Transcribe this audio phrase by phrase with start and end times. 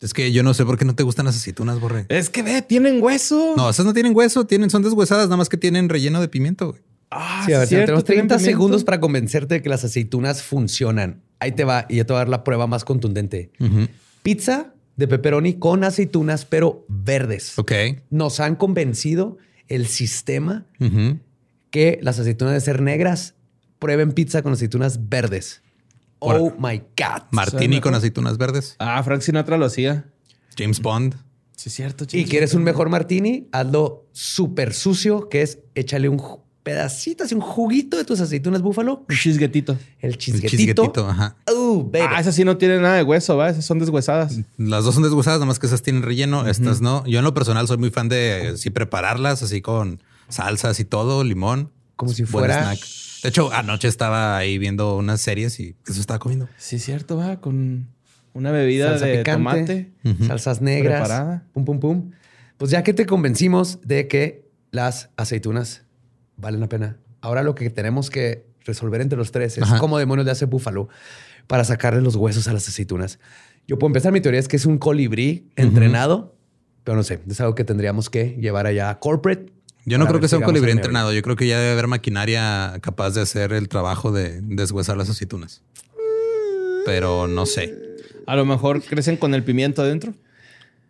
[0.00, 2.06] Es que yo no sé por qué no te gustan las aceitunas, Borre.
[2.08, 3.54] Es que ve, tienen hueso.
[3.56, 6.70] No, esas no tienen hueso, tienen, son deshuesadas, nada más que tienen relleno de pimiento.
[6.70, 6.82] güey.
[7.10, 8.50] Ah, Sí, a ver, cierto, tenemos tienen 30 pimiento.
[8.58, 11.22] segundos para convencerte de que las aceitunas funcionan.
[11.38, 13.50] Ahí te va y yo te voy a dar la prueba más contundente.
[14.22, 17.58] Pizza de pepperoni con aceitunas, pero verdes.
[17.58, 17.72] Ok.
[18.10, 19.38] Nos han convencido
[19.68, 20.66] el sistema
[21.70, 23.34] que las aceitunas deben ser negras.
[23.78, 25.62] Prueben pizza con aceitunas verdes.
[26.18, 27.22] Por- Oh my God.
[27.30, 28.76] Martini con aceitunas verdes.
[28.78, 30.06] Ah, Frank Sinatra lo hacía.
[30.56, 31.14] James Bond.
[31.56, 32.04] Sí, es cierto.
[32.04, 36.20] Y James quieres un mejor martini, hazlo súper sucio, que es échale un
[36.62, 39.04] pedacito, así un juguito de tus aceitunas búfalo.
[39.08, 39.72] Un chisguetito.
[40.00, 40.50] El El chisguetito.
[40.82, 41.36] chisguetito, ajá.
[41.54, 42.06] Uh, baby.
[42.10, 43.48] Ah, esas sí no tienen nada de hueso, ¿va?
[43.50, 44.38] Esas son deshuesadas.
[44.56, 47.06] Las dos son deshuesadas, nada más que esas tienen relleno, estas no.
[47.06, 50.84] Yo en lo personal soy muy fan de eh, sí prepararlas así con salsas y
[50.84, 51.70] todo, limón.
[51.94, 52.80] Como si Buen fuera- snack.
[53.22, 56.48] De hecho, anoche estaba ahí viendo unas series y eso estaba comiendo.
[56.58, 57.40] Sí, cierto, va.
[57.40, 57.88] Con
[58.34, 60.26] una bebida salsa de picante, tomate.
[60.26, 61.46] salsas negras, Preparada.
[61.52, 62.10] pum, pum, pum.
[62.58, 65.84] Pues ya que te convencimos de que las aceitunas
[66.36, 69.78] valen la pena, ahora lo que tenemos que resolver entre los tres es Ajá.
[69.78, 70.88] cómo demonios le hace Búfalo
[71.46, 73.18] para sacarle los huesos a las aceitunas.
[73.66, 76.36] Yo puedo empezar, mi teoría es que es un colibrí entrenado,
[76.84, 79.52] pero no sé, es algo que tendríamos que llevar allá a corporate.
[79.86, 81.12] Yo no creo que sea un colibrí entrenado.
[81.12, 85.08] Yo creo que ya debe haber maquinaria capaz de hacer el trabajo de deshuesar las
[85.08, 85.62] aceitunas.
[86.84, 87.74] Pero no sé.
[88.26, 90.12] A lo mejor crecen con el pimiento adentro.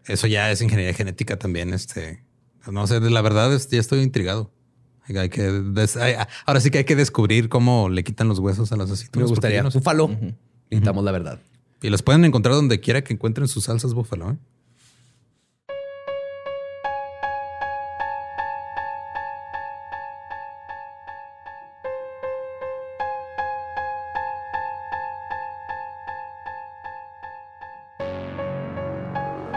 [0.06, 1.72] Eso ya es ingeniería genética también.
[1.74, 2.22] Este,
[2.70, 4.50] no sé, la verdad es, ya estoy intrigado.
[5.08, 6.14] Hay que des- hay-
[6.46, 9.28] ahora sí que hay que descubrir cómo le quitan los huesos a las Me aceitunas.
[9.28, 9.62] porque gustaría.
[9.62, 9.78] no sé.
[9.78, 10.08] Búfalo.
[10.70, 11.38] Necesitamos la verdad.
[11.82, 14.32] Y los pueden encontrar donde quiera que encuentren sus salsas búfalo.
[14.32, 14.36] ¿eh?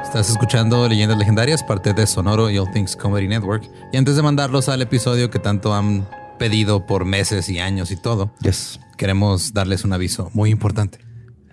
[0.10, 3.64] Estás escuchando Leyendas Legendarias, parte de Sonoro y All Things Comedy Network.
[3.94, 6.08] Y antes de mandarlos al episodio que tanto han
[6.40, 8.80] pedido por meses y años y todo, Yes.
[8.98, 11.00] queremos darles un aviso muy importante.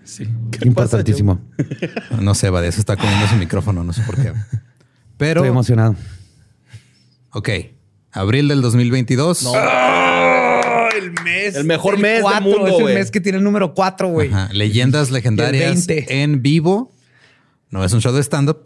[0.04, 0.26] Sí.
[0.62, 1.38] Importantísimo.
[2.19, 4.32] No sé, Badía se está comiendo su micrófono, no sé por qué.
[5.19, 5.94] Pero, Estoy emocionado.
[7.32, 7.48] ok,
[8.12, 9.47] abril del 2022.
[10.97, 11.54] el mes.
[11.56, 14.31] El mejor mes del mundo, Es el mes que tiene el número 4, güey.
[14.52, 16.22] Leyendas legendarias 20.
[16.22, 16.92] en vivo.
[17.76, 18.60] No es un show de stand-up.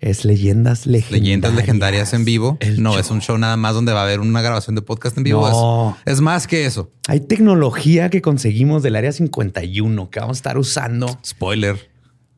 [0.00, 1.22] Es leyendas legendarias.
[1.22, 2.58] Leyendas legendarias en vivo.
[2.60, 3.00] El no show.
[3.00, 5.48] es un show nada más donde va a haber una grabación de podcast en vivo.
[5.48, 5.96] No.
[6.04, 6.90] Es, es más que eso.
[7.08, 11.18] Hay tecnología que conseguimos del área 51 que vamos a estar usando.
[11.24, 11.88] Spoiler.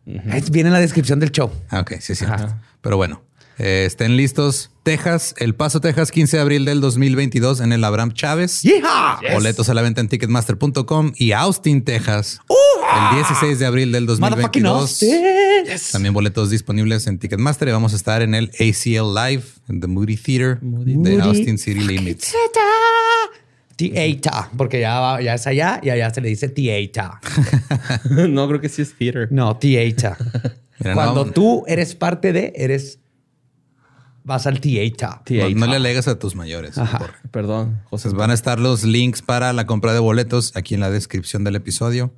[0.05, 1.51] Viene en la descripción del show.
[1.71, 2.13] Ah, ok, sí.
[2.25, 2.63] Ajá.
[2.81, 3.23] Pero bueno,
[3.59, 4.71] eh, estén listos.
[4.83, 8.63] Texas, El Paso, Texas, 15 de abril del 2022 en el Abraham Chávez.
[8.63, 9.19] ¡Yeehaw!
[9.35, 12.41] Boletos a la venta en ticketmaster.com y Austin, Texas.
[12.49, 14.81] el 16 de abril del Motherfucking 2022.
[14.81, 15.93] Austin.
[15.93, 19.87] También boletos disponibles en Ticketmaster y vamos a estar en el ACL Live en The
[19.87, 22.33] Moody Theater de Austin City Limits.
[23.77, 27.11] Theater, porque ya, va- ya es allá y allá se le dice theater.
[28.29, 29.29] no, creo que sí es theater.
[29.31, 30.15] No, theater.
[30.95, 32.99] Cuando no, tú eres parte de, eres.
[34.25, 35.09] Vas al theater.
[35.31, 36.79] no, no le alegas a tus mayores.
[36.79, 37.13] Ajá.
[37.31, 38.09] Perdón, José.
[38.09, 41.43] Pues van a estar los links para la compra de boletos aquí en la descripción
[41.45, 42.13] del episodio.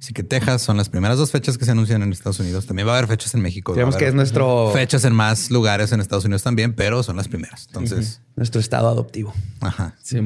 [0.00, 2.66] Así que Texas son las primeras dos fechas que se anuncian en Estados Unidos.
[2.66, 3.72] También va a haber fechas en México.
[3.74, 7.26] Digamos que es nuestro, fechas en más lugares en Estados Unidos también, pero son las
[7.26, 7.66] primeras.
[7.66, 9.34] Entonces, nuestro estado adoptivo.
[9.60, 9.96] ajá.
[10.00, 10.18] Sí,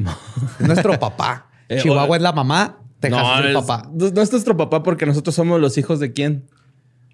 [0.59, 1.47] nuestro papá.
[1.69, 3.89] Eh, Chihuahua o- es la mamá, Texas no, es el es- papá.
[3.93, 6.45] No, no es nuestro papá porque nosotros somos los hijos de quién?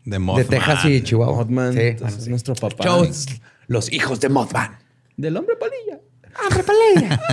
[0.04, 0.48] De, De Mothman.
[0.48, 1.36] Texas y Chihuahua.
[1.46, 1.74] Mothman.
[1.74, 2.84] Sí, bueno, nuestro papá.
[2.84, 3.26] Shows,
[3.70, 4.78] los hijos de Mothman.
[5.16, 6.02] Del hombre palilla.
[6.46, 7.22] ¡Hombre, palella!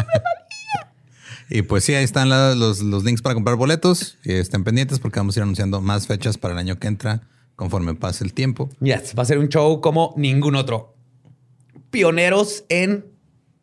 [1.48, 4.19] Y pues sí, ahí están la- los, los links para comprar boletos.
[4.24, 7.22] Y estén pendientes porque vamos a ir anunciando más fechas para el año que entra
[7.54, 8.69] conforme pase el tiempo.
[8.80, 10.97] yes, va a ser un show como ningún otro.
[11.91, 13.06] Pioneros en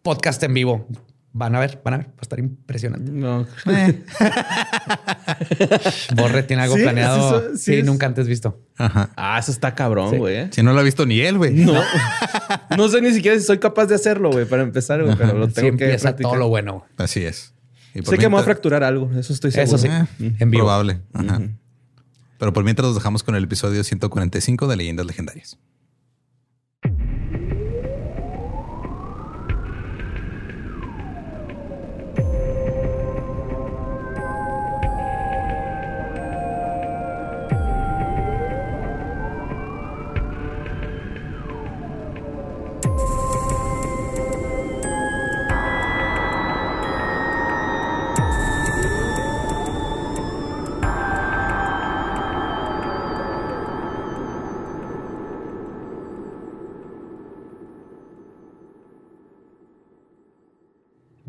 [0.02, 0.88] podcast en vivo.
[1.36, 2.08] Van a ver, van a ver.
[2.10, 3.12] Va a estar impresionante.
[3.12, 3.48] No.
[6.16, 7.42] Borre tiene algo Sí, planeado.
[7.42, 8.62] sí, Sí, sí, es- nunca antes visto.
[8.78, 9.10] Ajá.
[9.16, 10.36] Ah, eso está cabrón, güey.
[10.36, 10.48] ¿eh?
[10.52, 11.54] Si no lo ha visto ni él, güey.
[11.54, 11.74] No.
[12.78, 15.48] no sé ni siquiera si soy capaz de hacerlo, güey, para empezar, güey, pero lo
[15.48, 16.32] Sí tengo que empieza practicar.
[16.32, 16.86] todo lo bueno.
[16.98, 17.54] Así es.
[17.96, 19.76] Y Sé que me voy a fracturar algo, eso estoy seguro.
[19.76, 19.88] Eso sí.
[19.88, 20.64] Eh, En vivo.
[20.64, 21.02] Probable.
[21.14, 21.42] Ajá.
[22.40, 25.58] Pero por mientras los dejamos con el episodio 145 de Leyendas Legendarias.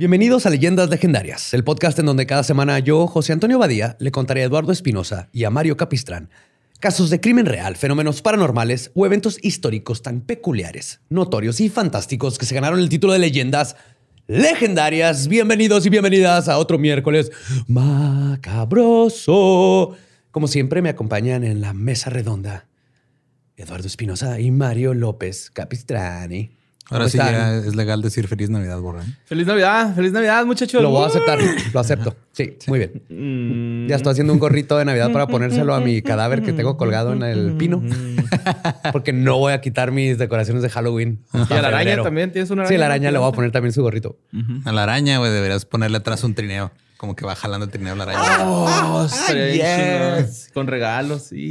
[0.05, 4.11] Bienvenidos a Leyendas Legendarias, el podcast en donde cada semana yo, José Antonio Badía, le
[4.11, 6.29] contaré a Eduardo Espinosa y a Mario Capistrán
[6.79, 12.45] casos de crimen real, fenómenos paranormales o eventos históricos tan peculiares, notorios y fantásticos que
[12.45, 13.77] se ganaron el título de Leyendas
[14.27, 15.27] Legendarias.
[15.27, 17.33] Bienvenidos y bienvenidas a otro miércoles
[17.67, 18.37] macabroso.
[20.31, 22.69] Como siempre me acompañan en la mesa redonda
[23.57, 26.64] Eduardo Espinosa y Mario López Capistrani.
[26.91, 29.03] Ahora sí ya es legal decir feliz Navidad, Borra.
[29.25, 30.83] Feliz Navidad, feliz Navidad, muchachos.
[30.83, 31.39] Lo voy a aceptar,
[31.73, 32.15] lo acepto.
[32.33, 33.03] Sí, muy bien.
[33.09, 33.89] Mm.
[33.89, 37.13] Ya estoy haciendo un gorrito de Navidad para ponérselo a mi cadáver que tengo colgado
[37.15, 37.83] en el pino.
[38.93, 41.21] Porque no voy a quitar mis decoraciones de Halloween.
[41.33, 42.69] Y a la araña también, tienes una araña.
[42.69, 44.19] Sí, a la araña le voy a poner también su gorrito.
[44.65, 46.71] A la araña, güey, deberías ponerle atrás un trineo.
[46.99, 48.21] Como que va jalando el trineo la araña.
[48.43, 50.51] Oh, bien yes.
[50.55, 51.51] Con regalos, sí.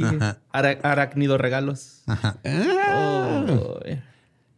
[0.52, 2.02] Ara- arácnido regalos.
[2.06, 2.36] Ajá.
[2.94, 4.00] Oh, eh.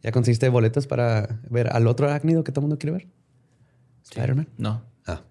[0.03, 3.07] ¿Ya conseguiste boletos para ver al otro arácnido que todo el mundo quiere ver?
[4.03, 4.47] Spider-Man.
[4.57, 5.21] No, Ah.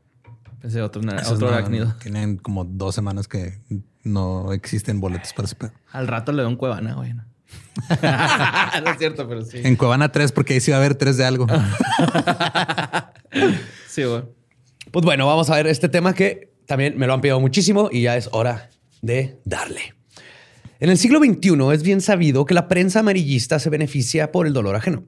[0.60, 1.94] pensé otro, otro no- arácnido.
[2.02, 3.58] Tienen como dos semanas que
[4.04, 5.72] no existen boletos para ese pedo.
[5.92, 7.14] Al rato le doy un cuevana, güey.
[7.14, 7.24] No.
[8.84, 9.60] no es cierto, pero sí.
[9.62, 11.46] En Cuevana 3, porque ahí sí va a haber tres de algo.
[13.88, 14.22] Sí, güey.
[14.90, 18.02] Pues bueno, vamos a ver este tema que también me lo han pedido muchísimo y
[18.02, 18.70] ya es hora
[19.02, 19.94] de darle.
[20.80, 24.52] En el siglo XXI es bien sabido que la prensa amarillista se beneficia por el
[24.52, 25.04] dolor ajeno.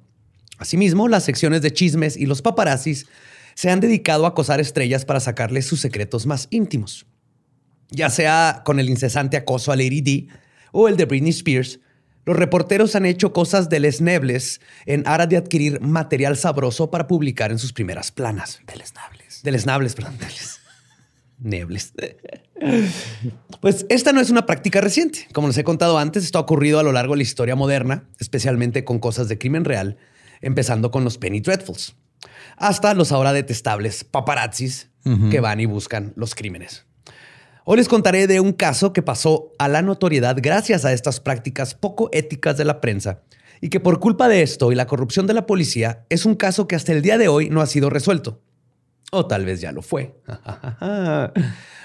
[0.59, 3.06] Asimismo, las secciones de chismes y los paparazzis
[3.55, 7.06] se han dedicado a acosar estrellas para sacarles sus secretos más íntimos.
[7.91, 10.29] Ya sea con el incesante acoso a Lady D
[10.73, 11.81] o el de Britney Spears,
[12.25, 17.59] los reporteros han hecho cosas deleznables en aras de adquirir material sabroso para publicar en
[17.59, 18.61] sus primeras planas.
[18.67, 19.41] Deleznables.
[19.43, 20.19] Deleznables, perdón.
[20.19, 20.58] deles-
[21.38, 21.93] Nebles.
[23.61, 25.29] Pues esta no es una práctica reciente.
[25.32, 28.08] Como les he contado antes, esto ha ocurrido a lo largo de la historia moderna,
[28.19, 29.96] especialmente con cosas de crimen real,
[30.40, 31.94] empezando con los Penny Dreadfuls,
[32.56, 34.90] hasta los ahora detestables paparazzis
[35.31, 36.85] que van y buscan los crímenes.
[37.64, 41.75] Hoy les contaré de un caso que pasó a la notoriedad gracias a estas prácticas
[41.75, 43.23] poco éticas de la prensa
[43.61, 46.67] y que por culpa de esto y la corrupción de la policía es un caso
[46.69, 48.43] que hasta el día de hoy no ha sido resuelto.
[49.11, 50.15] O tal vez ya lo fue.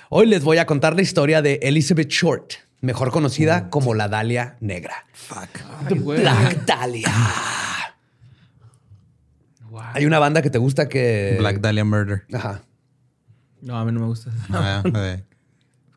[0.09, 4.57] Hoy les voy a contar la historia de Elizabeth Short, mejor conocida como la Dalia
[4.59, 5.05] Negra.
[5.13, 5.49] Fuck.
[5.87, 5.99] Ay.
[5.99, 7.09] Black Dahlia.
[9.69, 9.81] Wow.
[9.93, 11.35] Hay una banda que te gusta que...
[11.39, 12.25] Black Dahlia Murder.
[12.33, 12.61] Ajá.
[13.61, 14.29] No, a mí no me gusta.
[14.51, 15.23] Ah, eh.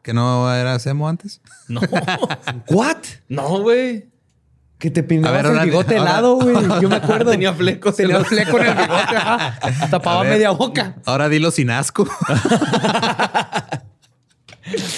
[0.02, 1.40] ¿Que no era Semo antes?
[1.66, 1.80] No.
[2.70, 2.98] ¿What?
[3.28, 4.08] No, güey.
[4.78, 6.54] Que te peinabas A ver, el bigote ahora- helado, güey.
[6.82, 7.30] Yo me acuerdo.
[7.30, 7.96] Tenía flecos.
[7.96, 9.16] Tenía fleco en el bigote.
[9.16, 9.88] ajá.
[9.90, 10.32] Tapaba ver.
[10.32, 10.96] media boca.
[11.06, 12.06] Ahora dilo sin asco.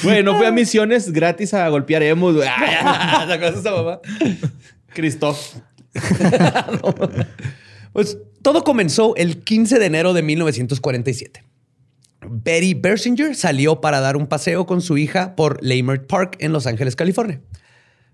[0.03, 2.49] Güey, no fui a misiones gratis a golpear emos, güey.
[2.49, 4.01] Ay, ¿te acuerdas de esa mamá?
[4.95, 5.57] Christoph.
[7.93, 11.45] Pues todo comenzó el 15 de enero de 1947.
[12.31, 16.67] Betty Bersinger salió para dar un paseo con su hija por Leimert Park en Los
[16.67, 17.41] Ángeles, California.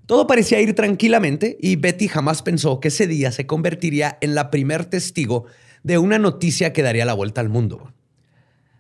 [0.07, 4.51] Todo parecía ir tranquilamente y Betty jamás pensó que ese día se convertiría en la
[4.51, 5.47] primer testigo
[5.83, 7.93] de una noticia que daría la vuelta al mundo.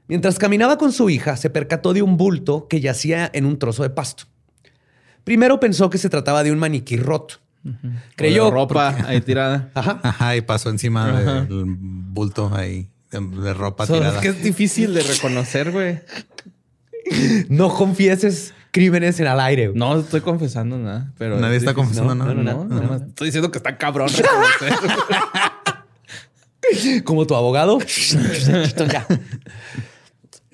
[0.06, 3.82] Mientras caminaba con su hija, se percató de un bulto que yacía en un trozo
[3.82, 4.24] de pasto.
[5.24, 7.36] Primero pensó que se trataba de un maniquí roto.
[7.62, 7.80] Creyó
[8.16, 9.70] Creyó ropa ahí tirada.
[9.74, 10.00] Ajá.
[10.02, 14.16] Ajá, y pasó encima del bulto ahí de, de ropa So, tirada.
[14.16, 16.00] es que es difícil de reconocer, güey.
[17.48, 19.68] No confieses crímenes en al aire.
[19.68, 19.78] güey.
[19.78, 21.38] No estoy confesando nada, pero.
[21.38, 22.34] Nadie es está confesando no, nada.
[22.34, 24.10] No, no, nada más Estoy diciendo que está cabrón.
[27.04, 27.78] Como tu abogado.
[27.78, 29.06] Ya.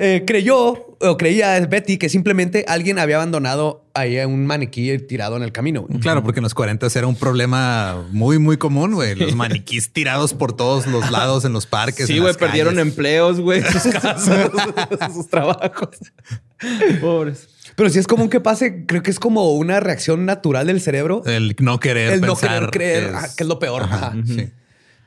[0.03, 5.37] Eh, creyó o creía Betty que simplemente alguien había abandonado ahí a un maniquí tirado
[5.37, 5.83] en el camino.
[5.83, 6.01] güey.
[6.01, 9.15] Claro, porque en los 40 era un problema muy, muy común, güey.
[9.15, 12.07] Los maniquís tirados por todos los lados en los parques.
[12.07, 12.89] sí, en güey, las perdieron calles.
[12.89, 14.41] empleos, güey, sus casas,
[15.13, 15.99] sus trabajos.
[17.03, 17.49] Pobres.
[17.81, 21.23] Pero si es común que pase, creo que es como una reacción natural del cerebro.
[21.25, 23.85] El no querer el no pensar querer creer, que ah, que es lo peor.
[23.85, 24.17] Ajá, Ajá.
[24.27, 24.51] sí.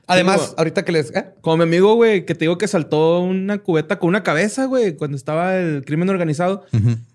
[0.07, 1.15] Además, ahorita que les...
[1.15, 1.35] ¿eh?
[1.41, 4.95] Como mi amigo, güey, que te digo que saltó una cubeta con una cabeza, güey,
[4.95, 6.65] cuando estaba el crimen organizado.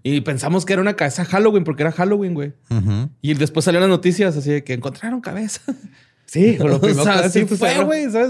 [0.04, 2.52] Y pensamos que era una cabeza Halloween, porque era Halloween, güey.
[3.20, 5.60] Y después salieron las noticias así de que encontraron cabeza.
[6.24, 8.28] Sí, lo o primero sea, que así fue, güey, ¿sabes?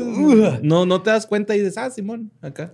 [0.63, 2.73] No, no te das cuenta y dices, ah, Simón, acá.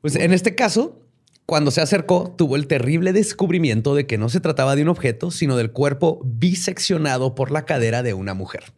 [0.00, 1.05] Pues en este caso,
[1.46, 5.30] cuando se acercó, tuvo el terrible descubrimiento de que no se trataba de un objeto,
[5.30, 8.72] sino del cuerpo biseccionado por la cadera de una mujer.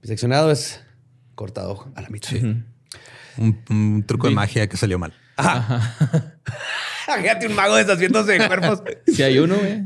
[0.00, 0.80] Biseccionado es
[1.34, 2.30] cortado a la mitad.
[3.36, 5.12] Un, un truco de magia que salió mal.
[7.04, 8.82] Fíjate un mago deshaciéndose de cuerpos.
[9.06, 9.82] Si hay uno, güey.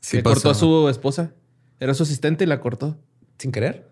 [0.00, 0.34] Sí, pasó.
[0.34, 1.32] cortó a su esposa.
[1.80, 2.98] Era su asistente y la cortó.
[3.38, 3.88] Sin querer.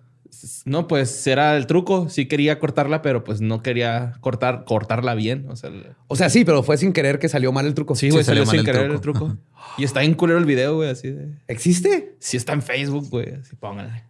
[0.65, 2.09] No, pues era el truco.
[2.09, 5.47] Sí quería cortarla, pero pues no quería cortar, cortarla bien.
[5.49, 5.71] O sea,
[6.09, 7.95] O sea, sí, pero fue sin querer que salió mal el truco.
[7.95, 9.27] sí, güey, salió salió, mal sin el querer truco.
[9.27, 9.43] el truco.
[9.79, 11.31] Y está en culero el video, güey, así de.
[11.49, 12.17] ¿Existe?
[12.21, 13.35] Sí está en Facebook, güey.
[13.35, 14.05] Así pónganle.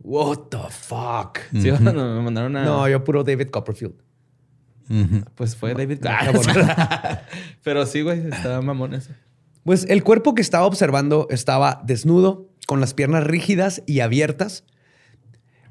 [0.00, 1.38] What the fuck?
[1.52, 2.64] Sí, no, me mandaron a.
[2.64, 3.94] No, yo puro David Copperfield.
[5.34, 5.98] Pues fue David.
[6.06, 6.66] Ah, bueno.
[7.62, 9.10] pero sí, güey, estaba mamón eso.
[9.64, 14.64] Pues el cuerpo que estaba observando estaba desnudo, con las piernas rígidas y abiertas.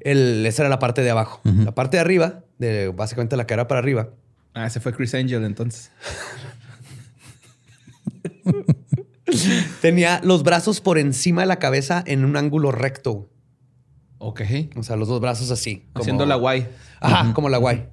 [0.00, 1.40] El- esa era la parte de abajo.
[1.44, 4.10] La parte de arriba, de básicamente la cara para arriba,
[4.54, 5.90] Ah, ese fue Chris Angel entonces.
[9.80, 13.28] tenía los brazos por encima de la cabeza en un ángulo recto.
[14.18, 14.42] Ok.
[14.76, 15.84] O sea, los dos brazos así.
[15.92, 16.66] como- Haciendo la guay.
[17.00, 17.86] Ajá, como la guay.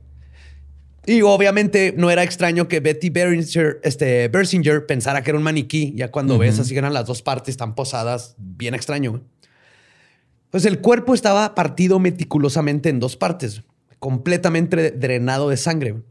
[1.05, 5.93] Y obviamente no era extraño que Betty Bersinger, este, Bersinger pensara que era un maniquí.
[5.95, 9.21] Ya cuando ves así eran las dos partes tan posadas, bien extraño.
[10.51, 13.63] Pues el cuerpo estaba partido meticulosamente en dos partes,
[13.99, 16.01] completamente drenado de sangre.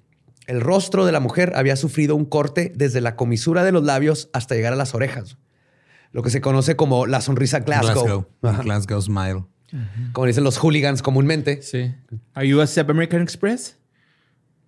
[0.46, 4.28] El rostro de la mujer había sufrido un corte desde la comisura de los labios
[4.32, 5.38] hasta llegar a las orejas.
[6.12, 8.26] Lo que se conoce como la sonrisa Glasgow.
[8.42, 8.64] Glasgow.
[8.64, 9.44] Glasgow Smile.
[10.12, 11.62] Como dicen los hooligans comúnmente.
[11.62, 11.94] Sí.
[12.34, 13.78] ¿Are you a Sub American Express?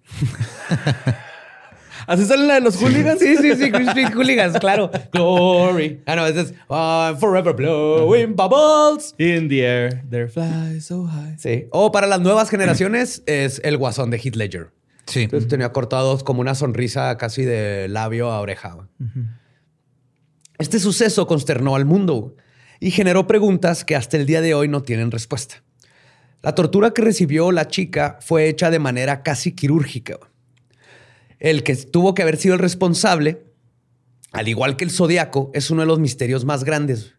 [2.07, 3.19] ¿Así sale la de los hooligans?
[3.19, 4.91] Sí, sí, sí, Green Street Hooligans, claro.
[5.13, 6.03] Glory.
[6.07, 9.15] Ah, no, es I'm forever blowing bubbles.
[9.19, 11.37] In the air, there fly so high.
[11.39, 11.67] Sí.
[11.71, 14.71] O para las nuevas generaciones es el guasón de Heath Ledger.
[15.07, 15.23] Sí.
[15.23, 18.77] Entonces tenía cortados como una sonrisa casi de labio a oreja.
[20.59, 22.35] Este suceso consternó al mundo
[22.81, 25.63] y generó preguntas que hasta el día de hoy no tienen respuesta.
[26.43, 30.19] La tortura que recibió la chica fue hecha de manera casi quirúrgica.
[31.39, 33.45] El que tuvo que haber sido el responsable,
[34.33, 37.15] al igual que el zodiaco, es uno de los misterios más grandes.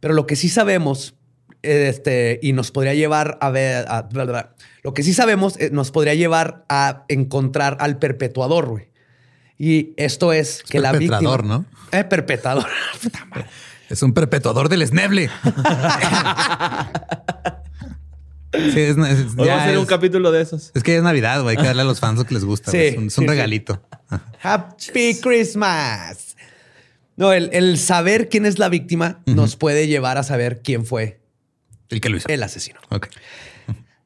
[0.00, 1.14] Pero lo que sí sabemos,
[1.62, 4.54] este, y nos podría llevar a ver, a- bla, bla, bla.
[4.82, 8.90] lo que sí sabemos eh, nos podría llevar a encontrar al perpetuador, güey.
[9.58, 11.18] Y esto es que la víctima...
[11.18, 11.66] perpetrador, ¿no?
[11.92, 12.66] Eh, perpetrador.
[13.90, 15.28] Es un perpetuador del esneble.
[18.52, 20.70] sí, es, es- ya va a ser un capítulo de esos.
[20.74, 21.56] es que es Navidad, güey.
[21.56, 22.70] Hay que darle a los fans lo que les gusta.
[22.70, 23.26] Sí, es un, es un sí, sí.
[23.26, 23.82] regalito.
[24.42, 26.36] Happy Christmas.
[27.16, 31.20] No, el, el saber quién es la víctima nos puede llevar a saber quién fue
[31.90, 32.28] El que lo hizo.
[32.28, 32.80] el asesino.
[32.90, 33.08] Ok.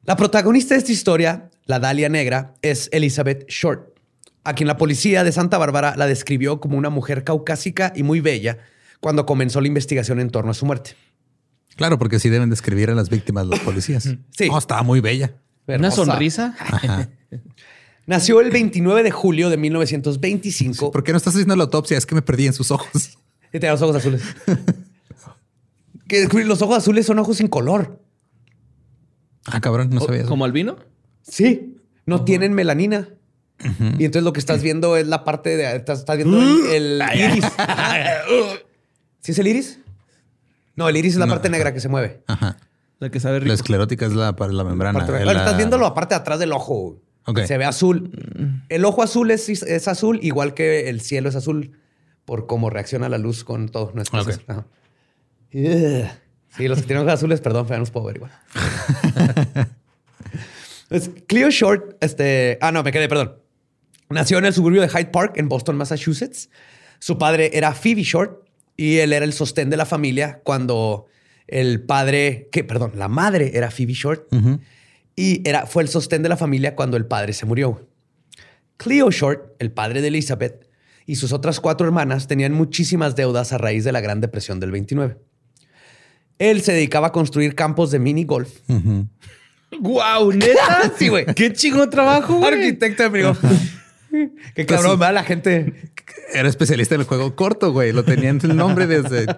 [0.03, 3.97] La protagonista de esta historia, la Dalia Negra, es Elizabeth Short,
[4.43, 8.19] a quien la policía de Santa Bárbara la describió como una mujer caucásica y muy
[8.19, 8.59] bella
[8.99, 10.95] cuando comenzó la investigación en torno a su muerte.
[11.75, 14.03] Claro, porque sí deben describir a las víctimas los policías.
[14.03, 14.49] Sí.
[14.49, 15.35] No, estaba muy bella.
[15.67, 16.05] ¿Una Hermosa.
[16.05, 16.55] sonrisa?
[16.59, 17.09] Ajá.
[18.05, 21.97] Nació el 29 de julio de 1925 ¿Por qué no estás haciendo la autopsia?
[21.97, 23.17] Es que me perdí en sus ojos.
[23.53, 24.21] y tenía los ojos azules.
[26.07, 27.99] que los ojos azules son ojos sin color.
[29.45, 30.29] Ah, cabrón, no sabía eso.
[30.29, 30.77] ¿Como albino?
[31.23, 33.09] Sí, no tienen melanina.
[33.97, 35.75] Y entonces lo que estás viendo es la parte de.
[35.75, 37.45] Estás, estás viendo el, el iris.
[39.21, 39.79] ¿Sí es el iris?
[40.75, 41.33] No, el iris es la No.
[41.33, 42.23] parte negra que se mueve.
[42.27, 42.57] Ajá.
[42.99, 43.47] La que sabe rico.
[43.49, 44.99] La esclerótica es la, la membrana.
[44.99, 47.01] Parte- la- Bueno, estás viendo la parte de atrás del ojo.
[47.25, 47.39] Ok.
[47.45, 48.63] Se ve azul.
[48.69, 51.79] El ojo azul es, es azul, igual que el cielo es azul,
[52.23, 53.91] por cómo reacciona la luz con todo.
[53.95, 54.31] No es Ok.
[54.47, 54.65] Ajá.
[55.53, 56.05] Ugh.
[56.55, 58.31] Sí, los que tienen ojos azules, perdón, pero no los puedo ver igual.
[60.87, 62.57] Pues, Cleo Short, este.
[62.61, 63.39] Ah, no, me quedé, perdón.
[64.09, 66.49] Nació en el suburbio de Hyde Park, en Boston, Massachusetts.
[66.99, 68.44] Su padre era Phoebe Short
[68.77, 71.05] y él era el sostén de la familia cuando
[71.47, 74.27] el padre, que, perdón, la madre era Phoebe Short
[75.15, 77.87] y era, fue el sostén de la familia cuando el padre se murió.
[78.77, 80.67] Cleo Short, el padre de Elizabeth,
[81.05, 84.71] y sus otras cuatro hermanas tenían muchísimas deudas a raíz de la Gran Depresión del
[84.71, 85.17] 29.
[86.39, 88.59] Él se dedicaba a construir campos de mini golf.
[89.79, 90.31] ¡Guau!
[90.33, 90.91] ¿Neta?
[90.97, 91.25] Sí, güey.
[91.25, 92.53] ¡Qué chingón trabajo, güey!
[92.53, 93.39] Arquitecto de mini golf.
[94.55, 94.99] Qué cabrón, sí.
[94.99, 95.13] ¿verdad?
[95.13, 95.73] La gente.
[96.33, 97.91] Era especialista en el juego corto, güey.
[97.91, 99.25] Lo tenían el nombre desde.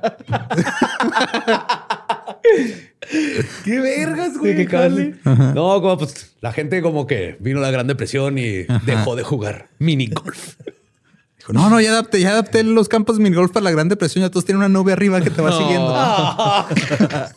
[3.64, 4.66] ¡Qué vergas, Sí, güey!
[4.68, 5.16] qué.
[5.26, 9.68] No, como pues la gente como que vino la Gran Depresión y dejó de jugar
[9.80, 10.56] mini golf.
[11.38, 14.24] Dijo, no, no, ya adapté, ya adapté los campos de minigolf para la Gran Depresión.
[14.24, 15.58] Ya todos tienen una nube arriba que te va No.
[15.58, 15.94] siguiendo.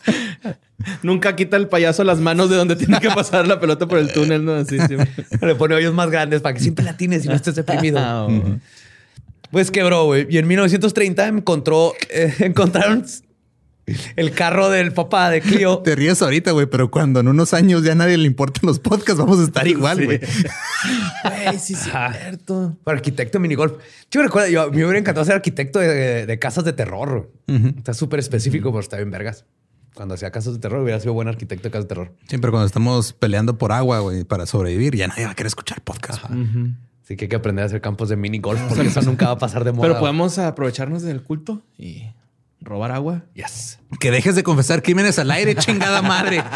[1.03, 4.11] Nunca quita el payaso las manos de donde tiene que pasar la pelota por el
[4.11, 4.53] túnel, ¿no?
[4.55, 4.95] Así, sí.
[5.41, 7.99] Le pone hoyos más grandes para que siempre la tienes y no estés deprimido.
[8.27, 8.57] Oh.
[9.51, 10.27] Pues quebró, güey.
[10.29, 13.05] Y en 1930 encontró, eh, encontraron
[14.15, 15.79] el carro del papá de Clio.
[15.83, 19.17] Te ríes ahorita, güey, pero cuando en unos años ya nadie le importan los podcasts,
[19.17, 20.05] vamos a estar igual, Sí.
[20.05, 20.19] güey.
[20.19, 22.77] Güey, sí, es cierto.
[22.83, 23.73] Para arquitecto de minigolf.
[24.09, 27.31] Yo me recuerdo, yo, me hubiera encantado ser arquitecto de, de casas de terror.
[27.77, 29.45] Está súper específico, pero está bien vergas.
[29.93, 32.13] Cuando hacía casos de terror, hubiera sido buen arquitecto de casos de terror.
[32.29, 35.81] Siempre cuando estamos peleando por agua, güey, para sobrevivir, ya nadie va a querer escuchar
[35.81, 36.23] podcast.
[37.11, 39.31] Así que hay que aprender a hacer campos de mini golf porque eso nunca va
[39.33, 39.85] a pasar de moda.
[39.89, 42.03] Pero podemos aprovecharnos del culto y
[42.61, 43.25] robar agua.
[43.33, 43.79] Yes.
[43.99, 46.41] Que dejes de confesar crímenes al aire, chingada madre.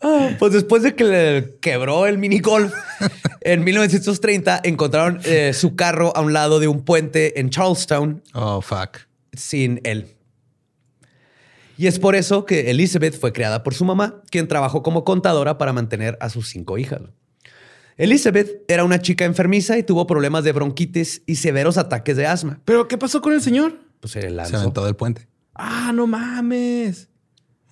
[0.00, 2.72] Ah, pues después de que le quebró el mini golf,
[3.40, 8.60] en 1930 encontraron eh, su carro a un lado de un puente en Charlestown Oh,
[8.60, 8.98] fuck.
[9.32, 10.14] sin él.
[11.76, 15.58] Y es por eso que Elizabeth fue creada por su mamá, quien trabajó como contadora
[15.58, 17.00] para mantener a sus cinco hijas.
[17.96, 22.60] Elizabeth era una chica enfermiza y tuvo problemas de bronquitis y severos ataques de asma.
[22.64, 23.78] ¿Pero qué pasó con el señor?
[24.00, 25.28] Pues se Se aventó del puente.
[25.54, 27.08] Ah, no mames.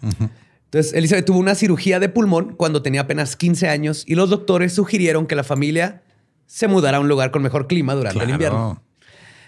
[0.01, 4.73] Entonces, Elizabeth tuvo una cirugía de pulmón cuando tenía apenas 15 años y los doctores
[4.73, 6.03] sugirieron que la familia
[6.47, 8.83] se mudara a un lugar con mejor clima durante el invierno.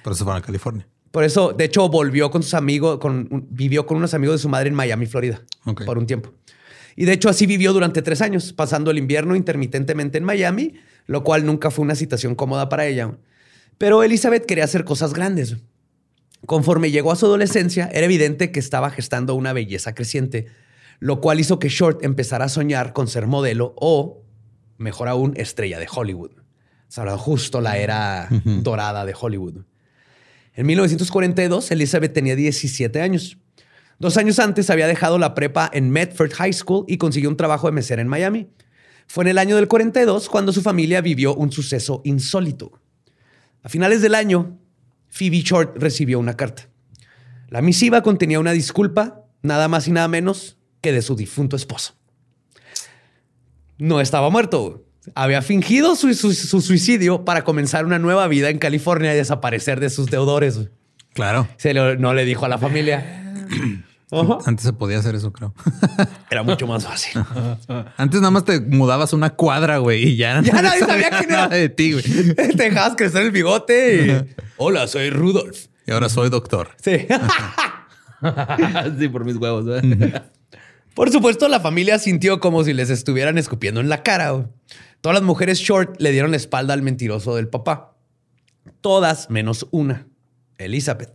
[0.03, 0.87] Por eso fueron a California.
[1.11, 4.49] Por eso, de hecho, volvió con sus amigos, con, vivió con unos amigos de su
[4.49, 5.85] madre en Miami, Florida, Ok.
[5.85, 6.33] por un tiempo.
[6.97, 10.75] Y de hecho, así vivió durante tres años, pasando el invierno intermitentemente en Miami,
[11.07, 13.17] lo cual nunca fue una situación cómoda para ella.
[13.79, 15.57] Pero Elizabeth quería hacer cosas grandes.
[16.47, 20.47] Conforme llegó a su adolescencia, era evidente que estaba gestando una belleza creciente,
[21.01, 24.23] lo cual hizo que Short empezara a soñar con ser modelo o,
[24.79, 26.33] mejor aún, estrella de Hollywood.
[26.33, 28.29] O sea, justo la era
[28.63, 29.65] dorada de Hollywood.
[30.55, 33.39] En 1942, Elizabeth tenía 17 años.
[33.99, 37.67] Dos años antes había dejado la prepa en Medford High School y consiguió un trabajo
[37.69, 38.49] de mesera en Miami.
[39.07, 42.73] Fue en el año del 42 cuando su familia vivió un suceso insólito.
[43.63, 44.59] A finales del año,
[45.09, 46.69] Phoebe Short recibió una carta.
[47.49, 51.95] La misiva contenía una disculpa, nada más y nada menos que de su difunto esposo.
[53.79, 54.85] No estaba muerto.
[55.15, 59.79] Había fingido su, su- su suicidio para comenzar una nueva vida en California y desaparecer
[59.81, 60.59] de sus deudores.
[61.15, 61.49] Claro.
[61.57, 63.23] Se lo- no le dijo a la familia.
[64.13, 64.39] Ajá.
[64.47, 65.55] Antes se podía hacer eso, creo.
[66.31, 67.21] Era mucho más fácil.
[67.97, 71.43] Antes nada más te mudabas una cuadra, güey, y ya, Ya nadie sabía quién era.
[71.45, 72.05] nada de ti, güey.
[72.35, 74.37] Te dejabas crecer el bigote y...
[74.57, 75.67] Hola, soy Rudolf.
[75.87, 76.69] Y ahora soy doctor.
[76.83, 77.07] Sí.
[78.99, 79.65] sí, por mis huevos.
[79.69, 80.23] ¿eh?
[80.95, 84.31] Por supuesto, la familia sintió como si les estuvieran escupiendo en la cara.
[84.31, 84.47] güey.
[85.01, 87.97] Todas las mujeres short le dieron la espalda al mentiroso del papá.
[88.81, 90.07] Todas menos una,
[90.59, 91.13] Elizabeth.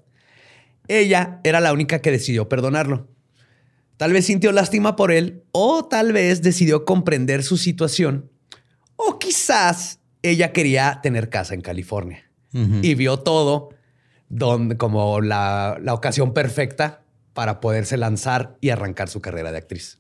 [0.88, 3.08] Ella era la única que decidió perdonarlo.
[3.98, 8.32] Tal vez sintió lástima por él o tal vez decidió comprender su situación
[8.96, 13.70] o quizás ella quería tener casa en California y vio todo
[14.78, 19.98] como la, la ocasión perfecta para poderse lanzar y arrancar su carrera de actriz.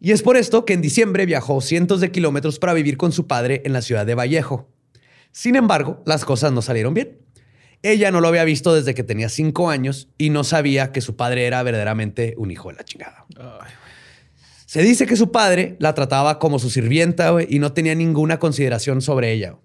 [0.00, 3.26] Y es por esto que en diciembre viajó cientos de kilómetros para vivir con su
[3.26, 4.70] padre en la ciudad de Vallejo.
[5.32, 7.18] Sin embargo, las cosas no salieron bien.
[7.82, 11.16] Ella no lo había visto desde que tenía cinco años y no sabía que su
[11.16, 13.24] padre era verdaderamente un hijo de la chingada.
[14.66, 19.00] Se dice que su padre la trataba como su sirvienta y no tenía ninguna consideración
[19.00, 19.56] sobre ella.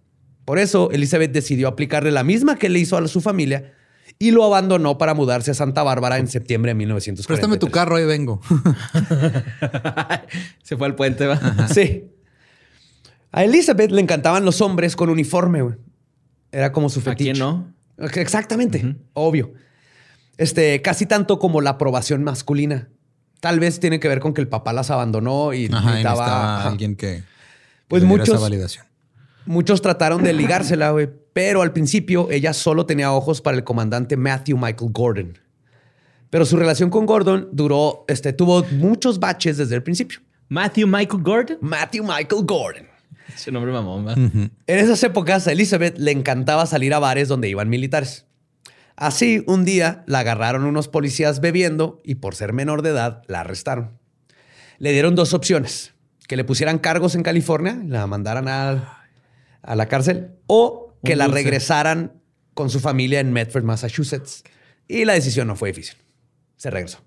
[0.46, 3.74] Por eso, Elizabeth decidió aplicarle la misma que le hizo a su familia
[4.20, 7.28] y lo abandonó para mudarse a Santa Bárbara en septiembre de 1943.
[7.28, 8.42] Préstame tu carro, ahí vengo.
[10.64, 11.68] Se fue al puente, va.
[11.68, 12.06] Sí.
[13.32, 15.76] A Elizabeth le encantaban los hombres con uniforme, güey.
[16.52, 17.32] Era como su ¿A fetiche.
[17.32, 17.74] quién no?
[17.98, 19.54] Exactamente, obvio.
[20.38, 22.90] Este, casi tanto como la aprobación masculina.
[23.40, 26.70] Tal vez tiene que ver con que el papá las abandonó y Ajá, necesitaba ajá.
[26.70, 27.24] alguien que
[27.88, 28.86] Pues muchos- esa validación.
[29.46, 34.16] Muchos trataron de ligársela, güey, pero al principio ella solo tenía ojos para el comandante
[34.16, 35.38] Matthew Michael Gordon.
[36.30, 40.20] Pero su relación con Gordon duró, este, tuvo muchos baches desde el principio.
[40.48, 41.58] Matthew Michael Gordon.
[41.60, 42.88] Matthew Michael Gordon.
[43.36, 44.08] Ese nombre mamón.
[44.10, 48.26] En esas épocas, a Elizabeth le encantaba salir a bares donde iban militares.
[48.96, 53.42] Así, un día la agarraron unos policías bebiendo y por ser menor de edad la
[53.42, 53.98] arrestaron.
[54.78, 55.94] Le dieron dos opciones,
[56.28, 59.08] que le pusieran cargos en California, la mandaran a,
[59.62, 62.22] a la cárcel, o que la regresaran
[62.54, 64.44] con su familia en Medford, Massachusetts.
[64.88, 65.98] Y la decisión no fue difícil.
[66.58, 67.00] Se regresó.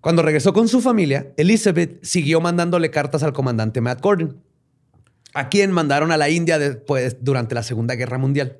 [0.00, 4.42] Cuando regresó con su familia, Elizabeth siguió mandándole cartas al comandante Matt Gordon,
[5.34, 8.58] a quien mandaron a la India después, durante la Segunda Guerra Mundial.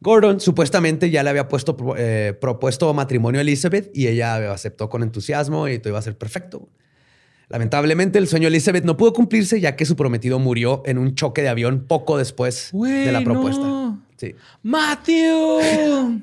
[0.00, 5.02] Gordon supuestamente ya le había puesto, eh, propuesto matrimonio a Elizabeth y ella aceptó con
[5.02, 6.68] entusiasmo y todo iba a ser perfecto.
[7.48, 11.14] Lamentablemente, el sueño de Elizabeth no pudo cumplirse ya que su prometido murió en un
[11.14, 13.62] choque de avión poco después de la propuesta.
[13.62, 14.02] no.
[14.16, 14.34] Sí.
[14.62, 16.22] Matthew.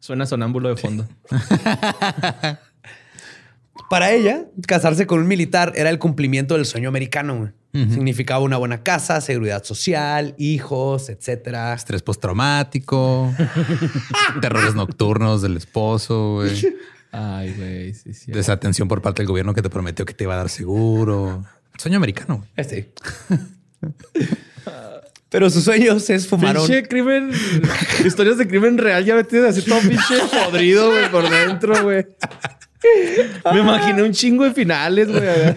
[0.00, 1.06] Suena sonámbulo de fondo.
[3.90, 7.52] Para ella, casarse con un militar era el cumplimiento del sueño americano.
[7.72, 11.74] Significaba una buena casa, seguridad social, hijos, etcétera.
[11.74, 13.34] Estrés postraumático,
[14.40, 16.52] terrores nocturnos del esposo, güey.
[17.12, 18.32] Ay, güey, sí, sí.
[18.32, 21.44] Desatención por parte del gobierno que te prometió que te iba a dar seguro.
[21.76, 22.38] Sueño americano.
[22.38, 22.48] güey.
[22.56, 22.92] Este.
[25.28, 26.66] Pero sus sueños es fumaron.
[26.66, 27.30] Pinche crimen.
[28.04, 32.06] historias de crimen real ya metidas así todo pinche podrido, güey, por dentro, güey.
[33.52, 35.22] Me imaginé un chingo de finales, güey.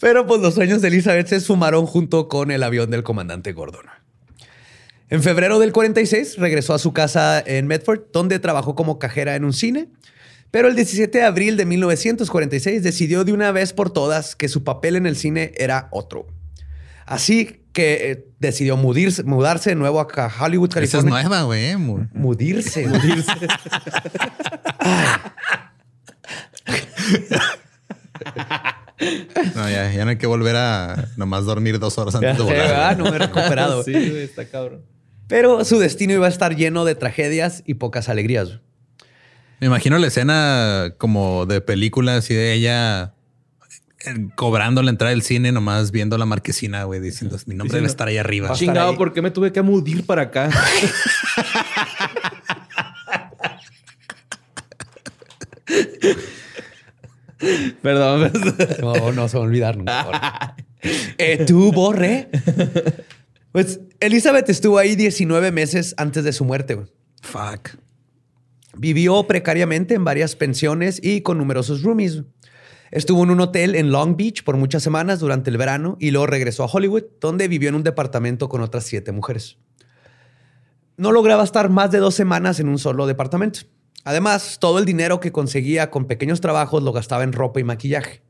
[0.00, 3.86] Pero pues los sueños de Elizabeth se esfumaron junto con el avión del comandante Gordon.
[5.08, 9.44] En febrero del 46 regresó a su casa en Medford, donde trabajó como cajera en
[9.44, 9.88] un cine.
[10.50, 14.64] Pero el 17 de abril de 1946 decidió de una vez por todas que su
[14.64, 16.26] papel en el cine era otro.
[17.04, 20.06] Así que eh, decidió mudirse- mudarse de nuevo a
[20.40, 21.22] Hollywood, Esa es California.
[21.28, 21.76] nueva, güey.
[21.76, 22.86] mu- Mudirse.
[29.54, 32.96] No, ya, ya no hay que volver a nomás dormir dos horas antes de volar.
[32.96, 33.82] No me he recuperado.
[33.82, 34.82] Sí, güey, está cabrón.
[35.28, 38.60] Pero su destino iba a estar lleno de tragedias y pocas alegrías.
[39.60, 43.08] Me imagino la escena como de película así de ella eh,
[44.34, 48.08] cobrando la entrada del cine, nomás viendo la marquesina, güey, diciendo mi nombre debe estar
[48.08, 48.52] ahí arriba.
[48.52, 48.96] Chingado.
[48.96, 50.50] ¿por qué me tuve que mudir para acá?
[57.82, 58.56] Perdón, perdón.
[58.80, 60.56] No, no se va a olvidar nunca.
[61.18, 62.28] eh, ¿Tú, Borre?
[63.52, 66.74] Pues Elizabeth estuvo ahí 19 meses antes de su muerte.
[66.74, 66.86] güey.
[67.22, 67.70] Fuck.
[68.76, 72.22] Vivió precariamente en varias pensiones y con numerosos roomies.
[72.90, 76.26] Estuvo en un hotel en Long Beach por muchas semanas durante el verano y luego
[76.26, 79.58] regresó a Hollywood, donde vivió en un departamento con otras siete mujeres.
[80.96, 83.60] No lograba estar más de dos semanas en un solo departamento.
[84.04, 88.22] Además, todo el dinero que conseguía con pequeños trabajos lo gastaba en ropa y maquillaje.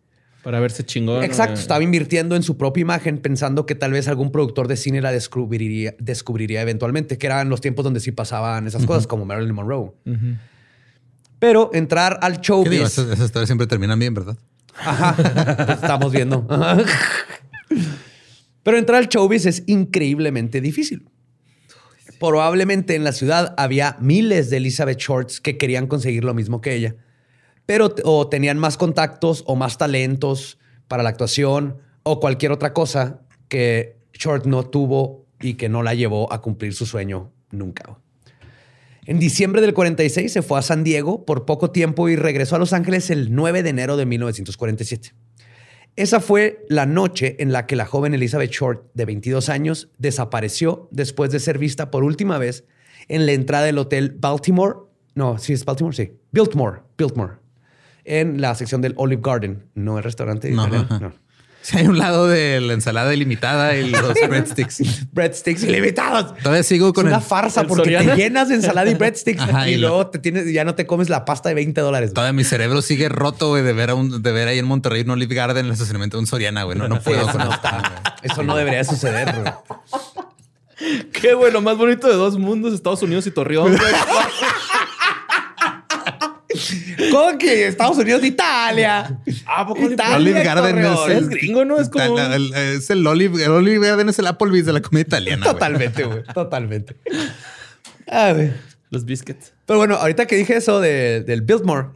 [0.42, 1.23] Para verse chingón.
[1.23, 1.61] Exacto, güey.
[1.61, 5.12] estaba invirtiendo en su propia imagen pensando que tal vez algún productor de cine la
[5.12, 9.92] descubriría, descubriría eventualmente, que eran los tiempos donde sí pasaban esas cosas, como Marilyn Monroe.
[11.38, 12.70] Pero entrar al ¿Qué showbiz...
[12.70, 12.87] digo?
[12.87, 14.37] Esas, esas historias siempre terminan bien, ¿verdad?
[14.79, 15.14] Ajá,
[15.57, 16.46] pues estamos viendo.
[16.49, 16.79] Ajá.
[18.62, 21.09] Pero entrar al showbiz es increíblemente difícil.
[22.18, 26.75] Probablemente en la ciudad había miles de Elizabeth Shorts que querían conseguir lo mismo que
[26.75, 26.96] ella,
[27.66, 33.20] pero o tenían más contactos o más talentos para la actuación o cualquier otra cosa
[33.49, 37.99] que Short no tuvo y que no la llevó a cumplir su sueño nunca.
[39.07, 42.59] En diciembre del 46 se fue a San Diego por poco tiempo y regresó a
[42.59, 45.14] Los Ángeles el 9 de enero de 1947.
[45.95, 50.88] Esa fue la noche en la que la joven Elizabeth Short, de 22 años, desapareció
[50.90, 52.64] después de ser vista por última vez
[53.07, 54.75] en la entrada del hotel Baltimore.
[55.14, 56.12] No, sí es Baltimore, sí.
[56.33, 57.35] Biltmore, Biltmore.
[58.05, 60.51] En la sección del Olive Garden, no el restaurante.
[60.51, 61.12] No, no.
[61.67, 65.11] Sí, hay un lado de la ensalada ilimitada y los breadsticks.
[65.13, 66.39] Breadsticks ilimitados.
[66.39, 67.25] Todavía sigo con es una el...
[67.25, 68.15] farsa el porque Soriana.
[68.15, 71.09] te llenas de ensalada y breadsticks Ajá, y, luego te tienes, ya no te comes
[71.09, 72.13] la pasta de 20 dólares.
[72.15, 75.03] Todavía mi cerebro sigue roto, güey, de ver, a un, de ver ahí en Monterrey
[75.03, 76.79] un Olive Garden en el estacionamiento de un Soriana, güey.
[76.79, 79.35] No, no puedo Eso con no, está- eso no debería suceder.
[79.35, 79.53] güey.
[81.13, 83.77] Qué bueno, más bonito de dos mundos, Estados Unidos y Torreón.
[87.11, 89.19] ¿Cómo que Estados Unidos de Italia?
[89.47, 91.79] Ah, ¿poco Italia, Olive Garden es Es gringo, ¿no?
[91.81, 92.16] Es como...
[92.16, 95.03] La- la- el- es el Olive, el Olive Garden es el Applebee's de la comida
[95.03, 95.45] italiana.
[95.45, 96.23] Totalmente, güey.
[96.35, 96.97] Totalmente.
[98.09, 98.53] Ah, güey.
[98.90, 99.53] Los biscuits.
[99.66, 101.88] Pero bueno, ahorita que dije eso de- del Biltmore,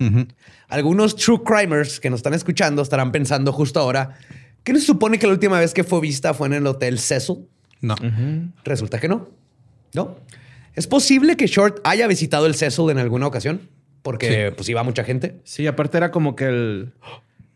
[0.68, 4.16] algunos true crimers que nos están escuchando estarán pensando justo ahora
[4.64, 6.98] que no se supone que la última vez que fue vista fue en el hotel
[6.98, 7.46] Cecil.
[7.80, 7.94] No.
[8.64, 9.28] Resulta que no.
[9.94, 10.16] No.
[10.74, 13.60] Es posible que Short haya visitado el Cecil en alguna ocasión,
[14.02, 15.40] porque pues iba mucha gente.
[15.44, 16.92] Sí, aparte era como que el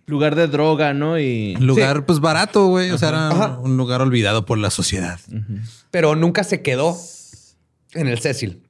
[0.06, 1.18] lugar de droga, ¿no?
[1.18, 1.56] Y...
[1.56, 2.90] Lugar, pues barato, güey.
[2.90, 3.58] O sea, era Ajá.
[3.58, 5.18] un lugar olvidado por la sociedad.
[5.90, 6.96] pero nunca se quedó
[7.94, 8.62] en el Cecil.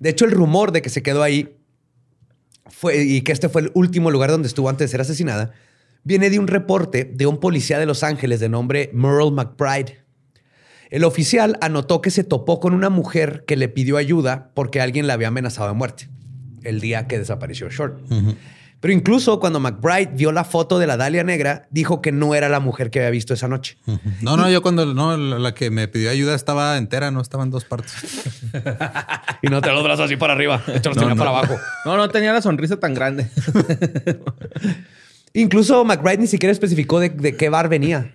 [0.00, 1.56] De hecho, el rumor de que se quedó ahí
[2.66, 5.52] fue, y que este fue el último lugar donde estuvo antes de ser asesinada,
[6.02, 10.02] viene de un reporte de un policía de Los Ángeles de nombre Merle McBride.
[10.90, 15.06] El oficial anotó que se topó con una mujer que le pidió ayuda porque alguien
[15.06, 16.08] la había amenazado de muerte
[16.64, 18.00] el día que desapareció Short.
[18.80, 22.50] Pero incluso cuando McBride vio la foto de la Dalia Negra, dijo que no era
[22.50, 23.78] la mujer que había visto esa noche.
[24.20, 27.50] No, no, yo cuando no, la que me pidió ayuda estaba entera, no estaba en
[27.50, 27.94] dos partes.
[29.42, 31.16] Y no te los brazos así para arriba, los No, tenía no.
[31.16, 31.56] para abajo.
[31.84, 33.28] No, no tenía la sonrisa tan grande.
[35.32, 38.14] Incluso McBride ni siquiera especificó de, de qué bar venía.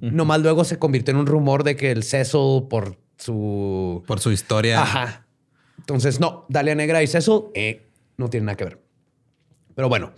[0.00, 4.02] Nomás luego se convirtió en un rumor de que el Cecil por su...
[4.06, 4.82] Por su historia.
[4.82, 5.26] Ajá.
[5.78, 8.82] Entonces, no, Dalia Negra y Cecil eh, no tienen nada que ver.
[9.74, 10.12] Pero bueno,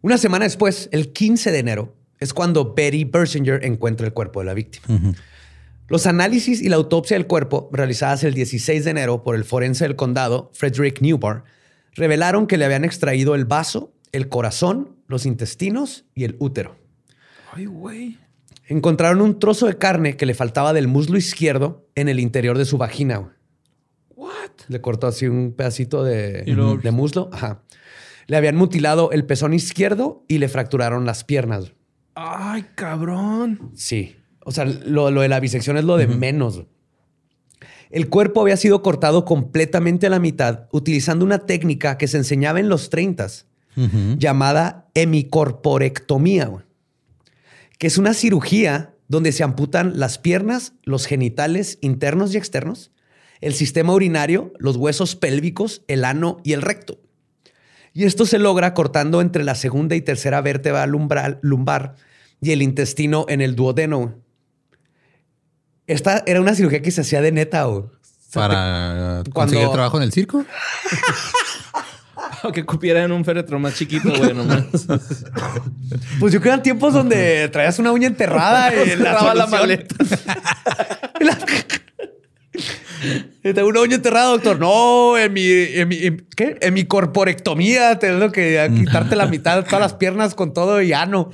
[0.00, 4.46] una semana después, el 15 de enero, es cuando Betty Bersinger encuentra el cuerpo de
[4.46, 5.14] la víctima.
[5.88, 9.84] Los análisis y la autopsia del cuerpo, realizadas el 16 de enero por el forense
[9.84, 11.44] del condado, Frederick Newbar,
[11.94, 16.76] revelaron que le habían extraído el vaso, el corazón, los intestinos y el útero.
[17.52, 18.18] Ay, güey.
[18.66, 22.64] Encontraron un trozo de carne que le faltaba del muslo izquierdo en el interior de
[22.64, 23.36] su vagina.
[24.60, 24.68] What?
[24.68, 27.30] Le cortó así un pedacito de, luego- de muslo.
[27.32, 27.62] Ajá.
[28.26, 31.72] Le habían mutilado el pezón izquierdo y le fracturaron las piernas.
[32.14, 33.70] Ay, cabrón.
[33.74, 34.16] Sí.
[34.44, 36.64] O sea, lo, lo de la bisección es lo de menos.
[37.90, 42.58] El cuerpo había sido cortado completamente a la mitad utilizando una técnica que se enseñaba
[42.60, 43.26] en los 30
[44.18, 46.50] llamada hemicorporectomía,
[47.78, 52.90] que es una cirugía donde se amputan las piernas, los genitales internos y externos,
[53.42, 56.98] el sistema urinario, los huesos pélvicos, el ano y el recto.
[57.92, 61.96] Y esto se logra cortando entre la segunda y tercera vértebra lumbral- lumbar
[62.40, 64.14] y el intestino en el duodeno.
[65.86, 67.68] Esta era una cirugía que se hacía de neta.
[67.68, 67.90] O
[68.30, 70.44] sea, Para te- conseguir cuando- trabajo en el circo.
[72.52, 74.64] Que cupiera en un féretro más chiquito, güey, nomás.
[76.18, 79.46] Pues yo creo que eran tiempos donde traías una uña enterrada y la, Cerraba la
[79.46, 79.94] maleta.
[81.20, 81.38] Y la-
[83.42, 84.58] tengo una uña enterrada, doctor.
[84.58, 86.58] No, en mi, en mi, en- ¿qué?
[86.60, 90.92] En mi corporectomía tengo que quitarte la mitad de todas las piernas con todo y
[90.92, 91.30] ano.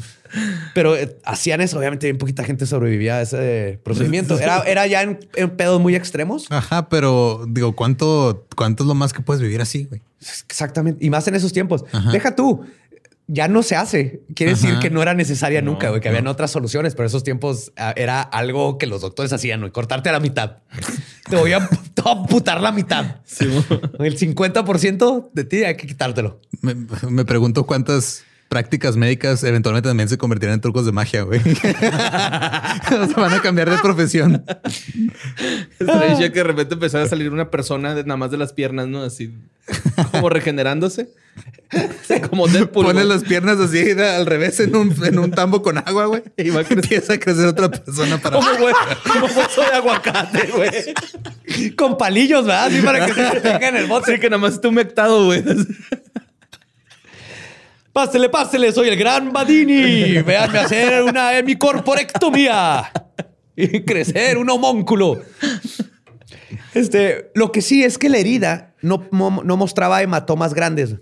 [0.74, 1.78] Pero eh, hacían eso.
[1.78, 4.38] Obviamente, bien poquita gente sobrevivía a ese procedimiento.
[4.38, 6.46] Era, era ya en, en pedos muy extremos.
[6.50, 10.02] Ajá, pero digo, ¿cuánto, cuánto es lo más que puedes vivir así, güey?
[10.20, 11.04] Exactamente.
[11.04, 11.84] Y más en esos tiempos.
[11.92, 12.10] Ajá.
[12.12, 12.64] Deja tú.
[13.28, 14.22] Ya no se hace.
[14.34, 17.22] Quiere decir que no era necesaria No, nunca, güey, que habían otras soluciones, pero esos
[17.22, 20.58] tiempos ah, era algo que los doctores hacían, güey, cortarte a la mitad.
[21.28, 23.20] te voy a, te voy a amputar la mitad.
[23.24, 23.44] Sí.
[23.98, 26.40] El 50% de ti hay que quitártelo.
[26.62, 26.74] Me,
[27.08, 31.40] me pregunto cuántas prácticas médicas eventualmente también se convertirán en trucos de magia, güey.
[31.40, 34.44] o sea, van a cambiar de profesión.
[35.78, 38.88] Estaría que de repente empezara a salir una persona de, nada más de las piernas,
[38.88, 39.02] ¿no?
[39.02, 39.32] Así
[40.12, 41.08] como regenerándose.
[42.30, 42.86] Como Deadpool.
[42.86, 43.16] Pones güey.
[43.16, 46.22] las piernas así al revés en un, en un tambo con agua, güey.
[46.36, 46.84] Y va a crecer.
[46.84, 48.36] Empieza a crecer otra persona para...
[48.36, 51.74] Como, güey, como hueso de aguacate, güey.
[51.76, 52.66] Con palillos, ¿verdad?
[52.66, 54.14] Así para que se en el bote.
[54.14, 55.44] Sí, que nada más está humectado, güey.
[57.98, 60.22] Pásele, pásele, soy el gran Badini.
[60.22, 62.92] Véanme hacer una hemicorporectomía
[63.56, 65.20] y crecer un homúnculo.
[66.74, 70.94] Este, lo que sí es que la herida no, no mostraba hematomas grandes,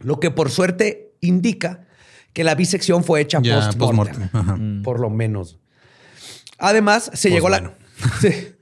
[0.00, 1.86] lo que por suerte indica
[2.32, 4.58] que la bisección fue hecha Ya, post-mortem, post-mortem, ajá.
[4.82, 5.60] por lo menos.
[6.58, 7.74] Además, se llegó a la...
[8.20, 8.56] Sí.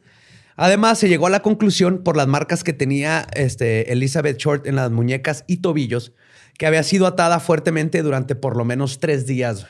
[0.56, 4.76] Además, se llegó a la conclusión por las marcas que tenía este, Elizabeth Short en
[4.76, 6.12] las muñecas y tobillos
[6.58, 9.66] que había sido atada fuertemente durante por lo menos tres días.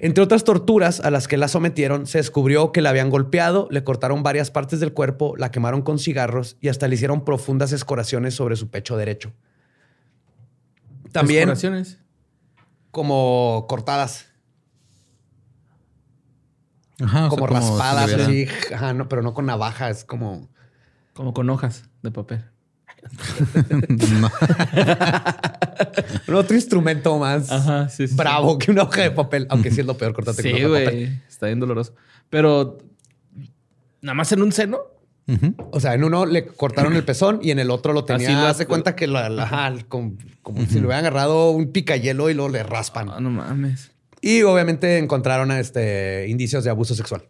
[0.00, 3.82] Entre otras torturas a las que la sometieron, se descubrió que la habían golpeado, le
[3.82, 8.34] cortaron varias partes del cuerpo, la quemaron con cigarros y hasta le hicieron profundas escoraciones
[8.34, 9.32] sobre su pecho derecho.
[11.10, 11.98] También Exploraciones.
[12.92, 14.26] como cortadas,
[17.00, 20.48] Ajá, o sea, como raspadas, así, ajá, no, pero no con navaja, es como...
[21.12, 22.44] Como con hojas de papel.
[22.98, 24.30] Hubieran- No.
[26.28, 28.14] Un otro instrumento más Ajá, sí, sí.
[28.14, 30.68] bravo que una hoja de papel, aunque sí es lo peor cortarte con Sí, una
[30.68, 31.00] hoja de papel.
[31.06, 31.20] güey.
[31.28, 31.94] Está bien doloroso.
[32.30, 32.78] Pero
[34.02, 34.78] nada más en un seno.
[35.72, 38.28] O sea, en uno le cortaron el pezón y en el otro lo tenía.
[38.28, 41.70] Así lo- hace cuenta que la, la- ajá, como, como si le hubieran agarrado un
[41.70, 43.10] picayelo y luego le raspan.
[43.10, 43.90] Ah, no mames.
[44.22, 47.24] Y obviamente encontraron este, indicios de abuso sexual,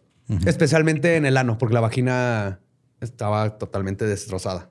[0.45, 2.59] especialmente en el ano, porque la vagina
[3.01, 4.69] estaba totalmente destrozada.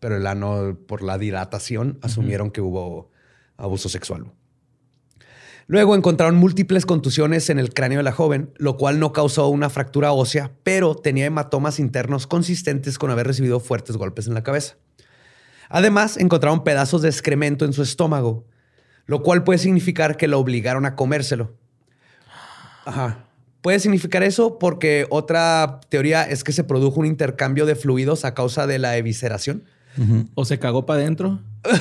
[0.00, 3.10] Pero el ano, por la dilatación, asumieron que hubo
[3.56, 4.32] abuso sexual.
[5.66, 9.68] Luego encontraron múltiples contusiones en el cráneo de la joven, lo cual no causó una
[9.68, 14.76] fractura ósea, pero tenía hematomas internos consistentes con haber recibido fuertes golpes en la cabeza.
[15.68, 18.46] Además, encontraron pedazos de excremento en su estómago,
[19.04, 21.54] lo cual puede significar que lo obligaron a comérselo.
[22.86, 23.26] Ajá.
[23.60, 28.32] Puede significar eso porque otra teoría es que se produjo un intercambio de fluidos a
[28.32, 29.64] causa de la evisceración.
[30.34, 31.40] O se cagó para adentro.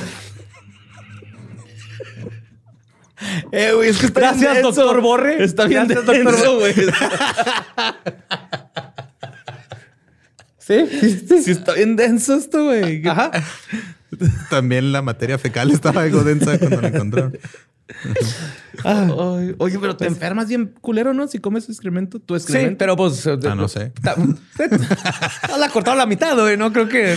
[3.51, 5.01] Eh, güey, es que está bien denso.
[5.01, 5.43] Borre.
[5.43, 6.73] Está bien Gracias, doctor denso, güey.
[10.59, 11.43] Sí, sí, sí.
[11.43, 13.07] Sí, está bien denso esto, güey.
[13.07, 13.31] Ajá.
[14.49, 17.37] También la materia fecal estaba algo densa cuando la encontraron.
[18.83, 21.27] Ay, oye, pero te enfermas bien culero, ¿no?
[21.27, 22.77] Si comes excremento, tu Sí, excremento.
[22.77, 23.25] pero pues.
[23.27, 23.91] Ah, no sé.
[24.01, 26.57] Ta- No la cortaron la mitad, güey.
[26.57, 27.15] No creo que.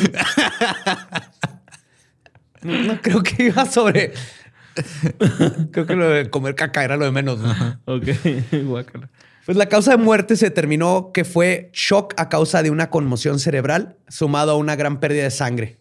[2.62, 4.12] No creo que iba sobre
[5.72, 7.40] Creo que lo de comer caca era lo de menos.
[7.40, 7.50] ¿no?
[7.86, 8.04] Ok,
[8.64, 9.08] guácala.
[9.46, 13.40] Pues la causa de muerte se determinó que fue shock a causa de una conmoción
[13.40, 15.78] cerebral sumado a una gran pérdida de sangre.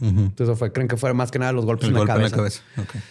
[0.00, 0.08] Ujú.
[0.10, 2.12] Entonces eso fue, creen que fue más que nada los golpes El en la golpe
[2.14, 2.62] en la cabeza.
[2.74, 3.04] cabeza.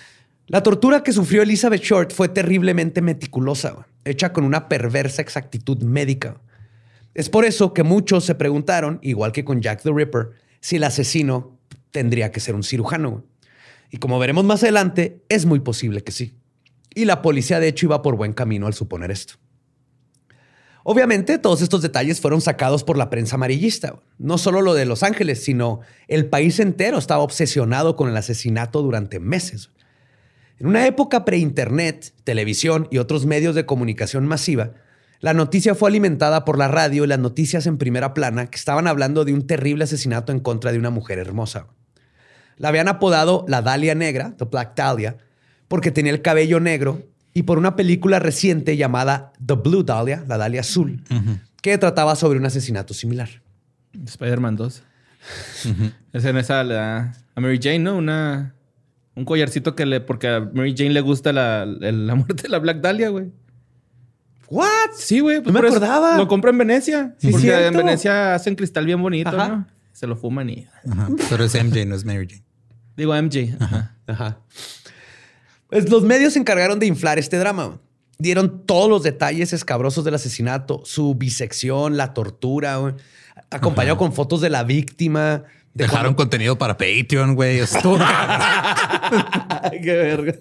[0.47, 6.41] La tortura que sufrió Elizabeth Short fue terriblemente meticulosa, hecha con una perversa exactitud médica.
[7.13, 10.83] Es por eso que muchos se preguntaron, igual que con Jack the Ripper, si el
[10.83, 11.57] asesino
[11.91, 13.23] tendría que ser un cirujano.
[13.89, 16.35] Y como veremos más adelante, es muy posible que sí.
[16.93, 19.35] Y la policía de hecho iba por buen camino al suponer esto.
[20.83, 24.01] Obviamente, todos estos detalles fueron sacados por la prensa amarillista.
[24.17, 25.79] No solo lo de Los Ángeles, sino
[26.09, 29.69] el país entero estaba obsesionado con el asesinato durante meses.
[30.63, 34.71] En una época pre-internet, televisión y otros medios de comunicación masiva,
[35.19, 38.87] la noticia fue alimentada por la radio y las noticias en primera plana que estaban
[38.87, 41.67] hablando de un terrible asesinato en contra de una mujer hermosa.
[42.55, 45.17] La habían apodado la Dalia Negra, The Black Dahlia,
[45.67, 50.37] porque tenía el cabello negro y por una película reciente llamada The Blue Dahlia, la
[50.37, 51.03] Dalia Azul,
[51.61, 53.27] que trataba sobre un asesinato similar.
[54.01, 54.83] Spider-Man 2.
[56.13, 57.97] Es en esa la, a Mary Jane, ¿no?
[57.97, 58.55] Una,
[59.15, 60.01] un collarcito que le.
[60.01, 63.31] Porque a Mary Jane le gusta la, la muerte de la Black Dahlia, güey.
[64.49, 64.67] ¿What?
[64.95, 65.41] Sí, güey.
[65.41, 66.17] pues No me acordaba.
[66.17, 67.15] Lo compra en Venecia.
[67.17, 67.67] Sí, porque cierto.
[67.79, 69.47] en Venecia hacen cristal bien bonito, Ajá.
[69.47, 69.67] ¿no?
[69.91, 70.67] Se lo fuman y.
[70.91, 71.09] Ajá.
[71.29, 72.43] Pero es MJ, no es Mary Jane.
[72.97, 73.55] Digo MJ.
[73.59, 73.95] Ajá.
[74.07, 74.39] Ajá.
[75.69, 77.79] Pues los medios se encargaron de inflar este drama.
[78.19, 82.93] Dieron todos los detalles escabrosos del asesinato, su bisección, la tortura, güey,
[83.49, 85.43] acompañado con fotos de la víctima.
[85.73, 87.57] De Dejaron cuando- contenido para Patreon, güey.
[87.59, 87.97] Estuvo
[89.83, 90.37] qué vergas.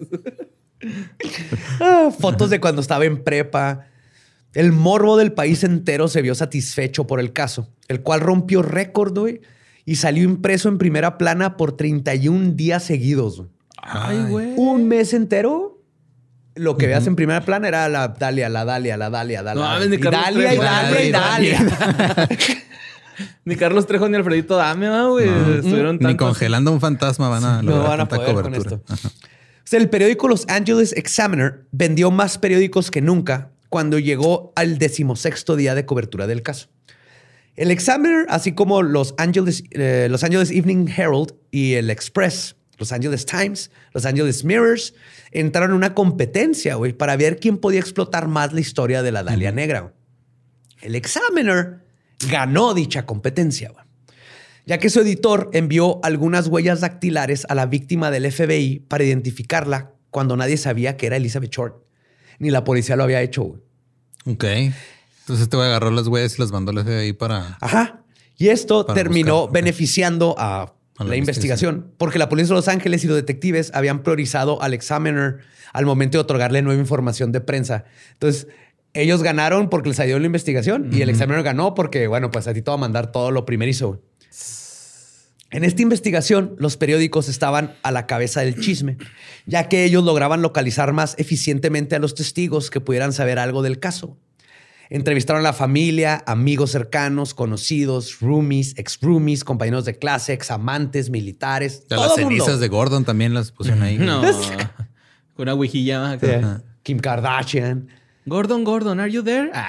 [1.81, 3.87] Ah, fotos de cuando estaba en prepa.
[4.55, 9.17] El morbo del país entero se vio satisfecho por el caso, el cual rompió récord,
[9.19, 9.41] güey,
[9.87, 13.39] y salió impreso en primera plana por 31 días seguidos.
[13.39, 13.49] güey.
[13.79, 14.53] Ay, güey.
[14.57, 15.81] un mes entero,
[16.55, 19.63] lo que veas en primera plana era la Dalia, la Dalia, la Dalia, la No
[19.63, 19.75] Dalia.
[19.75, 20.59] mames, ni y Dalia, y.
[20.59, 22.29] Dalia, y Dalia, Dalia.
[23.45, 25.29] Ni Carlos Trejo ni Alfredito Dame, ¿no, güey.
[25.29, 28.53] Estuvieron Ni congelando a un fantasma van a No lograr van a tanta poder con
[28.53, 28.81] cobertura.
[28.87, 29.09] esto.
[29.09, 34.79] O sea, el periódico Los Angeles Examiner vendió más periódicos que nunca cuando llegó al
[34.79, 36.69] decimosexto día de cobertura del caso.
[37.55, 42.93] El Examiner, así como los Angeles, eh, los Angeles Evening Herald y el Express, Los
[42.93, 44.95] Angeles Times, Los Angeles Mirrors,
[45.31, 49.23] entraron en una competencia, güey, para ver quién podía explotar más la historia de la
[49.23, 49.93] Dalia Negra.
[50.81, 51.82] El Examiner
[52.31, 53.73] ganó dicha competencia,
[54.67, 59.93] ya que su editor envió algunas huellas dactilares a la víctima del FBI para identificarla
[60.11, 61.83] cuando nadie sabía que era Elizabeth Short.
[62.39, 63.61] Ni la policía lo había hecho, güey.
[64.27, 64.45] Ok.
[64.45, 67.57] Entonces este güey agarró las huellas y las mandó al FBI para.
[67.61, 68.05] Ajá.
[68.37, 72.69] Y esto terminó buscar, beneficiando a, A la, la investigación, porque la policía de Los
[72.69, 75.41] Ángeles y los detectives habían priorizado al Examiner
[75.73, 77.85] al momento de otorgarle nueva información de prensa.
[78.13, 78.49] Entonces,
[78.95, 82.47] ellos ganaron porque les ayudó en la investigación y el Examiner ganó porque, bueno, pues
[82.47, 84.03] a ti te va a mandar todo lo primerizo.
[85.51, 88.97] En esta investigación, los periódicos estaban a la cabeza del chisme,
[89.45, 93.79] ya que ellos lograban localizar más eficientemente a los testigos que pudieran saber algo del
[93.79, 94.17] caso.
[94.89, 101.09] Entrevistaron a la familia, amigos cercanos, conocidos, roomies, ex roomies, compañeros de clase, ex amantes,
[101.09, 101.87] militares.
[101.87, 102.29] Todo las mundo.
[102.29, 103.97] cenizas de Gordon también las pusieron ahí.
[103.99, 104.23] No.
[105.35, 106.19] Con una huijilla.
[106.19, 106.27] Sí.
[106.83, 107.89] Kim Kardashian.
[108.27, 109.51] Gordon, Gordon, ¿are you there?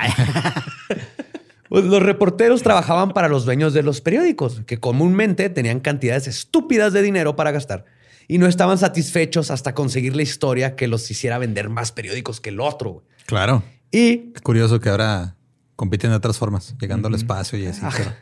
[1.70, 6.94] Pues los reporteros trabajaban para los dueños de los periódicos, que comúnmente tenían cantidades estúpidas
[6.94, 7.86] de dinero para gastar
[8.28, 12.50] y no estaban satisfechos hasta conseguir la historia que los hiciera vender más periódicos que
[12.50, 13.04] el otro.
[13.26, 13.64] Claro.
[13.92, 15.36] Y Qué curioso que ahora
[15.76, 17.82] compiten de otras formas, llegando al espacio y así.
[17.98, 18.14] Pero,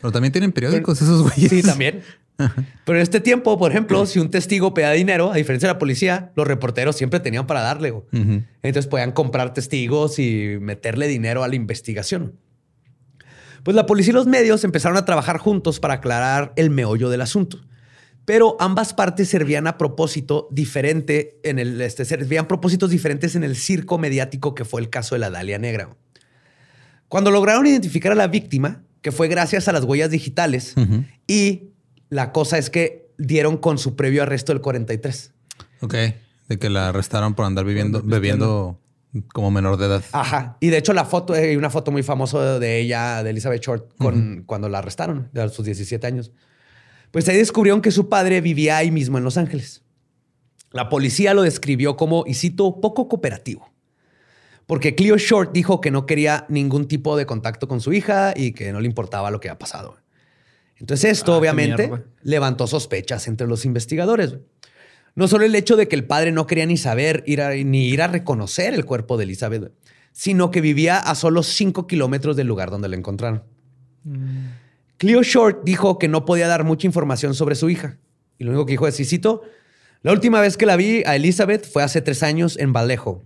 [0.00, 1.50] pero también tienen periódicos esos güeyes.
[1.50, 2.02] sí, también.
[2.84, 5.78] Pero en este tiempo, por ejemplo, si un testigo pedía dinero, a diferencia de la
[5.78, 7.92] policía, los reporteros siempre tenían para darle.
[8.12, 12.38] Entonces podían comprar testigos y meterle dinero a la investigación.
[13.62, 17.20] Pues la policía y los medios empezaron a trabajar juntos para aclarar el meollo del
[17.20, 17.60] asunto.
[18.24, 23.56] Pero ambas partes servían a propósito diferente en el este, servían propósitos diferentes en el
[23.56, 25.90] circo mediático que fue el caso de la Dalia Negra.
[27.08, 30.74] Cuando lograron identificar a la víctima, que fue gracias a las huellas digitales,
[31.26, 31.70] y
[32.08, 35.32] la cosa es que dieron con su previo arresto del 43.
[35.82, 35.94] Ok.
[36.48, 38.80] De que la arrestaron por andar viviendo, bebiendo
[39.32, 40.04] como menor de edad.
[40.12, 40.56] Ajá.
[40.60, 43.96] Y de hecho, la foto, hay una foto muy famosa de ella, de Elizabeth Short,
[43.98, 46.32] con, cuando la arrestaron, a sus 17 años.
[47.10, 49.82] Pues ahí descubrieron que su padre vivía ahí mismo en Los Ángeles.
[50.70, 53.69] La policía lo describió como, y cito, poco cooperativo.
[54.70, 58.52] Porque Cleo Short dijo que no quería ningún tipo de contacto con su hija y
[58.52, 59.96] que no le importaba lo que había pasado.
[60.76, 61.90] Entonces esto, Ah, obviamente,
[62.22, 64.36] levantó sospechas entre los investigadores.
[65.16, 68.00] No solo el hecho de que el padre no quería ni saber ir ni ir
[68.00, 69.72] a reconocer el cuerpo de Elizabeth,
[70.12, 73.42] sino que vivía a solo 5 kilómetros del lugar donde la encontraron.
[74.04, 74.50] Mm.
[74.98, 77.98] Cleo Short dijo que no podía dar mucha información sobre su hija.
[78.38, 79.42] Y lo único que dijo es, y cito,
[80.02, 83.24] la última vez que la vi a Elizabeth fue hace tres años en Vallejo.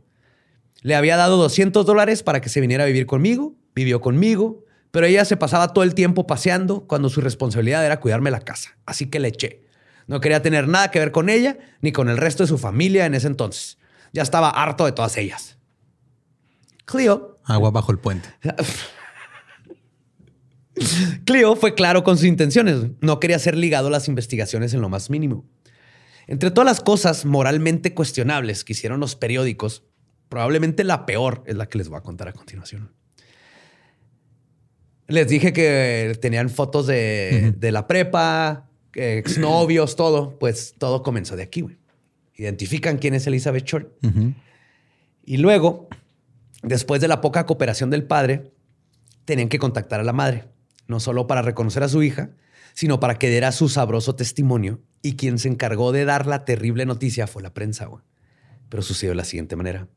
[0.85, 5.07] Le había dado 200 dólares para que se viniera a vivir conmigo, vivió conmigo, pero
[5.07, 8.77] ella se pasaba todo el tiempo paseando cuando su responsabilidad era cuidarme la casa.
[8.85, 9.65] Así que le eché.
[10.07, 13.07] No quería tener nada que ver con ella ni con el resto de su familia
[13.07, 13.79] en ese entonces.
[14.13, 15.57] Ya estaba harto de todas ellas.
[16.85, 17.41] Cleo.
[17.45, 18.29] Agua bajo el puente.
[21.25, 22.91] Cleo fue claro con sus intenciones.
[23.01, 25.47] No quería ser ligado a las investigaciones en lo más mínimo.
[26.27, 29.83] Entre todas las cosas moralmente cuestionables que hicieron los periódicos,
[30.29, 32.93] probablemente la peor es la que les voy a contar a continuación.
[35.07, 40.39] Les dije que tenían fotos de, la prepa, exnovios, todo.
[40.39, 41.77] Pues todo comenzó de aquí, güey.
[42.37, 43.93] Identifican quién es Elizabeth Short.
[45.25, 45.89] Y luego,
[46.63, 48.53] después de la poca cooperación del padre,
[49.25, 50.49] tenían que contactar a la madre
[50.87, 52.31] no solo para reconocer a su hija,
[52.75, 54.81] sino para que diera su sabroso testimonio.
[55.03, 57.89] Y quien se encargó de dar la terrible noticia fue la prensa.
[58.69, 59.89] Pero sucedió de la siguiente manera.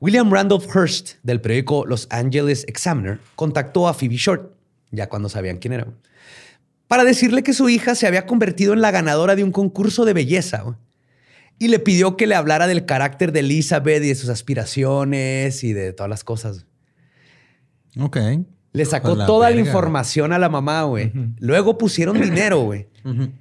[0.00, 4.52] William Randolph Hearst, del periódico Los Angeles Examiner, contactó a Phoebe Short,
[4.90, 5.86] ya cuando sabían quién era,
[6.88, 10.12] para decirle que su hija se había convertido en la ganadora de un concurso de
[10.12, 10.76] belleza.
[11.58, 15.72] Y le pidió que le hablara del carácter de Elizabeth y de sus aspiraciones y
[15.72, 16.66] de todas las cosas.
[17.98, 18.18] Ok.
[18.72, 21.12] Le sacó toda la información a la mamá, güey.
[21.38, 22.88] Luego pusieron dinero, güey.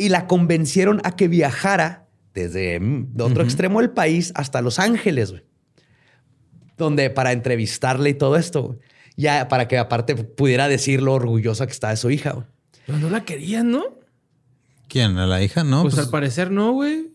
[0.00, 5.32] Y la convencieron a que viajara desde mm, otro extremo del país hasta Los Ángeles,
[5.32, 5.42] güey.
[6.78, 8.78] Donde para entrevistarle y todo esto, güey.
[9.16, 12.46] Ya para que aparte pudiera decir lo orgullosa que está de su hija, güey.
[12.86, 13.84] Pero no la querían, ¿no?
[14.88, 15.18] ¿Quién?
[15.18, 15.64] ¿A la hija?
[15.64, 15.82] No.
[15.82, 17.12] Pues, pues, al parecer no, güey.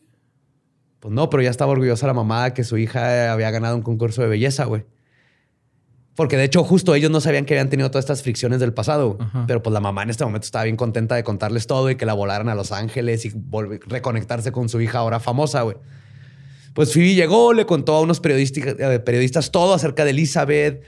[0.99, 3.81] Pues no, pero ya estaba orgullosa la mamá de que su hija había ganado un
[3.81, 4.85] concurso de belleza, güey.
[6.15, 9.17] Porque de hecho, justo ellos no sabían que habían tenido todas estas fricciones del pasado.
[9.47, 12.05] Pero pues la mamá en este momento estaba bien contenta de contarles todo y que
[12.05, 13.33] la volaran a Los Ángeles y
[13.87, 15.77] reconectarse con su hija ahora famosa, güey.
[16.73, 20.83] Pues Phoebe llegó, le contó a unos periodistas, periodistas todo acerca de Elizabeth.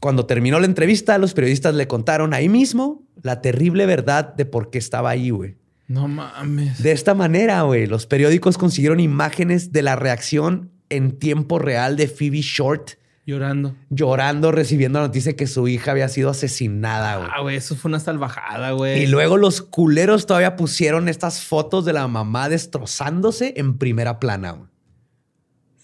[0.00, 4.70] Cuando terminó la entrevista, los periodistas le contaron ahí mismo la terrible verdad de por
[4.70, 5.56] qué estaba ahí, güey.
[5.88, 6.82] No mames.
[6.82, 12.08] De esta manera, güey, los periódicos consiguieron imágenes de la reacción en tiempo real de
[12.08, 12.92] Phoebe Short
[13.26, 13.76] Llorando.
[13.90, 17.28] Llorando, recibiendo la noticia que su hija había sido asesinada, güey.
[17.32, 19.02] Ah, güey, eso fue una salvajada, güey.
[19.02, 24.52] Y luego los culeros todavía pusieron estas fotos de la mamá destrozándose en primera plana,
[24.52, 24.69] güey.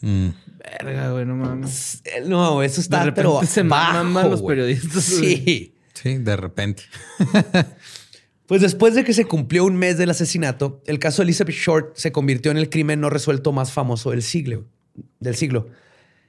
[0.01, 0.29] Mm.
[0.83, 2.03] Verga, güey, no mames.
[2.27, 5.05] No, eso está, de pero se maman los periodistas.
[5.05, 5.73] Sí.
[5.95, 6.83] Sí, de repente.
[8.47, 11.97] pues después de que se cumplió un mes del asesinato, el caso de Elizabeth Short
[11.97, 14.67] se convirtió en el crimen no resuelto más famoso del siglo.
[15.21, 15.69] Del siglo.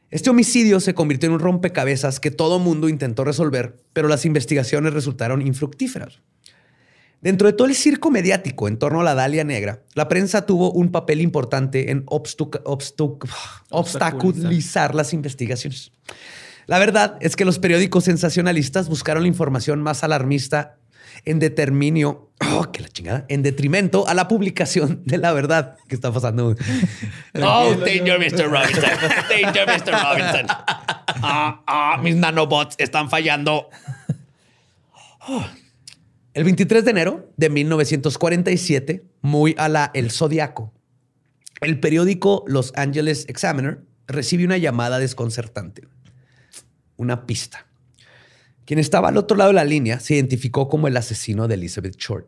[0.10, 4.94] Este homicidio se convirtió en un rompecabezas que todo mundo intentó resolver, pero las investigaciones
[4.94, 6.22] resultaron infructíferas.
[7.22, 10.72] Dentro de todo el circo mediático en torno a la Dalia Negra, la prensa tuvo
[10.72, 12.04] un papel importante en
[13.70, 15.92] obstaculizar las investigaciones.
[16.68, 20.78] La verdad es que los periódicos sensacionalistas buscaron la información más alarmista
[21.26, 25.96] en determinio, oh, que la chingada, en detrimento a la publicación de la verdad que
[25.96, 26.56] está pasando.
[27.42, 28.50] oh, danger, Mr.
[28.50, 28.92] Robinson.
[29.30, 29.94] Danger, Mr.
[29.94, 30.48] Robinson.
[31.20, 33.70] Ah, ah, mis nanobots están fallando.
[36.38, 40.72] El 23 de enero de 1947, muy a la El Zodiaco,
[41.62, 45.88] el periódico Los Angeles Examiner recibe una llamada desconcertante.
[46.96, 47.66] Una pista.
[48.66, 51.98] Quien estaba al otro lado de la línea se identificó como el asesino de Elizabeth
[51.98, 52.28] Short.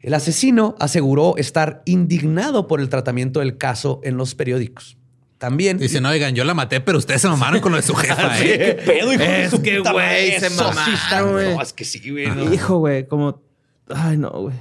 [0.00, 4.96] El asesino aseguró estar indignado por el tratamiento del caso en los periódicos.
[5.40, 5.78] También.
[5.78, 8.38] Dice, no, oigan, yo la maté, pero ustedes se mamaron con lo de su jefa,
[8.40, 8.44] ¿eh?
[8.44, 11.54] ¿Qué pedo, hijo es de que, güey, se mamaron.
[11.54, 12.54] No, es que sí, güey.
[12.54, 13.40] Hijo, güey, como...
[13.88, 14.54] Ay, no, güey.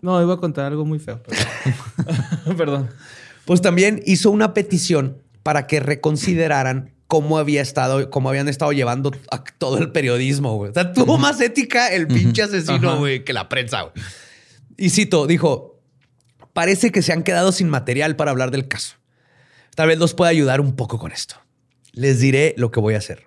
[0.00, 1.22] No, iba a contar algo muy feo.
[1.22, 2.56] Perdón.
[2.56, 2.90] perdón.
[3.44, 9.12] Pues también hizo una petición para que reconsideraran cómo había estado, cómo habían estado llevando
[9.30, 10.72] a todo el periodismo, güey.
[10.72, 13.92] O sea, tuvo más ética el pinche asesino, güey, que la prensa, güey.
[14.76, 15.78] Y cito, dijo,
[16.52, 18.99] parece que se han quedado sin material para hablar del caso.
[19.74, 21.36] Tal vez los pueda ayudar un poco con esto.
[21.92, 23.26] Les diré lo que voy a hacer.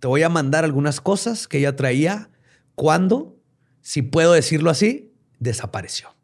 [0.00, 2.30] Te voy a mandar algunas cosas que ella traía
[2.74, 3.36] cuando,
[3.80, 6.14] si puedo decirlo así, desapareció.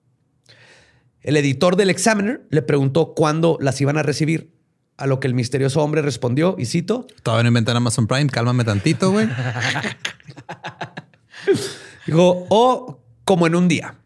[1.20, 4.54] El editor del Examiner le preguntó cuándo las iban a recibir
[4.96, 7.06] a lo que el misterioso hombre respondió, y cito.
[7.22, 9.28] Todavía no inventan Amazon Prime, cálmame tantito, güey.
[12.06, 13.96] Dijo, o como en un día.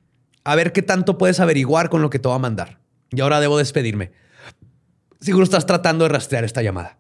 [0.45, 2.79] A ver qué tanto puedes averiguar con lo que te voy a mandar.
[3.11, 4.13] Y ahora debo despedirme.
[5.21, 6.99] Seguro estás tratando de rastrear esta llamada.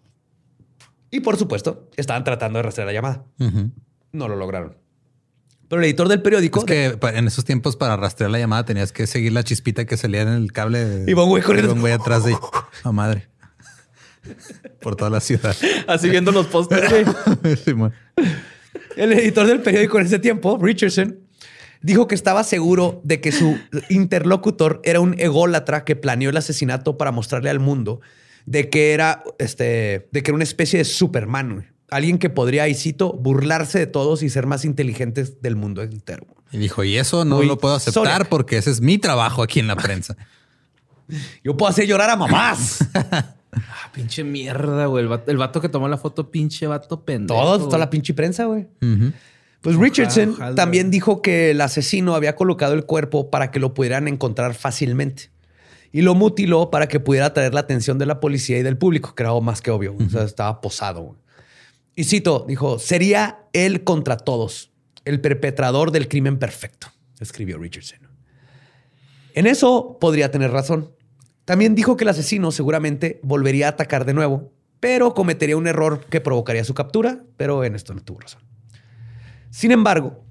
[1.11, 3.25] Y por supuesto, estaban tratando de rastrear la llamada.
[4.13, 4.77] No lo lograron.
[5.69, 6.61] Pero el editor del periódico.
[6.61, 9.97] Es que en esos tiempos para rastrear la llamada tenías que seguir la chispita que
[9.97, 11.05] salía en el cable.
[11.07, 11.75] Y un güey corriendo.
[11.75, 12.37] un güey atrás de.
[12.91, 13.29] Madre.
[14.81, 15.55] Por toda la ciudad.
[15.87, 17.07] Así viendo los pósteres.
[18.97, 21.19] el editor del periódico en ese tiempo, Richardson,
[21.83, 23.59] dijo que estaba seguro de que su
[23.89, 28.01] interlocutor era un ególatra que planeó el asesinato para mostrarle al mundo
[28.47, 32.75] de que era, este, de que era una especie de Superman, alguien que podría, y
[32.75, 36.27] cito, burlarse de todos y ser más inteligentes del mundo entero.
[36.51, 39.67] Y dijo, y eso no lo puedo aceptar porque ese es mi trabajo aquí en
[39.67, 40.17] la prensa.
[41.45, 42.79] Yo puedo hacer llorar a mamás.
[42.95, 45.07] ah, pinche mierda, güey.
[45.27, 47.39] El vato, que tomó la foto, pinche vato pendejo.
[47.39, 48.67] Todo, toda la pinche prensa, güey.
[49.61, 54.07] Pues Richardson también dijo que el asesino había colocado el cuerpo para que lo pudieran
[54.07, 55.31] encontrar fácilmente
[55.93, 59.15] y lo mutiló para que pudiera atraer la atención de la policía y del público,
[59.15, 59.97] que era más que obvio.
[59.97, 61.17] O sea, estaba posado.
[61.97, 64.71] Y cito, dijo, sería él contra todos,
[65.05, 66.89] el perpetrador del crimen perfecto,
[67.19, 68.01] escribió Richardson.
[69.35, 70.93] En eso podría tener razón.
[71.45, 76.05] También dijo que el asesino seguramente volvería a atacar de nuevo, pero cometería un error
[76.09, 78.48] que provocaría su captura, pero en esto no tuvo razón.
[79.51, 80.25] Sin embargo,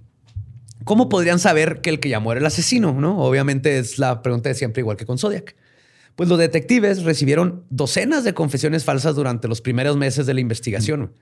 [0.84, 2.94] ¿cómo podrían saber que el que llamó era el asesino?
[2.94, 3.20] ¿no?
[3.20, 5.56] Obviamente es la pregunta de siempre, igual que con Zodiac.
[6.16, 11.14] Pues los detectives recibieron docenas de confesiones falsas durante los primeros meses de la investigación,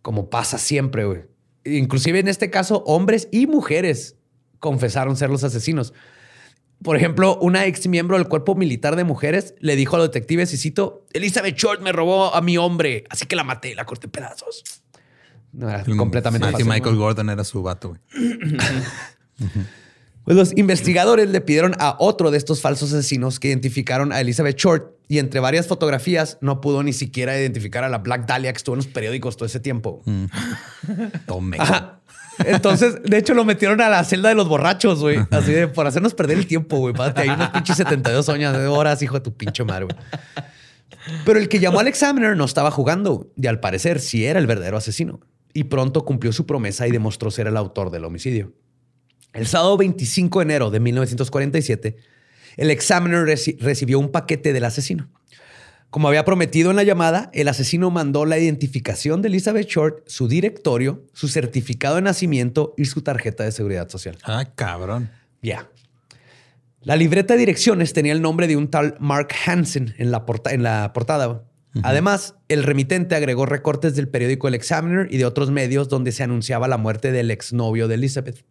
[0.00, 1.04] como pasa siempre.
[1.04, 1.22] Güey.
[1.64, 4.16] Inclusive en este caso, hombres y mujeres
[4.58, 5.92] confesaron ser los asesinos.
[6.82, 10.54] Por ejemplo, una ex miembro del cuerpo militar de mujeres le dijo a los detectives,
[10.54, 13.84] y cito, Elizabeth Short me robó a mi hombre, así que la maté y la
[13.84, 14.77] corté en pedazos.
[15.52, 17.96] No era completamente Michael Gordon era su vato.
[20.28, 24.58] Pues los investigadores le pidieron a otro de estos falsos asesinos que identificaron a Elizabeth
[24.58, 28.58] Short y entre varias fotografías no pudo ni siquiera identificar a la Black Dahlia que
[28.58, 30.02] estuvo en los periódicos todo ese tiempo.
[30.04, 30.24] Mm.
[31.26, 31.56] Tome.
[32.44, 35.18] Entonces, de hecho, lo metieron a la celda de los borrachos, güey.
[35.30, 36.92] Así de por hacernos perder el tiempo, güey.
[36.92, 39.96] Párate ahí unos pinches 72 años de horas, hijo de tu pinche madre, güey.
[41.24, 44.46] Pero el que llamó al examiner no estaba jugando y al parecer sí era el
[44.46, 45.20] verdadero asesino
[45.58, 48.52] y pronto cumplió su promesa y demostró ser el autor del homicidio.
[49.32, 51.96] El sábado 25 de enero de 1947,
[52.56, 53.24] el examiner
[53.58, 55.10] recibió un paquete del asesino.
[55.90, 60.28] Como había prometido en la llamada, el asesino mandó la identificación de Elizabeth Short, su
[60.28, 64.16] directorio, su certificado de nacimiento y su tarjeta de seguridad social.
[64.22, 65.10] Ah, cabrón.
[65.42, 65.68] Ya.
[66.82, 70.62] La libreta de direcciones tenía el nombre de un tal Mark Hansen en la, en
[70.62, 71.47] la portada.
[71.82, 76.22] Además, el remitente agregó recortes del periódico El Examiner y de otros medios donde se
[76.22, 78.44] anunciaba la muerte del exnovio de Elizabeth.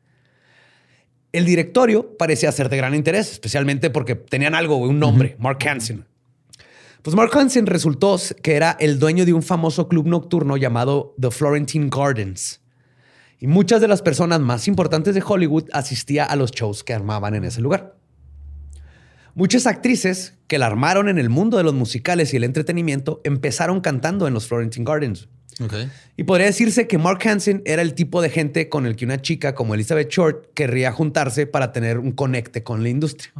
[1.34, 6.06] El directorio parecía ser de gran interés, especialmente porque tenían algo, un nombre, Mark Hansen.
[7.02, 11.32] Pues Mark Hansen resultó que era el dueño de un famoso club nocturno llamado The
[11.32, 12.62] Florentine Gardens.
[13.40, 17.36] Y muchas de las personas más importantes de Hollywood asistían a los shows que armaban
[17.36, 17.97] en ese lugar.
[19.38, 23.82] Muchas actrices que la armaron en el mundo de los musicales y el entretenimiento empezaron
[23.82, 25.30] cantando en los Florentine Gardens.
[26.16, 29.22] Y podría decirse que Mark Hansen era el tipo de gente con el que una
[29.22, 33.32] chica como Elizabeth Short querría juntarse para tener un conecte con la industria.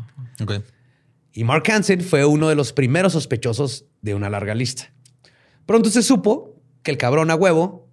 [1.34, 4.94] Y Mark Hansen fue uno de los primeros sospechosos de una larga lista.
[5.66, 7.90] Pronto se supo que el cabrón a huevo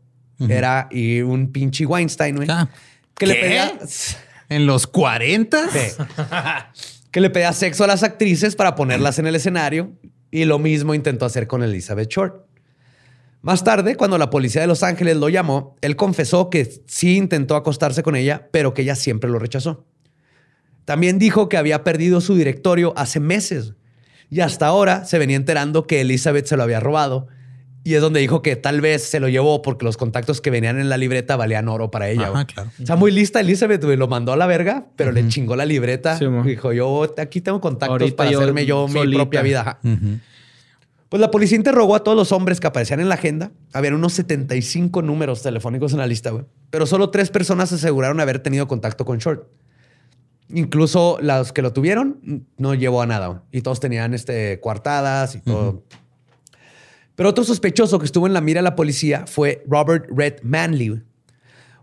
[0.47, 2.69] era y un pinche Weinstein, ah.
[3.15, 3.79] que le pedía...
[4.51, 5.71] ¿En los 40?
[5.71, 6.03] Sí.
[7.15, 9.93] que le pedía sexo a las actrices para ponerlas en el escenario
[10.33, 12.45] y lo mismo intentó hacer con Elizabeth Short.
[13.41, 17.55] Más tarde, cuando la policía de Los Ángeles lo llamó, él confesó que sí intentó
[17.55, 19.87] acostarse con ella, pero que ella siempre lo rechazó.
[20.85, 23.75] También dijo que había perdido su directorio hace meses
[24.29, 27.29] y hasta ahora se venía enterando que Elizabeth se lo había robado
[27.85, 30.80] y es donde dijo que tal vez se lo llevó porque los contactos que venían
[30.80, 32.28] en la libreta valían oro para ella.
[32.28, 32.70] Ajá, claro.
[32.82, 36.18] O sea, muy lista Elizabeth, Lo mandó a la verga, pero le chingó la libreta.
[36.45, 39.78] dijo, yo aquí tengo contactos para hacerme yo mi propia vida.
[41.11, 43.53] Pues la policía interrogó a todos los hombres que aparecían en la agenda.
[43.72, 46.45] Habían unos 75 números telefónicos en la lista, güey.
[46.70, 49.47] Pero solo tres personas aseguraron haber tenido contacto con Short.
[50.49, 53.45] Incluso los que lo tuvieron no llevó a nada.
[53.53, 55.85] Y todos tenían este, coartadas y todo.
[57.17, 61.03] Pero otro sospechoso que estuvo en la mira de la policía fue Robert Red Manley,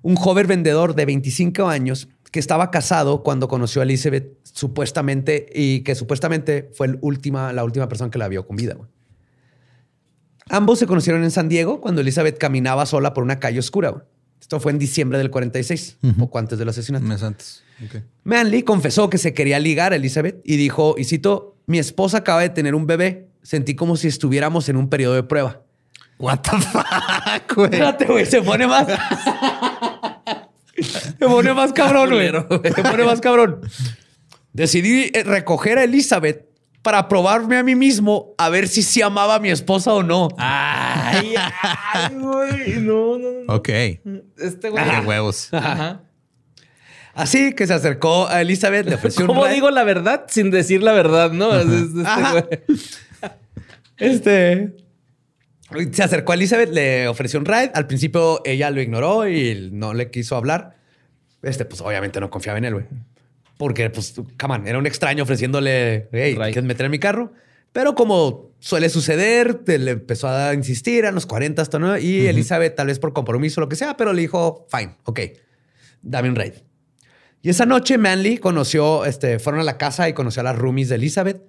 [0.02, 5.82] un joven vendedor de 25 años que estaba casado cuando conoció a Elizabeth supuestamente y
[5.82, 8.76] que supuestamente fue la última, la última persona que la vio con vida.
[10.50, 14.06] Ambos se conocieron en San Diego cuando Elizabeth caminaba sola por una calle oscura.
[14.40, 17.06] Esto fue en diciembre del 46, poco antes del asesinato.
[17.06, 17.64] Mes antes.
[18.24, 22.42] Manley confesó que se quería ligar a Elizabeth y dijo, y cito, mi esposa acaba
[22.42, 23.30] de tener un bebé.
[23.44, 25.62] Sentí como si estuviéramos en un periodo de prueba.
[26.20, 27.66] What the fuck, güey.
[27.72, 28.88] Espérate, güey, se pone más.
[30.76, 32.30] se pone más cabrón, güey.
[32.76, 33.62] Se pone más cabrón.
[34.54, 36.46] Decidí eh, recoger a Elizabeth
[36.82, 40.30] para probarme a mí mismo a ver si sí amaba a mi esposa o no.
[40.38, 41.36] Ay,
[41.94, 42.80] ay, güey.
[42.80, 43.54] No, no, no.
[43.56, 43.70] Ok.
[44.38, 44.84] Este güey.
[44.84, 45.50] Qué huevos.
[45.54, 46.02] Ajá.
[47.14, 50.82] Así que se acercó a Elizabeth, le ofreció un ¿Cómo digo la verdad sin decir
[50.82, 51.54] la verdad, no?
[51.56, 52.32] Es- es- este Ajá.
[52.32, 52.46] güey.
[54.02, 54.76] Este.
[55.93, 57.72] Se acercó a Elizabeth, le ofreció un ride.
[57.74, 60.76] Al principio ella lo ignoró y no le quiso hablar.
[61.41, 62.86] Este, pues obviamente no confiaba en él, güey.
[63.58, 66.36] Porque, pues, come on, era un extraño ofreciéndole, hey.
[66.36, 67.32] ¿quieres meter en mi carro?
[67.72, 72.76] Pero como suele suceder, le empezó a insistir a los 40 hasta nueve y Elizabeth,
[72.76, 75.20] tal vez por compromiso o lo que sea, pero le dijo, fine, ok,
[76.02, 76.64] dame un ride.
[77.41, 80.89] Y esa noche Manly conoció, este, fueron a la casa y conoció a las roomies
[80.89, 81.41] de Elizabeth.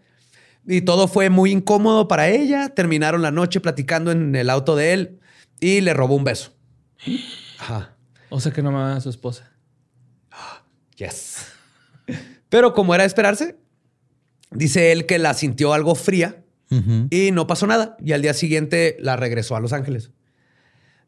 [0.66, 2.68] Y todo fue muy incómodo para ella.
[2.68, 5.20] Terminaron la noche platicando en el auto de él
[5.60, 6.52] y le robó un beso.
[7.58, 7.96] Ajá.
[8.30, 9.50] O sea que no amaba a su esposa.
[10.96, 11.46] Yes.
[12.48, 13.56] Pero como era de esperarse,
[14.50, 16.44] dice él que la sintió algo fría
[17.10, 17.96] y no pasó nada.
[18.02, 20.10] Y al día siguiente la regresó a Los Ángeles.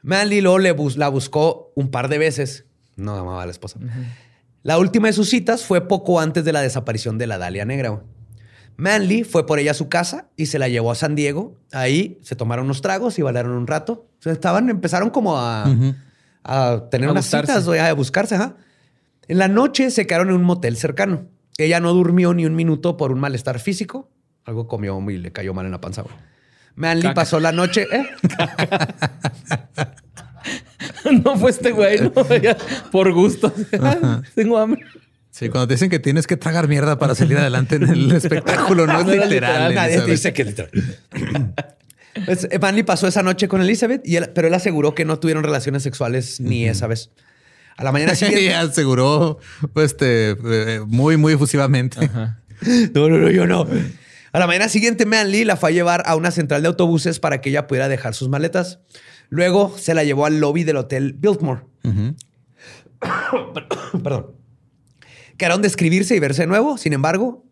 [0.03, 2.67] Manly luego le bus- la buscó un par de veces.
[2.97, 3.79] No amaba a la esposa.
[4.63, 8.03] La última de sus citas fue poco antes de la desaparición de la Dalia Negra.
[8.77, 11.57] Manly fue por ella a su casa y se la llevó a San Diego.
[11.73, 14.07] Ahí se tomaron unos tragos y bailaron un rato.
[14.19, 15.65] O sea, estaban, empezaron como a,
[16.91, 17.53] tener A unas buscarse.
[17.53, 18.35] citas, güey, a buscarse.
[18.35, 18.57] Ajá.
[19.29, 21.27] En la noche se quedaron en un motel cercano.
[21.57, 24.11] Ella no durmió ni un minuto por un malestar físico.
[24.45, 26.03] Algo comió y le cayó mal en la panza.
[26.03, 26.15] güey.
[26.75, 27.15] Manly Caca.
[27.15, 27.87] pasó la noche.
[27.93, 28.05] ¿eh?
[31.25, 32.13] no fue este güey, no.
[32.91, 33.53] Por gusto.
[34.35, 34.83] Tengo hambre.
[35.37, 38.87] Sí, cuando te dicen que tienes que tragar mierda para salir adelante en el espectáculo,
[38.87, 39.31] no es No literal.
[39.31, 40.71] literal, Nadie te dice que literal.
[42.27, 45.19] Pues, eh, Manly pasó esa noche con Elizabeth, y él- pero él aseguró que no
[45.19, 47.11] tuvieron relaciones sexuales ni esa vez.
[47.77, 48.55] A la mañana Y siguiente.
[48.55, 49.41] aseguró
[49.73, 52.05] pues, este, eh, muy, muy efusivamente.
[52.05, 52.39] Ajá.
[52.95, 53.67] no, no, no, yo no.
[54.31, 57.41] A la mañana siguiente, Manly la fue a llevar a una central de autobuses para
[57.41, 58.79] que ella pudiera dejar sus maletas.
[59.29, 61.63] Luego se la llevó al lobby del hotel Biltmore.
[64.05, 64.27] Perdón.
[65.45, 66.79] Quedaron de escribirse y verse de nuevo.
[66.79, 67.45] Sin embargo,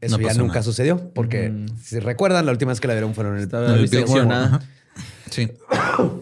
[0.00, 0.62] eso No ya nunca nada.
[0.62, 3.70] sucedió, porque si recuerdan, la última vez que la vieron fueron en el, en
[4.24, 4.32] el.
[4.32, 4.60] Ajá.
[5.30, 5.50] Sí.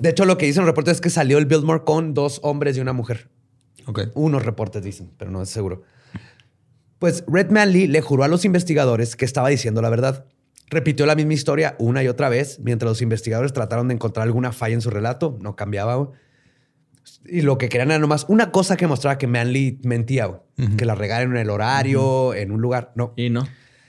[0.01, 2.77] De hecho, lo que dicen los reportes es que salió el Biltmore con dos hombres
[2.77, 3.29] y una mujer.
[3.87, 4.09] Ok.
[4.15, 5.83] Unos reportes dicen, pero no es seguro.
[6.99, 10.25] Pues Red Manley le juró a los investigadores que estaba diciendo la verdad.
[10.69, 14.51] Repitió la misma historia una y otra vez mientras los investigadores trataron de encontrar alguna
[14.51, 15.39] falla en su relato.
[15.41, 16.11] No cambiaba.
[17.27, 20.41] Y lo que querían era nomás una cosa que mostraba que Manley mentía, güey.
[20.77, 22.93] que la regaron en el horario, en un lugar.
[22.95, 23.13] No.
[23.17, 23.47] Y no.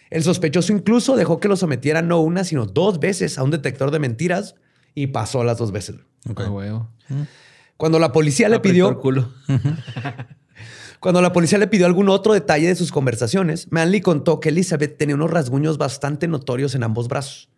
[0.10, 3.92] El sospechoso incluso dejó que lo sometieran no una, sino dos veces a un detector
[3.92, 4.56] de mentiras
[4.94, 5.98] y pasó las dos veces.
[6.30, 6.42] Ok.
[6.42, 6.90] A huevo.
[7.78, 9.34] Cuando la policía le pidió el culo.
[11.00, 14.98] Cuando la policía le pidió algún otro detalle de sus conversaciones, Manley contó que Elizabeth
[14.98, 17.50] tenía unos rasguños bastante notorios en ambos brazos.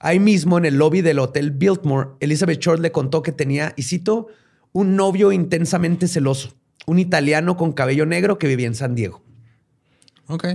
[0.00, 3.82] Ahí mismo, en el lobby del hotel Biltmore, Elizabeth Short le contó que tenía, y
[3.82, 4.28] cito,
[4.72, 6.54] un novio intensamente celoso,
[6.86, 9.22] un italiano con cabello negro que vivía en San Diego.
[10.26, 10.46] Ok.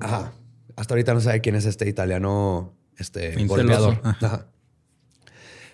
[0.00, 0.32] Ajá.
[0.76, 4.00] Hasta ahorita no sabe quién es este italiano este, golpeador.
[4.02, 4.26] Ajá.
[4.26, 4.46] Ajá.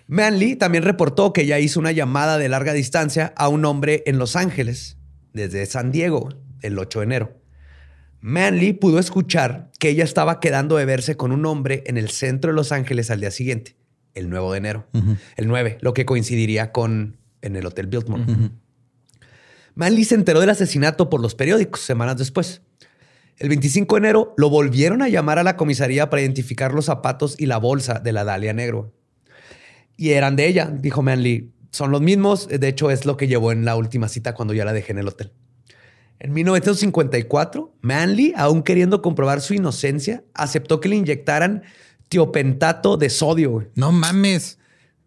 [0.07, 4.19] Manley también reportó que ella hizo una llamada de larga distancia a un hombre en
[4.19, 4.99] Los Ángeles,
[5.33, 6.29] desde San Diego,
[6.61, 7.43] el 8 de enero.
[8.21, 12.51] Manley pudo escuchar que ella estaba quedando de verse con un hombre en el centro
[12.51, 13.77] de Los Ángeles al día siguiente,
[14.15, 14.87] el 9 de enero.
[15.37, 18.25] El 9, lo que coincidiría con en el Hotel Biltmore.
[19.75, 22.63] Manley se enteró del asesinato por los periódicos semanas después.
[23.39, 27.35] El 25 de enero lo volvieron a llamar a la comisaría para identificar los zapatos
[27.39, 28.93] y la bolsa de la Dalia Negro.
[29.97, 31.51] Y eran de ella, dijo Manley.
[31.71, 32.49] Son los mismos.
[32.49, 34.99] De hecho, es lo que llevó en la última cita cuando ya la dejé en
[34.99, 35.33] el hotel.
[36.19, 41.63] En 1954, Manley, aún queriendo comprobar su inocencia, aceptó que le inyectaran
[42.13, 43.51] tiopentato de sodio.
[43.53, 43.69] güey.
[43.75, 44.59] No mames.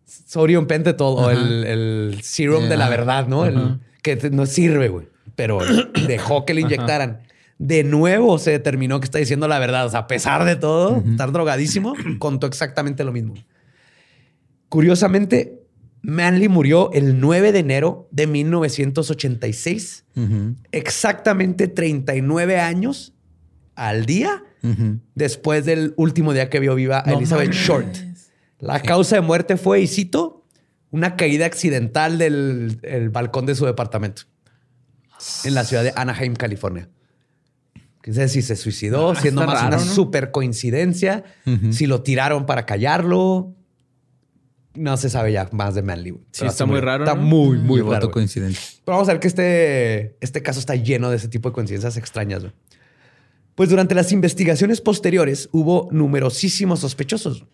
[0.05, 3.45] Sodium pentatol o el, el serum de la verdad, ¿no?
[3.45, 5.07] El- que no sirve, güey.
[5.35, 5.59] Pero
[6.07, 7.19] dejó que le inyectaran.
[7.59, 9.85] De nuevo se determinó que está diciendo la verdad.
[9.85, 13.35] O sea, a pesar de todo, estar drogadísimo, contó exactamente lo mismo.
[14.69, 15.61] Curiosamente,
[16.01, 20.55] Manley murió el 9 de enero de 1986, Ujú.
[20.71, 23.13] exactamente 39 años
[23.75, 24.43] al día
[25.15, 27.65] Después del último día que vio viva a No Elizabeth mames.
[27.65, 27.95] Short.
[28.59, 30.45] La causa de muerte fue, y cito,
[30.91, 34.23] una caída accidental del el balcón de su departamento
[35.43, 36.89] en la ciudad de Anaheim, California.
[38.09, 39.83] Sé si se suicidó, Ah, siendo más raro, una ¿no?
[39.91, 41.23] super coincidencia,
[41.71, 43.55] si lo tiraron para callarlo.
[44.75, 46.19] No se sabe ya más de Manly.
[46.31, 47.21] Sí, está muy raro, Está ¿no?
[47.23, 48.11] muy, muy voto raro.
[48.11, 51.95] Pero vamos a ver que este, este caso está lleno de ese tipo de coincidencias
[51.97, 52.43] extrañas.
[53.55, 57.45] Pues durante las investigaciones posteriores hubo numerosísimos sospechosos,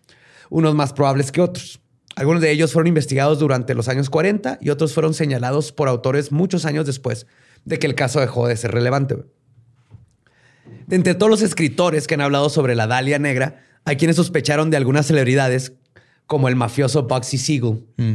[0.50, 1.80] unos más probables que otros.
[2.16, 6.32] Algunos de ellos fueron investigados durante los años 40 y otros fueron señalados por autores
[6.32, 7.28] muchos años después
[7.64, 9.16] de que el caso dejó de ser relevante.
[10.88, 14.70] De entre todos los escritores que han hablado sobre la Dalia Negra, hay quienes sospecharon
[14.72, 15.74] de algunas celebridades,
[16.26, 18.14] como el mafioso Bugsy Siegel, Mm.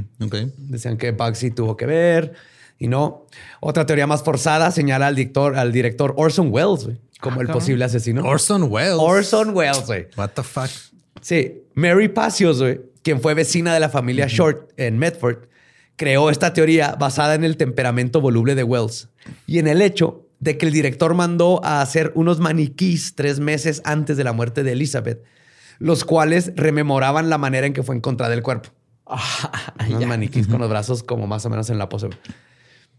[0.70, 2.34] Decían que Bugsy tuvo que ver
[2.78, 3.26] y no.
[3.60, 6.88] Otra teoría más forzada señala al director, al director Orson Welles
[7.28, 7.60] como Ah, el cabrón.
[7.62, 8.22] posible asesino.
[8.24, 8.96] Orson Welles.
[8.98, 10.06] Orson Welles, güey.
[10.16, 10.70] What the fuck?
[11.20, 15.48] Sí, Mary Pacios, güey, quien fue vecina de la familia Short en Medford,
[15.96, 19.08] creó esta teoría basada en el temperamento voluble de Wells
[19.46, 23.80] y en el hecho de que el director mandó a hacer unos maniquís tres meses
[23.84, 25.24] antes de la muerte de Elizabeth,
[25.78, 28.68] los cuales rememoraban la manera en que fue encontrada el cuerpo.
[29.88, 32.10] unos maniquís con los brazos como más o menos en la pose.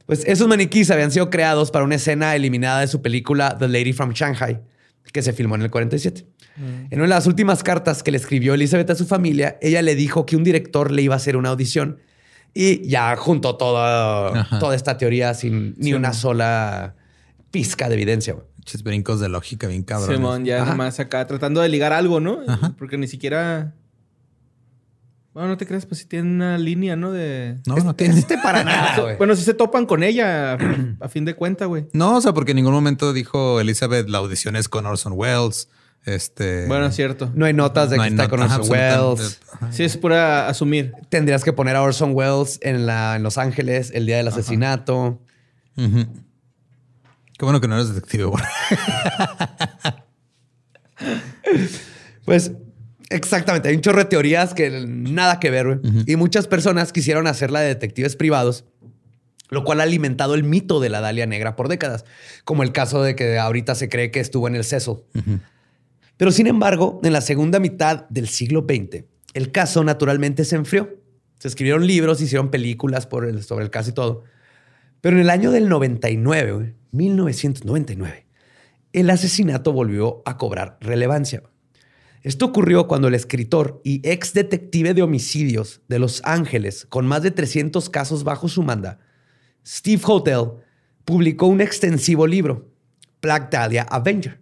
[0.08, 3.94] Pues esos maniquís habían sido creados para una escena eliminada de su película The Lady
[3.94, 4.62] from Shanghai,
[5.14, 6.26] que se filmó en el 47.
[6.58, 9.94] En una de las últimas cartas que le escribió Elizabeth a su familia, ella le
[9.94, 12.00] dijo que un director le iba a hacer una audición
[12.54, 14.58] y ya juntó toda, Ajá.
[14.58, 16.96] toda esta teoría sin ni Sí, una sola
[17.52, 18.36] pizca de evidencia.
[18.58, 20.18] Muchos brincos de lógica bien cabrones.
[20.18, 20.72] Simón, ya Ajá.
[20.72, 22.40] nomás acá tratando de ligar algo, ¿no?
[22.48, 22.74] Ajá.
[22.78, 23.74] Porque ni siquiera.
[25.38, 27.12] Bueno, no te creas, pues sí tiene una línea, ¿no?
[27.12, 27.60] De.
[27.68, 28.18] No, no tiene.
[28.18, 29.18] Este para nada, güey.
[29.18, 30.58] Bueno, sí se topan con ella
[31.00, 31.86] a, fin de cuenta, güey.
[31.94, 35.70] No, o sea, porque en ningún momento dijo Elizabeth la audición es con Orson Welles.
[36.06, 36.66] Este.
[36.66, 37.32] Bueno, es cierto.
[37.36, 38.68] No hay notas de no que está con Orson.
[38.68, 39.40] Welles.
[39.70, 40.94] Sí, es pura asumir.
[41.10, 45.22] Tendrías que poner a Orson Welles en, la, en Los Ángeles el día del asesinato.
[45.78, 46.08] Ujú.
[47.38, 48.44] Qué bueno que no eres detective, güey.
[52.26, 52.52] Pues
[53.10, 55.80] exactamente, hay un chorro de teorías que nada que ver, güey.
[56.08, 58.66] Y muchas personas quisieron hacerla de detectives privados,
[59.50, 62.04] lo cual ha alimentado el mito de la Dalia Negra por décadas,
[62.44, 64.98] como el caso de que ahorita se cree que estuvo en el Cecil.
[66.18, 69.04] Pero sin embargo, en la segunda mitad del siglo XX,
[69.34, 70.98] el caso naturalmente se enfrió.
[71.40, 74.24] Se escribieron libros, se hicieron películas por el- sobre el caso y todo.
[75.00, 78.26] Pero en el año del 99, güey, 1999,
[78.94, 81.44] el asesinato volvió a cobrar relevancia.
[82.28, 87.24] Esto ocurrió cuando el escritor y ex detective de homicidios de Los Ángeles, con más
[87.24, 89.00] de 300 casos bajo su manda,
[89.66, 90.50] Steve Hotel,
[91.06, 92.70] publicó un extensivo libro,
[93.22, 94.42] Black Dahlia Avenger,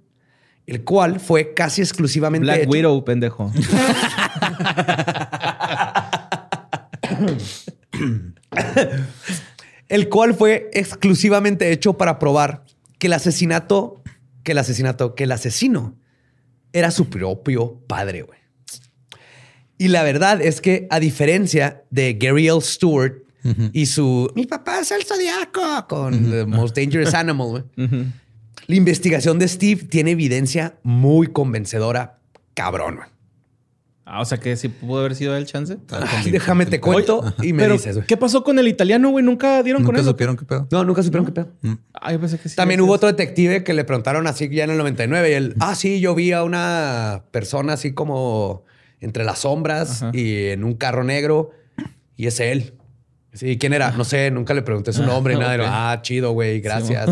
[0.66, 3.52] el cual fue casi exclusivamente Black hecho- Widow, pendejo.
[9.90, 12.66] el cual fue exclusivamente hecho para probar
[12.98, 14.02] que el asesinato,
[14.42, 16.00] que el asesinato, que el asesino
[16.76, 18.38] era su propio padre, güey.
[19.78, 22.60] Y la verdad es que a diferencia de Gary L.
[22.62, 23.24] Stewart
[23.72, 27.66] y su mi papá es el zodiaco con The Most Dangerous Animal,
[28.68, 32.20] la investigación de Steve tiene evidencia muy convencedora,
[32.56, 33.00] cabrón.
[34.08, 35.78] Ah, o sea que sí pudo haber sido el chance.
[35.90, 38.06] Ay, déjame te cuento y me Pero, dices, güey.
[38.08, 39.26] ¿qué pasó con el italiano, güey?
[39.26, 40.12] Nunca dieron con Nunca eso.
[40.12, 40.68] supieron qué pedo.
[40.72, 41.50] No, nunca supieron qué pedo.
[41.94, 42.56] Ah, yo pensé que sí.
[42.56, 45.74] También hubo otro detective que le preguntaron así ya en el 99 y él, ah,
[45.74, 48.64] sí, yo vi a una persona así como
[49.00, 50.12] entre las sombras Ajá.
[50.16, 51.50] y en un carro negro
[52.16, 52.76] y es él.
[53.34, 53.90] Sí, ¿quién era?
[53.92, 55.56] No sé, nunca le pregunté su nombre y nada.
[55.56, 55.62] ok.
[55.68, 57.10] Ah, chido, güey, gracias.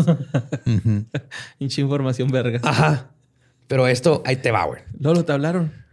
[1.58, 2.60] Hincha información verga.
[2.62, 3.10] Ajá.
[3.66, 4.82] Pero esto, ahí te va, güey.
[4.98, 5.83] Lolo, te hablaron.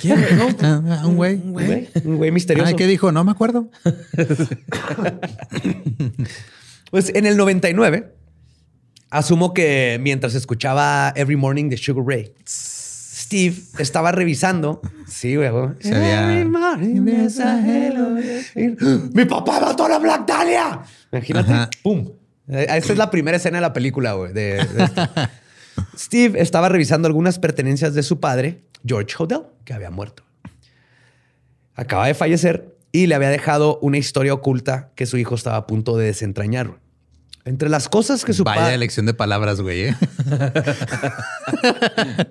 [0.00, 0.20] ¿Quién?
[0.36, 0.48] No.
[0.92, 1.34] Ah, un güey.
[1.36, 2.74] Un güey, un güey misterioso.
[2.76, 3.12] ¿qué dijo?
[3.12, 3.70] No me acuerdo.
[6.90, 8.12] Pues en el 99,
[9.10, 14.82] asumo que mientras escuchaba Every Morning de Sugar Ray, Steve estaba revisando.
[15.08, 15.48] Sí, güey.
[15.50, 15.68] güey.
[15.80, 18.16] Se había- Every morning there's a hello.
[19.14, 20.80] ¡Mi papá mató a la Black Dahlia!
[21.10, 21.52] Imagínate.
[21.52, 21.70] Ajá.
[21.82, 22.10] ¡Pum!
[22.48, 24.34] Eh, Esa es la primera escena de la película, güey.
[24.34, 25.08] de- de esto.
[25.96, 30.22] Steve estaba revisando algunas pertenencias de su padre, George Hodel, que había muerto.
[31.74, 35.66] Acaba de fallecer y le había dejado una historia oculta que su hijo estaba a
[35.66, 36.78] punto de desentrañar.
[37.44, 38.74] Entre las cosas que su Vaya padre...
[38.74, 39.88] elección de palabras, güey.
[39.88, 39.96] ¿eh?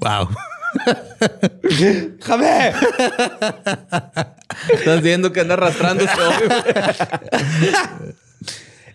[0.00, 0.28] wow.
[2.20, 2.72] ¡Jame!
[4.72, 6.12] Estás viendo que anda arrastrándose.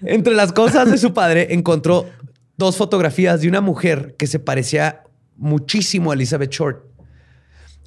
[0.03, 2.09] Entre las cosas de su padre encontró
[2.57, 5.03] dos fotografías de una mujer que se parecía
[5.37, 6.85] muchísimo a Elizabeth Short.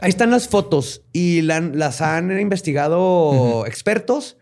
[0.00, 4.36] Ahí están las fotos y la- las han investigado expertos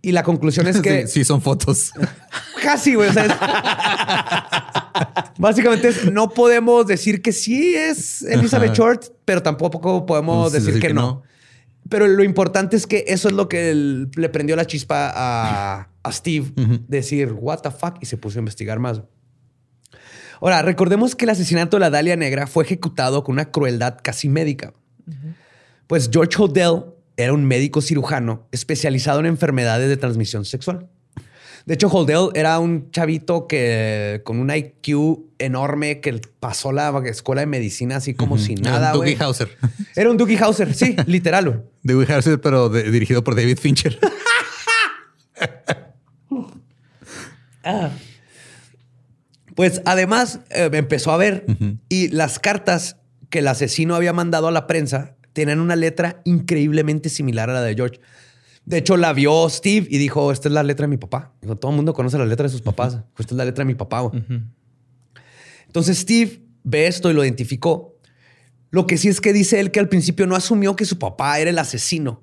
[0.00, 1.92] y la conclusión es que Sí, sí, son fotos.
[2.62, 3.10] casi, güey.
[3.10, 3.32] o sea, es-
[5.38, 8.76] Básicamente es, no podemos decir que sí es Elizabeth Ajá.
[8.78, 11.00] Short, pero tampoco podemos Pues, decir, decir que, que no.
[11.00, 11.22] no.
[11.88, 16.12] Pero lo importante es que eso es lo que le prendió la chispa a, a
[16.12, 16.52] Steve.
[16.88, 19.02] Decir, what the fuck, y se puso a investigar más.
[20.42, 24.28] Ahora, recordemos que el asesinato de la Dalia Negra fue ejecutado con una crueldad casi
[24.28, 24.74] médica.
[25.86, 26.84] Pues George Hodel
[27.16, 30.88] era un médico cirujano especializado en enfermedades de transmisión sexual.
[31.64, 37.42] De hecho, Holdell era un chavito que con un IQ enorme que pasó la escuela
[37.42, 38.92] de medicina así como sin Era nada.
[38.94, 39.24] un Doogie güey.
[39.24, 39.56] Hauser.
[39.94, 41.44] Era un Doogie Hauser, sí, literal.
[41.48, 41.60] güey.
[41.84, 43.96] Doogie Hauser, pero de- dirigido por David Fincher.
[49.62, 51.46] Pues además eh, empezó a ver
[51.88, 52.96] y las cartas
[53.30, 57.62] que el asesino había mandado a la prensa tenían una letra increíblemente similar a la
[57.62, 58.00] de George.
[58.64, 61.32] De hecho, la vio Steve y dijo, esta es la letra de mi papá.
[61.40, 62.98] Dijo, todo el mundo conoce la letra de sus papás.
[63.18, 64.00] Esta es la letra de mi papá.
[64.00, 64.22] güey".
[65.66, 67.96] Entonces Steve ve esto y lo identificó.
[68.70, 71.38] Lo que sí es que dice él que al principio no asumió que su papá
[71.38, 72.22] era el asesino.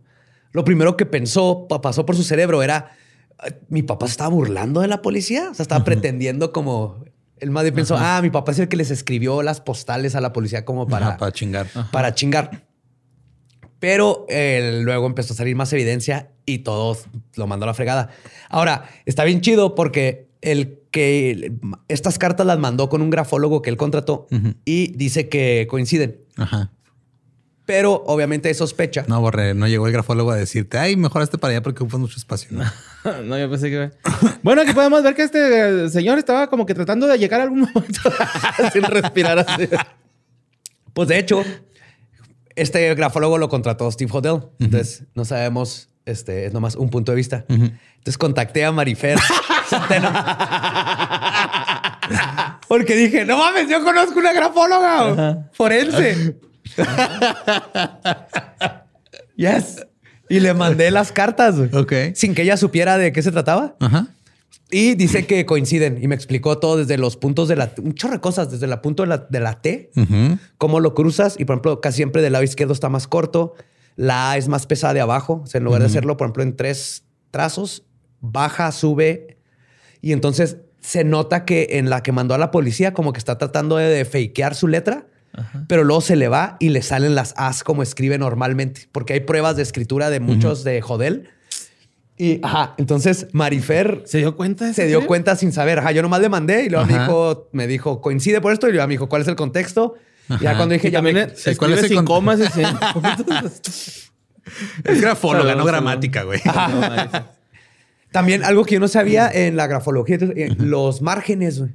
[0.52, 2.92] Lo primero que pensó, pa- pasó por su cerebro era,
[3.38, 5.50] "Ah, mi papá se estaba burlando de la policía.
[5.52, 7.06] O sea, estaba pretendiendo como...
[7.40, 10.34] El bien pensó, ah, mi papá es el que les escribió las postales a la
[10.34, 11.68] policía como para, Ajá, para chingar.
[11.92, 12.66] para chingar.
[13.80, 16.98] Pero eh, luego empezó a salir más evidencia y todo
[17.36, 18.10] lo mandó a la fregada.
[18.50, 21.54] Ahora, está bien chido porque el que
[21.88, 24.28] estas cartas las mandó con un grafólogo que él contrató
[24.66, 26.20] y dice que coinciden.
[26.38, 26.72] Ajá.
[27.70, 29.06] Pero obviamente sospecha.
[29.08, 32.18] No, Borre, no llegó el grafólogo a decirte, ay, mejoraste para allá porque ocupas mucho
[32.18, 32.50] espacio.
[32.50, 32.64] ¿no?
[33.26, 33.92] no, yo pensé que...
[34.42, 37.44] Bueno, aquí podemos ver que este eh, señor estaba como que tratando de llegar a
[37.44, 38.02] algún momento
[38.74, 39.70] sin respirar así.
[40.96, 41.44] Pues de hecho,
[42.56, 44.50] este grafólogo lo contrató Steve Hodel.
[44.58, 47.46] Entonces, no sabemos, este es nomás un punto de vista.
[47.50, 49.20] Entonces contacté a Marifer.
[52.68, 56.49] Porque dije, no mames, yo conozco una grafóloga forense.
[59.36, 59.86] yes.
[60.30, 61.94] Y le mandé las cartas Ok.
[62.14, 63.76] sin que ella supiera de qué se trataba.
[63.80, 64.08] Ajá.
[64.72, 68.14] Y dice que coinciden y me explicó todo desde los puntos de la, un chorro
[68.14, 69.90] de cosas, desde el punto de la, de la T,
[70.60, 73.56] cómo lo cruzas y por ejemplo casi siempre del lado izquierdo está más corto,
[73.96, 76.44] la A es más pesada de abajo, o sea, en lugar de hacerlo por ejemplo
[76.44, 77.84] en tres trazos,
[78.22, 79.38] baja, sube
[80.02, 83.40] y entonces se nota que en la que mandó a la policía como que está
[83.40, 85.08] tratando de, de fakear su letra,
[85.68, 89.20] pero luego se le va y le salen las As como escribe normalmente, porque hay
[89.22, 91.30] pruebas de escritura de muchos de Jodel.
[92.18, 94.66] Y ajá, entonces Marifer ¿Se dio cuenta?
[94.66, 95.80] de se dio cuenta sin saber.
[95.80, 98.68] Ajá, yo nomás le mandé y luego me dijo, me dijo, coincide por esto.
[98.68, 99.96] Y luego me dijo, ¿cuál es el contexto?
[100.30, 102.40] Y ya cuando dije, Y ya me- eh, ¿cuál es el sin comas.
[104.84, 106.42] Es grafóloga, no gramática, güey.
[108.12, 111.72] También algo que yo no sabía en la grafología, eh, los márgenes, güey.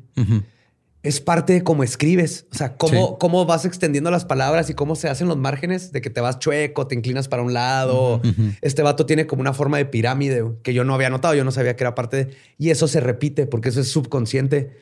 [1.04, 2.46] Es parte de cómo escribes.
[2.50, 3.14] O sea, cómo, Sí.
[3.20, 6.38] cómo vas extendiendo las palabras y cómo se hacen los márgenes de que te vas
[6.38, 8.20] chueco, te inclinas para un lado.
[8.62, 11.52] Este vato tiene como una forma de pirámide que yo no había notado, yo no
[11.52, 12.36] sabía que era parte de...
[12.58, 14.78] Y eso se repite porque eso es subconsciente.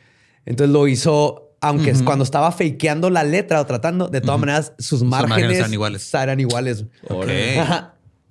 [0.46, 5.02] Entonces lo hizo, aunque cuando estaba fakeando la letra o tratando, de todas maneras sus
[5.02, 6.14] márgenes, márgenes eran iguales.
[6.14, 6.84] Eran iguales.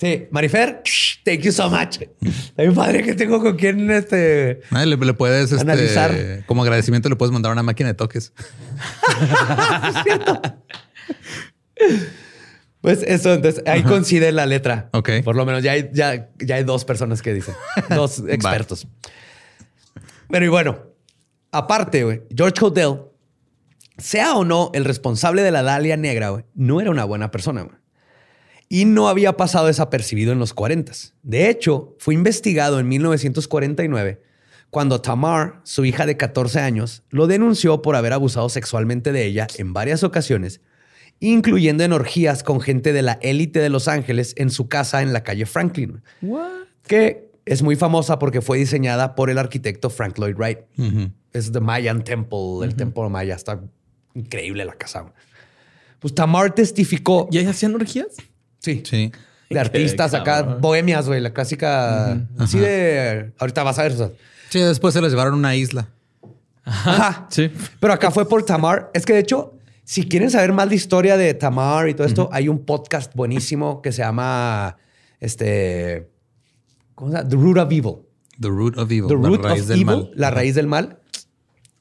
[0.02, 0.08] Ajá.
[0.14, 0.82] Sí, Marifer,
[1.24, 2.00] thank you so much.
[2.58, 4.62] Hay un padre que tengo con quien este.
[4.72, 6.44] Ah, le, le puedes, este, Analizar.
[6.48, 8.34] como agradecimiento, le puedes mandar una máquina de toques.
[12.82, 14.90] Pues eso, entonces ahí coincide la letra.
[14.94, 15.10] Ok.
[15.24, 17.54] Por lo menos ya hay, ya, ya hay dos personas que dicen,
[17.90, 18.88] dos expertos.
[20.32, 20.80] Pero y bueno,
[21.52, 23.02] aparte, George Hodel,
[24.00, 27.62] sea o no el responsable de la Dalia Negra, güey, no era una buena persona,
[27.62, 27.76] güey.
[28.74, 30.94] Y no había pasado desapercibido en los 40.
[31.24, 34.22] De hecho, fue investigado en 1949
[34.70, 39.46] cuando Tamar, su hija de 14 años, lo denunció por haber abusado sexualmente de ella
[39.58, 40.62] en varias ocasiones,
[41.20, 45.12] incluyendo en orgías con gente de la élite de Los Ángeles en su casa en
[45.12, 46.52] la calle Franklin, What?
[46.88, 50.60] que es muy famosa porque fue diseñada por el arquitecto Frank Lloyd Wright.
[51.34, 53.36] Es The Mayan Temple, el templo maya.
[53.36, 53.62] Está
[54.14, 55.12] increíble la casa.
[56.00, 57.28] Pues Tamar testificó.
[57.30, 58.16] ¿Y ahí hacían orgías?
[58.62, 58.82] Sí.
[58.86, 59.12] Sí.
[59.50, 62.14] De artistas acá, bohemias, güey, la clásica.
[62.38, 63.34] Así de.
[63.38, 63.92] Ahorita vas a ver.
[63.92, 64.10] o sea.
[64.50, 65.90] Sí, después se los llevaron a una isla.
[66.64, 67.28] Ajá.
[67.32, 67.52] Sí.
[67.80, 68.90] Pero acá fue por Tamar.
[68.94, 72.30] Es que de hecho, si quieren saber más de historia de Tamar y todo esto,
[72.32, 74.78] hay un podcast buenísimo que se llama
[75.20, 76.10] este.
[76.96, 77.30] ¿Cómo se llama?
[77.30, 77.96] The Root of Evil.
[78.40, 79.08] The root of evil.
[79.08, 80.12] The la Root raíz of del Evil, mal.
[80.16, 81.00] la raíz del mal,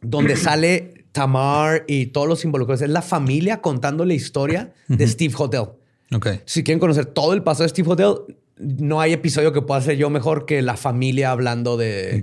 [0.02, 2.82] donde sale Tamar y todos los involucrados.
[2.82, 5.68] Es la familia contando la historia de Steve Hodel.
[6.14, 6.26] Ok.
[6.44, 9.96] Si quieren conocer todo el pasado de Steve Hodel, no hay episodio que pueda hacer
[9.96, 12.20] yo mejor que la familia hablando de,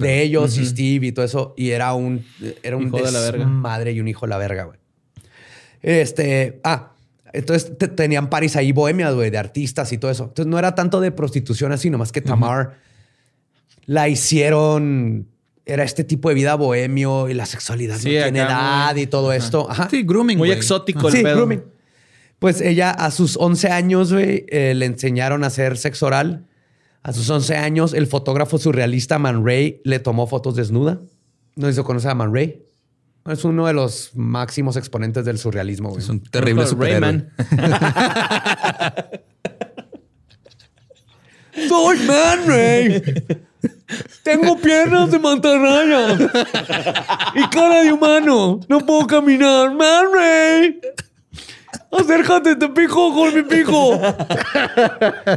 [0.00, 1.54] ellos y Steve y todo eso.
[1.56, 2.24] Y era un,
[2.62, 3.46] era un Hijo de la verga.
[3.46, 4.78] madre y un hijo de la verga, güey.
[5.82, 6.92] Este, ah,
[7.32, 10.24] entonces te- tenían paris ahí bohemias, güey, de artistas y todo eso.
[10.24, 12.76] Entonces no era tanto de prostitución así, nomás que Tamar
[13.86, 15.26] la hicieron,
[15.64, 19.06] era este tipo de vida bohemio y la sexualidad Sí, no tiene edad muy- y
[19.06, 19.70] todo esto.
[19.70, 19.88] Ajá.
[19.90, 20.36] Sí, grooming.
[20.36, 21.36] Muy exótico el Sí, pedo.
[21.36, 21.62] grooming.
[22.40, 26.46] Pues ella a sus 11 años, güey, eh, le enseñaron a hacer sexo oral.
[27.02, 31.00] A sus 11 años, el fotógrafo surrealista Man Ray le tomó fotos desnuda.
[31.56, 32.62] No sé si se conoce a Man Ray.
[33.26, 36.02] Es uno de los máximos exponentes del surrealismo, güey.
[36.02, 37.00] Es un terrible superhéroe.
[37.00, 37.30] Rayman.
[41.68, 43.02] ¡Soy Man Ray!
[44.22, 46.14] Tengo piernas de mantarraya
[47.34, 48.60] y cara de humano.
[48.68, 49.74] No puedo caminar.
[49.74, 50.80] Man Ray.
[51.90, 54.00] Acércate, te pico con mi pico.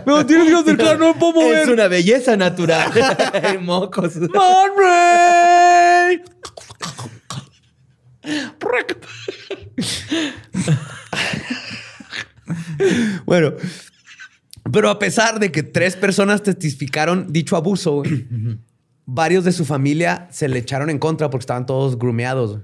[0.05, 1.63] Me tienes que acercar, no me puedo mover.
[1.63, 2.91] Es una belleza natural.
[3.61, 4.15] Mocos.
[4.17, 6.21] Man Ray.
[13.25, 13.53] bueno,
[14.71, 18.27] pero a pesar de que tres personas testificaron dicho abuso, güey,
[19.05, 22.59] varios de su familia se le echaron en contra porque estaban todos grumeados.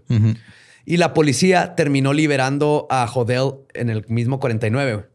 [0.89, 4.93] Y la policía terminó liberando a Hodel en el mismo 49.
[4.95, 5.05] güey.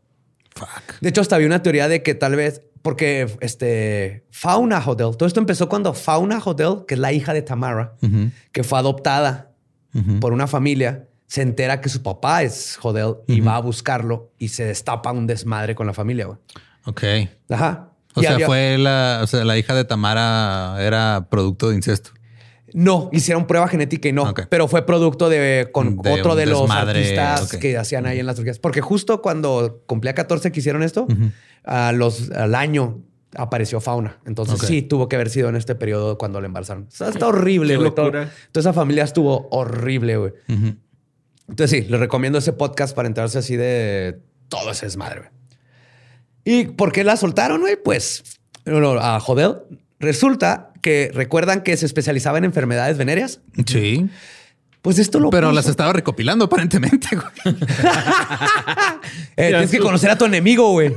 [0.55, 1.01] Fuck.
[1.01, 5.27] De hecho, hasta había una teoría de que tal vez, porque este Fauna Hodel, todo
[5.27, 7.95] esto empezó cuando Fauna Hodel, que es la hija de Tamara,
[8.53, 9.51] que fue adoptada
[10.21, 14.49] por una familia, se entera que su papá es Hodel y va a buscarlo y
[14.51, 16.27] se destapa un desmadre con la familia.
[16.27, 16.39] güey.
[16.85, 17.03] Ok.
[17.51, 17.91] Ajá.
[18.15, 21.75] O Y sea, había- fue la, o sea, la hija de Tamara era producto de
[21.77, 22.11] incesto.
[22.77, 26.63] No, hicieron prueba genética y no, pero fue producto de con De otro de los
[26.63, 28.59] desmadre, artistas que hacían ahí en las orgías.
[28.59, 31.07] Porque justo cuando cumplía 14 que hicieron esto,
[31.63, 33.01] a los, al año
[33.37, 34.19] apareció fauna.
[34.27, 36.89] Entonces sí, tuvo que haber sido en este periodo cuando le embarazaron.
[36.89, 37.95] O sea, está horrible, güey.
[37.95, 40.33] Toda esa familia estuvo horrible, güey.
[41.49, 44.19] Entonces sí, les recomiendo ese podcast para enterarse así de
[44.49, 45.31] todo ese desmadre, güey.
[46.45, 47.77] ¿Y por qué la soltaron, güey?
[47.81, 49.59] Pues a Jodel.
[50.05, 53.41] Resulta que recuerdan que se especializaba en enfermedades venéreas.
[53.67, 54.07] Sí.
[54.83, 55.55] Pues esto lo Pero puso.
[55.55, 57.57] las estaba recopilando aparentemente, güey.
[59.37, 60.95] Eh, tienes que conocer a tu enemigo, güey.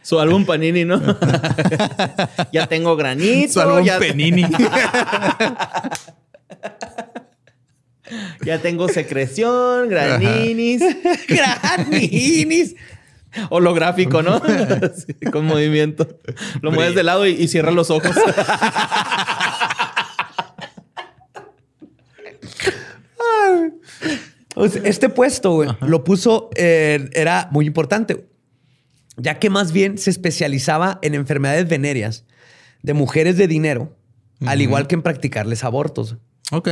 [0.00, 1.00] Su álbum Panini, ¿no?
[2.52, 3.52] ya tengo granito.
[3.52, 4.42] Su álbum ya, Penini.
[8.44, 10.82] ya tengo secreción, graninis.
[11.28, 12.76] Graninis.
[13.50, 14.40] Holográfico, ¿no?
[14.96, 16.06] Sí, con movimiento.
[16.60, 18.12] Lo mueves de lado y, y cierras los ojos.
[24.84, 28.26] Este puesto, güey, lo puso, eh, era muy importante,
[29.18, 32.24] ya que más bien se especializaba en enfermedades venéreas
[32.82, 33.94] de mujeres de dinero,
[34.46, 36.16] al igual que en practicarles abortos.
[36.52, 36.70] ok.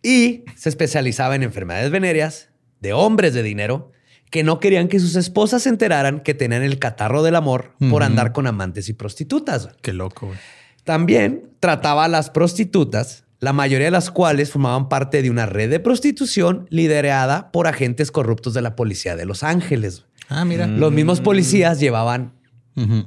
[0.00, 3.90] Y se especializaba en enfermedades venéreas de hombres de dinero
[4.30, 8.02] que no querían que sus esposas se enteraran que tenían el catarro del amor por
[8.02, 9.70] andar con amantes y prostitutas.
[9.82, 10.38] Qué loco, güey.
[10.84, 15.70] También trataba a las prostitutas, la mayoría de las cuales formaban parte de una red
[15.70, 20.06] de prostitución liderada por agentes corruptos de la policía de Los Ángeles.
[20.28, 20.66] Ah, mira.
[20.66, 22.34] Los mismos policías llevaban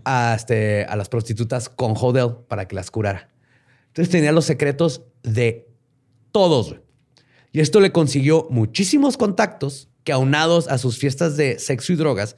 [0.05, 3.29] a, este, a las prostitutas con Hodel para que las curara.
[3.87, 5.67] Entonces tenía los secretos de
[6.31, 6.69] todos.
[6.69, 6.81] güey.
[7.51, 12.35] Y esto le consiguió muchísimos contactos que aunados a sus fiestas de sexo y drogas,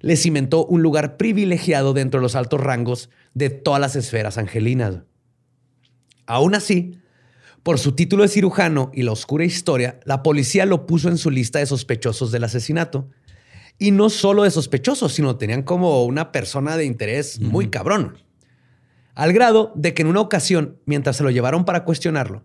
[0.00, 4.98] le cimentó un lugar privilegiado dentro de los altos rangos de todas las esferas angelinas.
[6.26, 6.98] Aún así,
[7.62, 11.30] por su título de cirujano y la oscura historia, la policía lo puso en su
[11.30, 13.08] lista de sospechosos del asesinato.
[13.78, 18.18] Y no solo de sospechosos, sino tenían como una persona de interés muy cabrón.
[19.14, 22.44] Al grado de que en una ocasión, mientras se lo llevaron para cuestionarlo,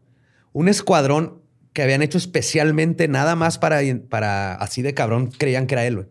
[0.53, 1.40] un escuadrón
[1.73, 6.07] que habían hecho especialmente nada más para, para así de cabrón creían que era él.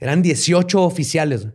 [0.00, 1.48] Eran 18 oficiales.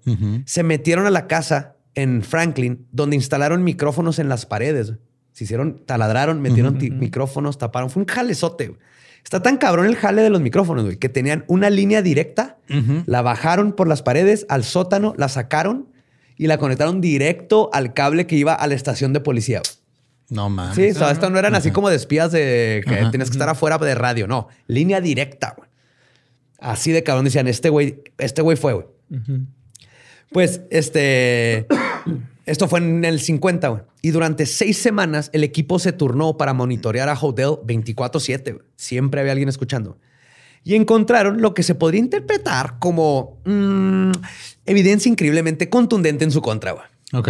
[0.45, 4.93] Se metieron a la casa en Franklin, donde instalaron micrófonos en las paredes.
[5.31, 7.89] Se hicieron, taladraron, metieron ti- micrófonos, taparon.
[7.89, 8.75] Fue un jalezote.
[9.23, 12.57] Está tan cabrón el jale de los micrófonos, güey, que tenían una línea directa,
[13.05, 15.87] la bajaron por las paredes al sótano, la sacaron
[16.35, 19.59] y la conectaron directo al cable que iba a la estación de policía.
[19.59, 19.82] güey.
[20.29, 20.75] No mames.
[20.75, 23.11] Sí, o sea, estos no eran así como de espías de que Ajá.
[23.11, 24.27] tienes que estar afuera de radio.
[24.27, 25.69] No, línea directa, güey.
[26.59, 28.85] Así de cabrón decían, este güey, este güey fue, güey.
[30.31, 31.67] Pues, este,
[32.45, 33.83] esto fue en el 50, güey.
[34.01, 38.53] Y durante seis semanas el equipo se turnó para monitorear a Hodel 24-7.
[38.53, 38.65] güey.
[38.75, 39.97] Siempre había alguien escuchando.
[40.63, 44.11] y encontraron lo que se podría interpretar como mm,
[44.65, 46.71] evidencia increíblemente contundente en su contra.
[46.71, 46.85] güey.
[47.13, 47.29] Ok.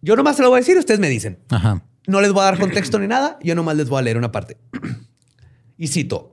[0.00, 1.38] Yo nomás se lo voy a decir, ustedes me dicen.
[1.50, 1.82] Ajá.
[2.06, 4.32] No les voy a dar contexto ni nada, yo nomás les voy a leer una
[4.32, 4.56] parte.
[5.76, 6.32] Y cito.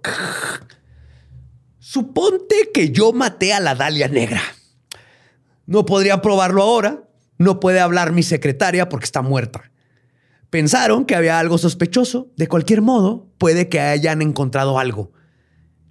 [1.79, 4.41] Suponte que yo maté a la Dalia Negra.
[5.65, 7.03] No podría probarlo ahora.
[7.37, 9.71] No puede hablar mi secretaria porque está muerta.
[10.49, 12.31] Pensaron que había algo sospechoso.
[12.37, 15.11] De cualquier modo, puede que hayan encontrado algo.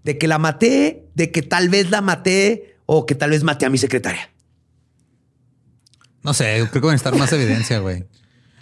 [0.03, 3.67] De que la maté, de que tal vez la maté o que tal vez maté
[3.67, 4.34] a mi secretaria.
[6.25, 8.05] No sé, creo que va a necesitar más evidencia, güey.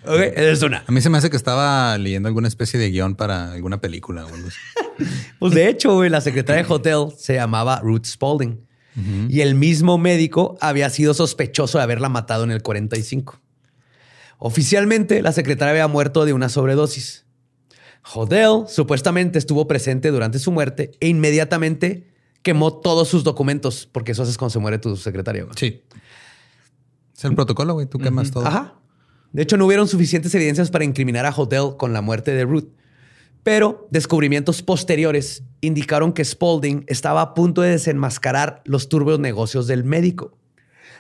[0.05, 0.85] Ok, esa es una.
[0.87, 4.27] A mí se me hace que estaba leyendo alguna especie de guion para alguna película
[4.27, 4.59] o algo así.
[5.39, 8.67] Pues de hecho, güey, la secretaria de hotel se llamaba Ruth Spalding.
[9.29, 13.41] Y el mismo médico había sido sospechoso de haberla matado en el 45.
[14.39, 17.25] Oficialmente, la secretaria había muerto de una sobredosis.
[18.15, 24.25] Hodel supuestamente estuvo presente durante su muerte e inmediatamente quemó todos sus documentos, porque eso
[24.25, 25.49] haces cuando se muere tu secretario.
[25.57, 25.83] Sí.
[27.23, 27.87] Es el protocolo, güey.
[27.87, 28.45] Tú quemas todo.
[28.45, 28.75] Ajá.
[29.31, 32.69] De hecho, no hubieron suficientes evidencias para incriminar a Hodel con la muerte de Ruth.
[33.45, 39.85] Pero descubrimientos posteriores indicaron que Spalding estaba a punto de desenmascarar los turbios negocios del
[39.85, 40.37] médico.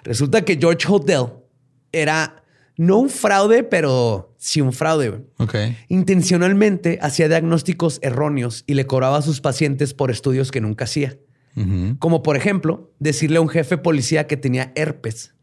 [0.05, 1.27] Resulta que George Hodel
[1.91, 2.45] era
[2.77, 5.09] no un fraude, pero sí un fraude.
[5.11, 5.23] güey.
[5.39, 5.55] Ok.
[5.89, 11.19] Intencionalmente hacía diagnósticos erróneos y le cobraba a sus pacientes por estudios que nunca hacía.
[11.99, 15.35] Como por ejemplo, decirle a un jefe policía que tenía herpes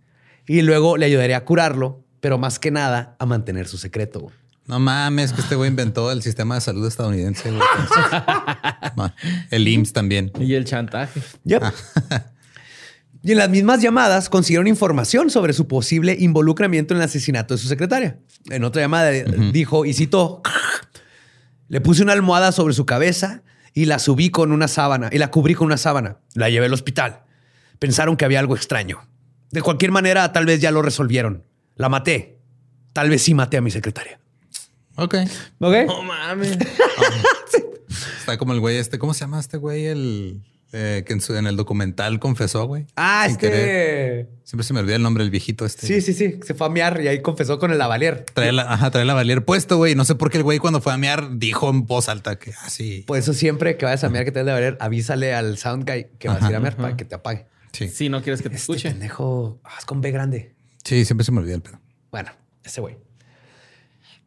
[0.50, 4.20] y luego le ayudaría a curarlo, pero más que nada a mantener su secreto.
[4.20, 4.36] güey.
[4.66, 7.52] No mames, que este güey inventó el sistema de salud estadounidense.
[7.52, 7.62] güey.
[9.52, 10.32] El IMSS también.
[10.40, 11.22] Y el chantaje.
[11.46, 11.64] Yep.
[13.22, 17.58] Y en las mismas llamadas consiguieron información sobre su posible involucramiento en el asesinato de
[17.58, 18.18] su secretaria.
[18.50, 20.42] En otra llamada eh, dijo, y citó,
[21.68, 23.44] le puse una almohada sobre su cabeza
[23.74, 26.20] y la subí con una sábana y la cubrí con una sábana.
[26.34, 27.24] La llevé al hospital.
[27.78, 29.02] Pensaron que había algo extraño.
[29.52, 31.44] De cualquier manera, tal vez ya lo resolvieron.
[31.76, 32.38] La maté.
[32.94, 34.20] Tal vez sí maté a mi secretaria.
[34.96, 35.16] Ok.
[35.60, 35.76] ¿Ok?
[35.88, 36.58] No mames.
[38.20, 39.00] Está como el güey este.
[39.00, 39.86] ¿Cómo se llama este güey?
[39.86, 40.42] El
[40.72, 42.86] eh, que en, su- en el documental confesó, güey.
[42.96, 44.20] Ah, Sin querer.
[44.20, 44.30] este...
[44.44, 45.88] Siempre se me olvida el nombre del viejito este.
[45.88, 46.40] Sí, sí, sí.
[46.46, 48.26] Se fue a mear y ahí confesó con el lavalier.
[48.34, 49.96] Trae la, ajá, trae la valier puesto, güey.
[49.96, 52.54] No sé por qué el güey cuando fue a mear dijo en voz alta que
[52.64, 53.04] así.
[53.08, 55.90] Por eso siempre que vayas a mear que te des de valer, avísale al sound
[55.90, 57.48] guy que vas a ir a mear para que te apague.
[57.72, 57.88] Sí.
[57.90, 58.90] Si no quieres que te Este escuche.
[58.90, 60.56] pendejo ah, es con B grande.
[60.84, 61.80] Sí, siempre se me olvida el pedo.
[62.12, 62.32] Bueno,
[62.64, 62.98] ese güey.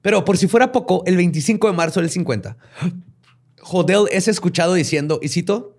[0.01, 2.57] Pero por si fuera poco, el 25 de marzo del 50,
[3.63, 5.79] Hodel es escuchado diciendo, y cito,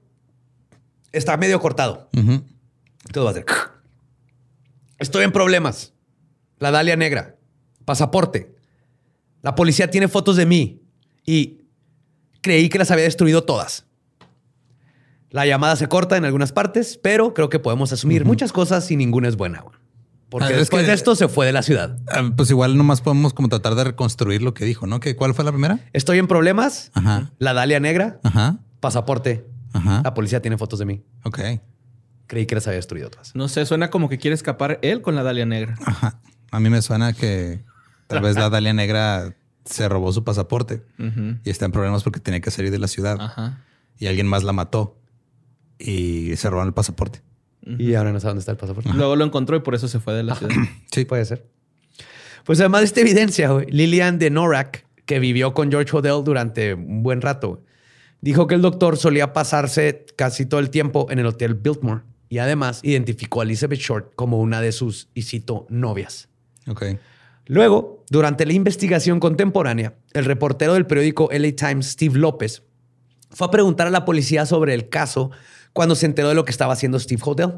[1.11, 2.09] está medio cortado.
[3.11, 3.45] Todo va a ser.
[4.99, 5.93] Estoy en problemas.
[6.59, 7.35] La Dalia Negra.
[7.85, 8.55] Pasaporte.
[9.41, 10.81] La policía tiene fotos de mí
[11.25, 11.61] y
[12.41, 13.85] creí que las había destruido todas.
[15.33, 18.95] La llamada se corta en algunas partes, pero creo que podemos asumir muchas cosas y
[18.95, 19.65] ninguna es buena.
[20.29, 21.97] Porque Ah, es después que- de esto se fue de la ciudad.
[22.07, 24.99] Ah, pues igual nomás podemos como tratar de reconstruir lo que dijo, ¿no?
[24.99, 25.79] ¿Que ¿Cuál fue la primera?
[25.91, 26.91] Estoy en problemas.
[26.93, 27.31] Ajá.
[27.39, 28.19] La Dalia Negra.
[28.23, 28.59] Ajá.
[28.79, 29.45] Pasaporte.
[29.73, 30.01] Ajá.
[30.03, 31.03] La policía tiene fotos de mí.
[31.23, 31.39] Ok.
[32.27, 33.35] Creí que las había destruido todas.
[33.35, 35.75] No sé, suena como que quiere escapar él con la Dalia Negra.
[35.85, 36.19] Ajá.
[36.51, 37.63] A mí me suena que
[38.07, 40.83] tal vez la Dalia Negra se robó su pasaporte
[41.43, 43.61] y está en problemas porque tenía que salir de la ciudad Ajá.
[43.97, 44.99] y alguien más la mató
[45.79, 47.21] y se robaron el pasaporte.
[47.65, 48.89] Y ahora no sé dónde está el pasaporte.
[48.93, 50.53] Luego lo encontró y por eso se fue de la ciudad.
[50.91, 51.05] Sí.
[51.05, 51.47] Puede ser.
[52.43, 56.73] Pues además de esta evidencia, güey, Lillian de Norak, que vivió con George Hodel durante
[56.73, 57.63] un buen rato,
[58.19, 62.39] dijo que el doctor solía pasarse casi todo el tiempo en el hotel Biltmore y
[62.39, 66.29] además identificó a Elizabeth Short como una de sus, y cito, novias.
[66.67, 66.83] Ok.
[67.45, 72.63] Luego, durante la investigación contemporánea, el reportero del periódico LA Times, Steve López,
[73.29, 75.31] fue a preguntar a la policía sobre el caso
[75.73, 77.53] cuando se enteró de lo que estaba haciendo Steve Hodel.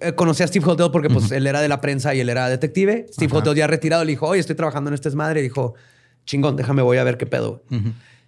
[0.00, 2.48] Eh, Conocí a Steve Hodel porque pues, él era de la prensa y él era
[2.48, 3.06] detective.
[3.12, 3.38] Steve Ajá.
[3.38, 5.40] Hodel ya retirado le dijo, oye, estoy trabajando en este desmadre.
[5.40, 5.74] Y dijo,
[6.26, 7.64] chingón, déjame, voy a ver qué pedo.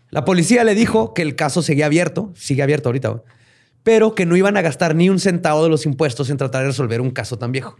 [0.08, 3.22] La policía le dijo que el caso seguía abierto, sigue abierto ahorita,
[3.82, 6.68] pero que no iban a gastar ni un centavo de los impuestos en tratar de
[6.68, 7.76] resolver un caso tan viejo.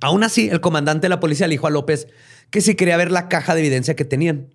[0.00, 2.08] Aún así, el comandante de la policía le dijo a López
[2.50, 4.48] que si quería ver la caja de evidencia que tenían.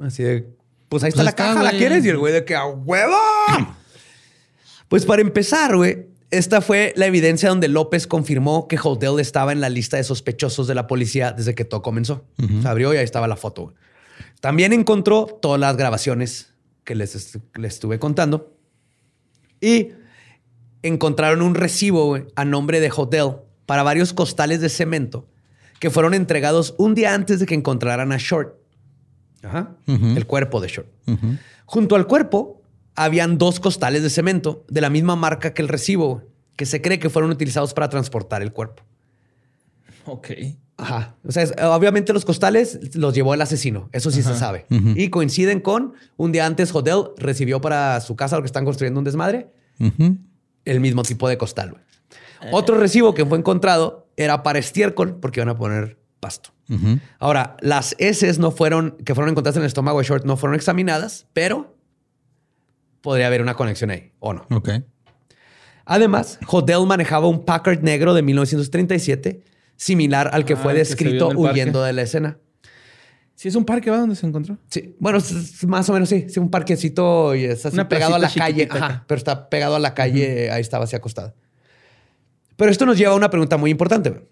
[0.00, 0.48] Así de,
[0.88, 2.04] pues ahí está Pues la está, caja, ¿la quieres?
[2.04, 3.16] Y el güey de que a huevo.
[4.92, 9.62] pues para empezar, güey, esta fue la evidencia donde López confirmó que Hodel estaba en
[9.62, 12.26] la lista de sospechosos de la policía desde que todo comenzó.
[12.60, 13.62] Se abrió y ahí estaba la foto.
[13.62, 13.74] güey.
[14.42, 16.52] También encontró todas las grabaciones
[16.84, 18.54] que les, les estuve contando
[19.62, 19.92] y
[20.82, 25.26] encontraron un recibo güey, a nombre de Hodel para varios costales de cemento
[25.80, 28.56] que fueron entregados un día antes de que encontraran a Short.
[29.42, 29.74] Ajá.
[29.86, 30.88] El cuerpo de Short.
[31.64, 32.61] Junto al cuerpo
[32.94, 36.22] habían dos costales de cemento de la misma marca que el recibo,
[36.56, 38.82] que se cree que fueron utilizados para transportar el cuerpo.
[40.04, 40.28] Ok.
[40.76, 41.14] Ajá.
[41.26, 43.88] O sea, es- obviamente los costales los llevó el asesino.
[43.92, 44.66] Eso sí se sabe.
[44.70, 48.98] Y coinciden con un día antes, Hodel recibió para su casa lo que están construyendo
[48.98, 49.48] un desmadre,
[50.64, 51.70] el mismo tipo de costal.
[51.72, 51.82] güey.
[52.52, 56.50] Otro recibo que fue encontrado era para estiércol, porque iban a poner pasto.
[57.18, 60.54] Ahora, las heces no fueron, que fueron encontradas en el estómago de Short, no fueron
[60.56, 61.71] examinadas, pero
[63.02, 64.46] podría haber una conexión ahí, o no.
[64.50, 64.70] Ok.
[65.84, 69.42] Además, Hodel manejaba un Packard negro de 1937,
[69.76, 72.38] similar al que Ah, fue descrito huyendo de la escena.
[73.34, 73.98] Sí, es un parque, ¿va?
[73.98, 74.56] Donde se encontró.
[74.70, 78.14] Sí, bueno, es- más o menos sí, sí, un parquecito y es así Una pegado
[78.14, 81.34] a la calle, ajá, pero está pegado a la calle, ahí estaba así acostado.
[82.56, 84.28] Pero esto nos lleva a una pregunta muy importante.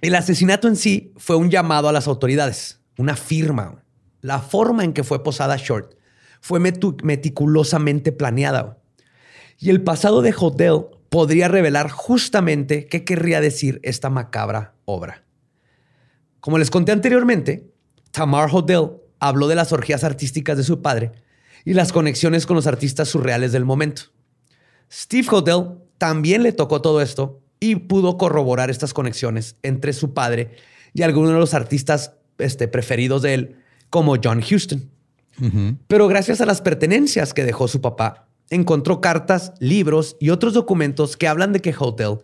[0.00, 3.84] El asesinato en sí fue un llamado a las autoridades, una firma.
[4.22, 5.94] La forma en que fue posada Short
[6.44, 8.76] fue meticulosamente planeada.
[9.58, 15.24] Y el pasado de Hodel podría revelar justamente qué querría decir esta macabra obra.
[16.40, 17.72] Como les conté anteriormente,
[18.10, 18.90] Tamar Hodel
[19.20, 21.12] habló de las orgías artísticas de su padre
[21.64, 24.02] y las conexiones con los artistas surreales del momento.
[24.92, 30.56] Steve Hodel también le tocó todo esto y pudo corroborar estas conexiones entre su padre
[30.92, 33.56] y algunos de los artistas este, preferidos de él,
[33.88, 34.90] como John Huston.
[35.88, 41.16] Pero gracias a las pertenencias que dejó su papá, encontró cartas, libros y otros documentos
[41.16, 42.18] que hablan de que Hotel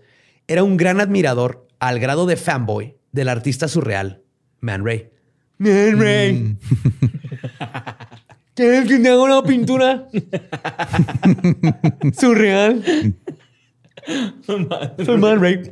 [0.47, 4.23] era un gran admirador al grado de fanboy del artista surreal
[4.61, 5.11] Man Ray.
[5.59, 6.57] Man Ray.
[8.55, 10.09] ¿Quieres que te haga una pintura
[12.19, 13.15] surreal?
[14.47, 15.71] Soy Man Ray.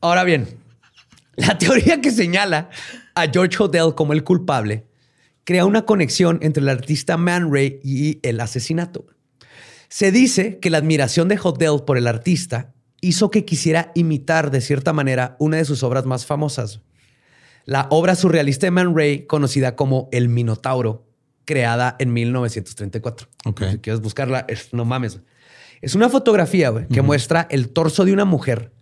[0.00, 0.48] Ahora bien,
[1.36, 2.68] la teoría que señala
[3.14, 4.86] a George Hodel como el culpable
[5.44, 9.06] crea una conexión entre el artista Man Ray y el asesinato.
[9.88, 14.60] Se dice que la admiración de Hodel por el artista hizo que quisiera imitar de
[14.62, 16.80] cierta manera una de sus obras más famosas.
[17.66, 21.06] La obra surrealista de Man Ray, conocida como El Minotauro,
[21.44, 23.28] creada en 1934.
[23.44, 23.62] Ok.
[23.72, 25.20] Si quieres buscarla, es- no mames.
[25.82, 28.72] Es una fotografía que muestra el torso de una mujer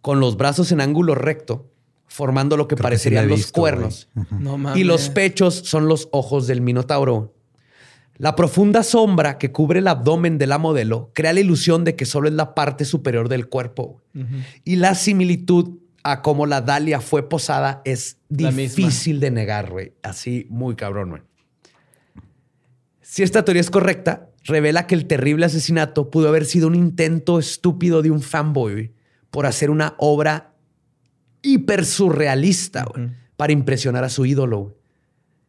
[0.00, 1.70] con los brazos en ángulo recto,
[2.06, 4.08] formando lo que Creo que sí la parecerían los cuernos.
[4.30, 4.80] No mames.
[4.80, 7.34] Y los pechos son los ojos del Minotauro.
[8.18, 12.06] La profunda sombra que cubre el abdomen de la modelo crea la ilusión de que
[12.06, 14.00] solo es la parte superior del cuerpo.
[14.64, 19.92] Y la similitud a cómo la Dalia fue posada es difícil de negar, güey.
[20.02, 21.22] Así, muy cabrón, güey.
[23.02, 27.38] Si esta teoría es correcta, revela que el terrible asesinato pudo haber sido un intento
[27.38, 28.92] estúpido de un fanboy
[29.30, 30.54] por hacer una obra
[31.46, 34.58] hiper surrealista güey, para impresionar a su ídolo.
[34.60, 34.74] güey.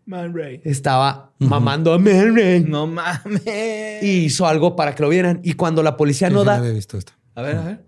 [0.05, 0.61] Man Ray.
[0.63, 3.43] Estaba mamando a Man Ray No mames.
[4.01, 5.41] y hizo algo para que lo vieran.
[5.43, 7.11] Y cuando la policía Sí, no sí, da, había visto esto.
[7.35, 7.85] A ver, a ver.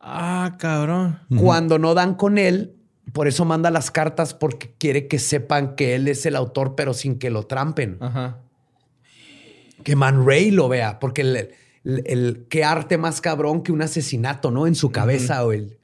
[0.00, 1.18] Ah, cabrón.
[1.38, 2.76] cuando no dan con él,
[3.12, 6.94] por eso manda las cartas porque quiere que sepan que él es el autor, pero
[6.94, 7.96] sin que lo trampen.
[8.00, 8.38] Ajá.
[9.82, 11.36] Que Man Ray lo vea, porque el,
[11.84, 14.66] el- el- qué arte más cabrón que un asesinato, ¿no?
[14.68, 15.75] En su cabeza o el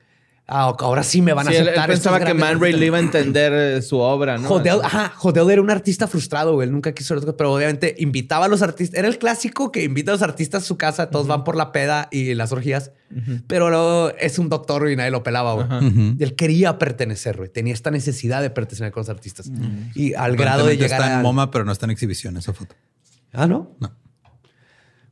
[0.52, 1.88] ah, ahora sí me van a Sí, él, él aceptar.
[1.88, 4.48] pensaba que Man Ray le iba a entender eh, su obra, ¿no?
[4.48, 6.66] Hodel, ajá, Hodel era un artista frustrado, güey.
[6.66, 8.98] Él nunca quiso, pero obviamente invitaba a los artistas.
[8.98, 11.72] Era el clásico que invita a los artistas a su casa, todos van por la
[11.72, 12.92] peda y las orgías,
[13.46, 16.16] pero luego es un doctor y nadie lo pelaba, güey.
[16.18, 17.48] Él quería pertenecer, güey.
[17.48, 19.50] Tenía esta necesidad de pertenecer con los artistas.
[19.94, 21.16] Y al grado de llegar está a...
[21.16, 22.74] en MoMA, pero no está en exhibición esa foto.
[23.32, 23.76] Ah, ¿no?
[23.80, 23.92] No.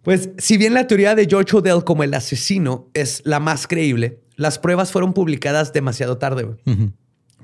[0.03, 4.21] Pues si bien la teoría de George Odell como el asesino es la más creíble,
[4.41, 6.57] las pruebas fueron publicadas demasiado tarde,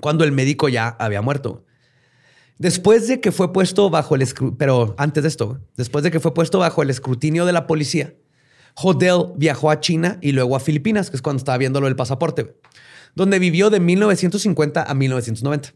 [0.00, 1.62] cuando el médico ya había muerto.
[2.56, 6.20] Después de que fue puesto bajo el escrutinio, pero antes de esto, después de que
[6.20, 8.14] fue puesto bajo el escrutinio de la policía,
[8.76, 11.96] Hodel viajó a China y luego a Filipinas, que es cuando estaba viendo lo del
[11.96, 12.56] pasaporte,
[13.14, 15.74] donde vivió de 1950 a 1990.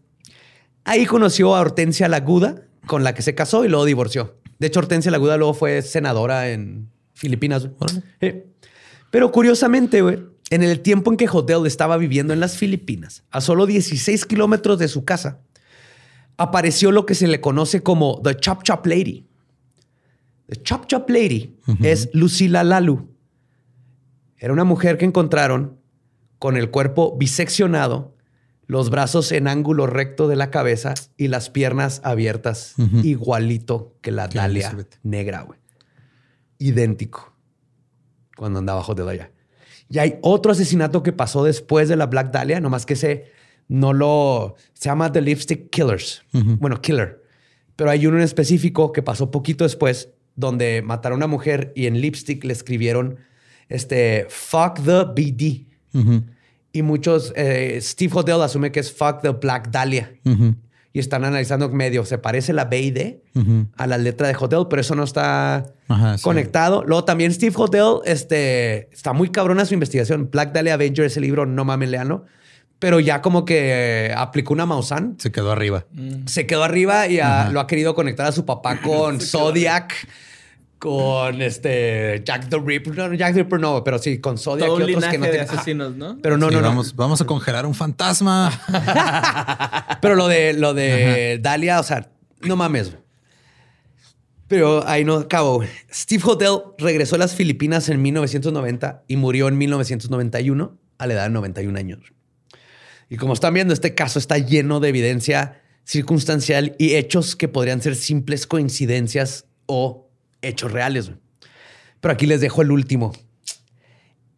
[0.84, 4.38] Ahí conoció a Hortensia Laguda, con la que se casó y luego divorció.
[4.58, 7.68] De hecho, Hortensia Laguda luego fue senadora en Filipinas.
[9.10, 13.40] Pero curiosamente, güey, en el tiempo en que Hodel estaba viviendo en las Filipinas, a
[13.40, 15.40] solo 16 kilómetros de su casa,
[16.36, 19.26] apareció lo que se le conoce como The Chop Chop Lady.
[20.46, 23.08] The Chop Chop Lady es Lucila Lalu.
[24.36, 25.78] Era una mujer que encontraron
[26.40, 28.16] con el cuerpo biseccionado,
[28.66, 32.74] los brazos en ángulo recto de la cabeza y las piernas abiertas,
[33.04, 34.98] igualito que la Dalia Elizabeth.
[35.02, 35.60] negra, güey.
[36.58, 37.34] Idéntico.
[38.36, 39.30] Cuando andaba Hodel allá.
[39.90, 43.32] Y hay otro asesinato que pasó después de la Black Dahlia, nomás que ese
[43.68, 44.54] no lo...
[44.72, 46.22] Se llama The Lipstick Killers.
[46.32, 46.56] Ujú.
[46.58, 47.22] Bueno, Killer.
[47.76, 51.86] Pero hay uno en específico que pasó poquito después, donde mataron a una mujer y
[51.86, 53.18] en lipstick le escribieron
[53.68, 55.66] este fuck the BD.
[56.72, 60.12] Y muchos, eh, Steve Hodel asume que es fuck the Black Dahlia.
[60.92, 63.22] Y están analizando medio, se parece la B y D
[63.76, 66.24] a la letra de Hodel, pero eso no está Ajá, sí.
[66.24, 66.82] conectado.
[66.84, 70.30] Luego también Steve Hodel este, está muy cabrona su investigación.
[70.32, 72.24] Black Dahlia Avenger, ese libro, no mames, leanlo.
[72.80, 75.14] Pero ya como que aplicó una Maussan.
[75.18, 75.84] Se quedó arriba.
[76.26, 77.18] Se quedó arriba y
[77.52, 79.94] lo ha querido conectar a su papá con Zodiac,
[80.80, 82.96] con este Jack the Ripper.
[82.96, 85.26] No, no, Jack the Ripper no, pero sí, con Zodiac Todo y otros que no
[85.26, 85.52] de ajá.
[85.54, 86.18] asesinos, ¿no?
[86.20, 86.66] Pero no, Sí, no, no.
[86.68, 88.50] vamos, vamos a congelar un fantasma.
[90.00, 92.96] Pero lo de lo de Dalia, o sea, no mames.
[94.48, 95.56] Pero ahí no acabo.
[95.56, 95.68] güey.
[95.92, 101.24] Steve Hodel regresó a las Filipinas en 1990 y murió en 1991 a la edad
[101.24, 102.00] de 91 años.
[103.08, 107.82] Y como están viendo, este caso está lleno de evidencia circunstancial y hechos que podrían
[107.82, 110.09] ser simples coincidencias o
[110.42, 111.08] hechos reales.
[111.08, 111.20] güey.
[112.00, 113.12] Pero aquí les dejo el último.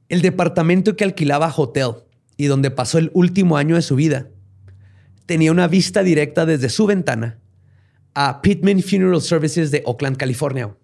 [0.09, 1.93] El departamento que alquilaba Hotel
[2.37, 4.29] y donde pasó el último año de su vida
[5.27, 7.39] tenía una vista directa desde su ventana
[8.15, 10.75] a Pittman Funeral Services de Oakland, California.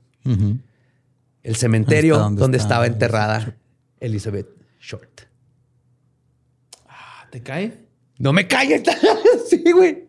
[1.43, 3.57] El cementerio está donde donde está estaba enterrada
[4.01, 4.49] Elizabeth
[4.81, 5.23] Short.
[6.87, 7.87] Ah, ¿Te cae?
[8.19, 8.83] No me calles.
[9.51, 10.08] sí, güey.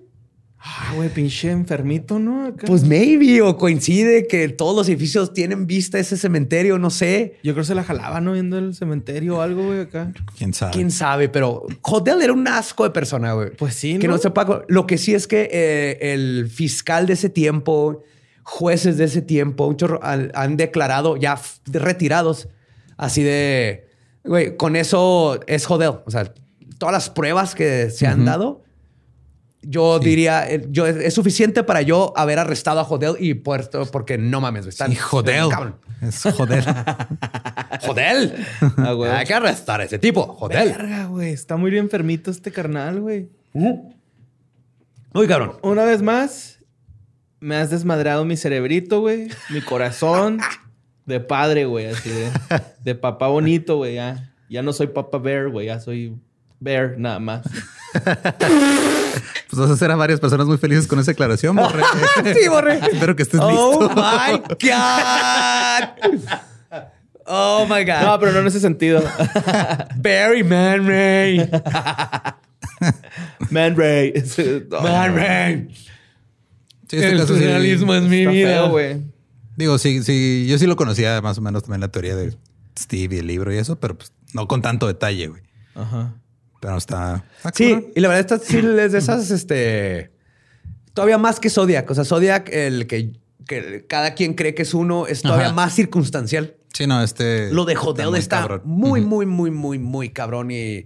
[0.62, 2.48] Ah, güey, pinche enfermito, ¿no?
[2.48, 2.68] Acá.
[2.68, 7.38] Pues maybe o coincide que todos los edificios tienen vista a ese cementerio, no sé.
[7.44, 8.34] Yo creo que se la jalaba, ¿no?
[8.34, 10.12] Viendo el cementerio o algo, güey, acá.
[10.38, 10.74] ¿Quién sabe?
[10.74, 13.52] Quién sabe, pero Hodel era un asco de persona, güey.
[13.56, 14.16] Pues sí, Que ¿no?
[14.16, 14.66] no sepa.
[14.68, 18.04] Lo que sí es que eh, el fiscal de ese tiempo,
[18.44, 22.50] jueces de ese tiempo, un chorro, han, han declarado ya retirados,
[22.98, 23.88] así de,
[24.26, 26.02] güey, con eso es Hodel.
[26.06, 26.34] O sea,
[26.80, 28.64] todas las pruebas que se han dado,
[29.62, 34.18] yo diría, eh, yo, es suficiente para yo haber arrestado a Hodel y puesto, porque
[34.18, 34.98] no mames, güey, están- Sí,
[35.50, 35.76] cabrón.
[36.02, 36.64] Es joder.
[37.88, 38.36] Hodel.
[38.78, 39.18] Ah.
[39.20, 40.38] Hay que arrestar a ese tipo.
[40.48, 41.32] Verga, güey.
[41.34, 43.30] Está muy bien enfermito este carnal, güey.
[45.14, 45.54] Muy cabrón.
[45.62, 46.60] Una vez más,
[47.40, 49.28] me has desmadrado mi cerebrito, güey.
[49.50, 50.40] Mi corazón
[51.06, 51.88] de padre, güey.
[51.88, 52.30] Así de,
[52.84, 53.96] de papá bonito, güey.
[53.96, 55.68] Ya, ya no soy papá bear, güey.
[55.68, 56.16] Ya soy
[56.60, 57.42] bear nada más.
[59.50, 61.82] Pues vas a hacer a varias personas muy felices con esa declaración, Borre.
[62.40, 62.80] Sí, Borre.
[62.92, 63.96] Espero que estés Oh listo.
[63.96, 66.30] my God.
[67.26, 68.02] Oh my God.
[68.04, 69.02] No, pero no en ese sentido.
[69.98, 71.50] Barry Man Ray.
[73.50, 74.14] Man Ray.
[74.84, 75.68] Man Ray.
[76.90, 78.50] Sí, este El caso sí- surrealismo es mi vida.
[78.50, 79.02] feo, güey.
[79.58, 82.36] Digo, sí, sí, yo sí lo conocía más o menos también la teoría de
[82.78, 85.42] Steve y el libro y eso, pero pues no con tanto detalle, güey.
[85.76, 86.14] Ajá.
[86.60, 87.26] Pero está.
[87.38, 90.12] está Sí, y la verdad, esta sí es de esas, este.
[90.94, 91.90] Todavía más que Zodiac.
[91.90, 93.14] O sea, Zodiac, el que,
[93.48, 95.56] que cada quien cree que es uno, es todavía Ajá.
[95.56, 96.56] más circunstancial.
[96.74, 97.52] Sí, no, este.
[97.52, 100.86] Lo de Hodel muy está muy, muy, muy, muy, muy cabrón y,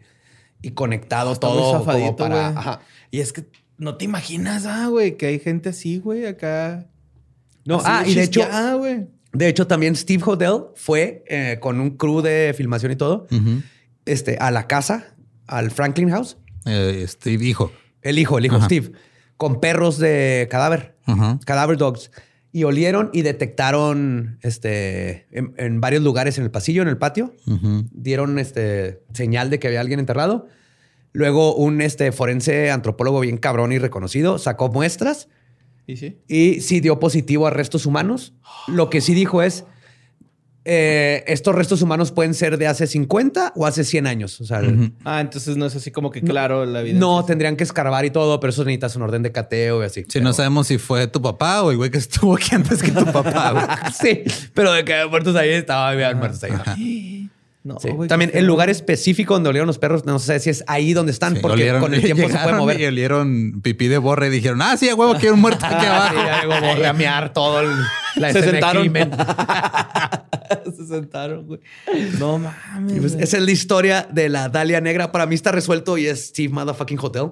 [0.61, 2.47] y conectado Está muy todo zafadito, como para.
[2.49, 2.81] Ajá.
[3.09, 3.45] Y es que
[3.77, 6.87] no te imaginas, ah, güey, que hay gente así, güey, acá.
[7.65, 8.43] No, Así ah, y de hecho,
[8.77, 9.07] güey.
[9.31, 13.25] De hecho, también Steve Hodel fue eh, con un crew de filmación y todo
[14.05, 15.12] este, a la casa,
[15.57, 16.37] al Franklin House.
[16.65, 17.71] Eh, Steve, hijo.
[18.01, 18.65] El hijo, el hijo Ajá.
[18.65, 18.91] Steve,
[19.37, 21.39] con perros de cadáver, Ajá.
[21.45, 22.11] cadáver dogs.
[22.51, 27.33] Y olieron y detectaron este, en, en varios lugares en el pasillo, en el patio.
[27.91, 30.47] Dieron este, señal de que había alguien enterrado.
[31.13, 35.29] Luego un este, forense antropólogo bien cabrón y reconocido sacó muestras
[35.87, 36.19] ¿Y sí?
[36.27, 38.33] y sí dio positivo a restos humanos.
[38.67, 39.65] Lo que sí dijo es,
[40.65, 44.39] eh, estos restos humanos pueden ser de hace 50 o hace 100 años.
[44.39, 44.61] O sea,
[45.03, 46.97] Ah, entonces no es así como que claro la vida.
[46.99, 50.05] no tendrían que escarbar y todo, pero eso necesitas un orden de cateo y así.
[50.07, 52.91] Sí, no sabemos si fue tu papá o el güey que estuvo aquí antes que
[52.91, 54.23] tu papá, sí,
[54.53, 57.29] pero de que había muertos ahí, estaba había muertos ahí.
[57.63, 57.89] No, Sí.
[57.91, 58.47] güey, También el feo.
[58.47, 61.53] lugar específico donde olieron los perros, no sé si es ahí donde están, Sí, porque
[61.63, 62.81] olieron- con el tiempo se puede mover.
[62.81, 65.75] Y olieron pipí de borre y dijeron, ah, sí, a huevo, hay un muerto aquí
[65.79, 66.15] Ah, abajo.
[66.19, 67.69] sí, ya llegó Borre a mear todo el,
[68.17, 68.81] la Se sentaron.
[68.81, 69.11] crimen.
[70.75, 71.59] Se sentaron, güey.
[72.19, 72.99] No mames.
[72.99, 75.11] Pues, esa es la historia de la Dalia Negra.
[75.11, 77.29] Para mí está resuelto y es Steve Motherfucking Hotel.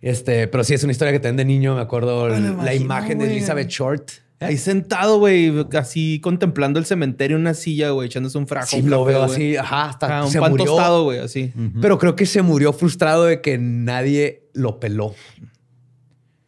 [0.00, 3.18] Este, pero sí es una historia que también de niño me acuerdo la imagino, imagen
[3.18, 3.26] de.
[3.32, 4.10] Elizabeth Short.
[4.42, 8.68] Ahí sentado, güey, así contemplando el cementerio en una silla, güey, echándose un frajo.
[8.68, 10.64] Sí, un lo café, veo así, ajá, hasta Ajá, un se pan murió.
[10.66, 11.52] tostado, güey, así.
[11.82, 15.14] Pero creo que se murió frustrado de que nadie lo peló.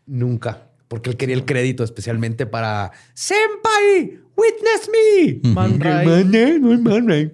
[0.07, 0.69] Nunca.
[0.89, 5.51] Porque él quería el crédito especialmente para Senpai, witness me.
[5.51, 6.07] Man Ray.
[6.07, 7.33] Man Ray, no es Man Ray.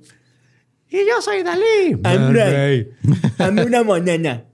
[0.90, 1.97] Y yo soy Dalí.
[2.02, 2.89] Man Ray.
[3.39, 4.44] Dame una monena.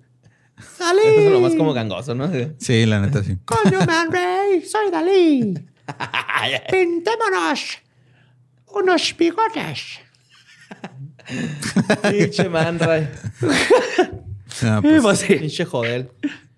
[0.58, 2.30] Eso es lo más como gangoso, ¿no?
[2.58, 3.36] Sí, la neta sí.
[3.44, 5.54] Coño, Man Ray, soy Dalí.
[6.70, 7.78] Pintémonos
[8.66, 10.00] unos bigotes.
[12.02, 13.08] Pinche man, Ray.
[14.62, 16.12] No, pues, Pinche joder.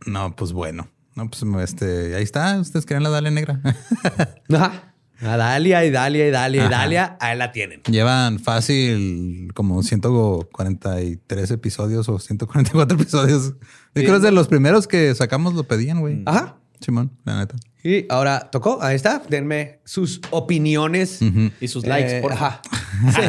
[0.07, 0.89] no, pues bueno.
[1.15, 2.59] No, pues este, ahí está.
[2.61, 3.61] Ustedes creen la Dalia Negra.
[4.53, 4.93] Ajá.
[5.23, 6.70] A Dalia y Dalia y Dalia y Ajá.
[6.70, 7.82] Dalia, ahí la tienen.
[7.85, 13.55] Llevan fácil como 143 episodios o 144 episodios.
[13.94, 16.23] Yo creo que es de los primeros que sacamos lo pedían, güey.
[16.27, 16.59] Ajá.
[16.81, 17.57] Simón, la neta.
[17.89, 19.23] Y ahora tocó, ahí está.
[19.29, 21.21] Denme sus opiniones.
[21.61, 22.61] Y sus likes, Eh, por ajá.
[23.15, 23.21] Sí.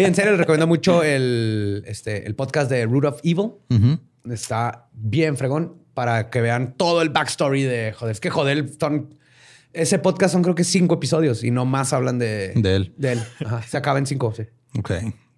[0.00, 3.50] Y en serio, les recomiendo mucho el, este, el podcast de Root of Evil.
[4.30, 8.12] Está bien fregón para que vean todo el backstory de joder.
[8.12, 9.14] Es que joder, son-
[9.72, 12.94] ese podcast son creo que cinco episodios y no más hablan de, De él.
[12.98, 13.20] De él.
[13.44, 13.62] Ajá.
[13.62, 14.44] Se acaba en cinco, sí.
[14.78, 14.92] Ok,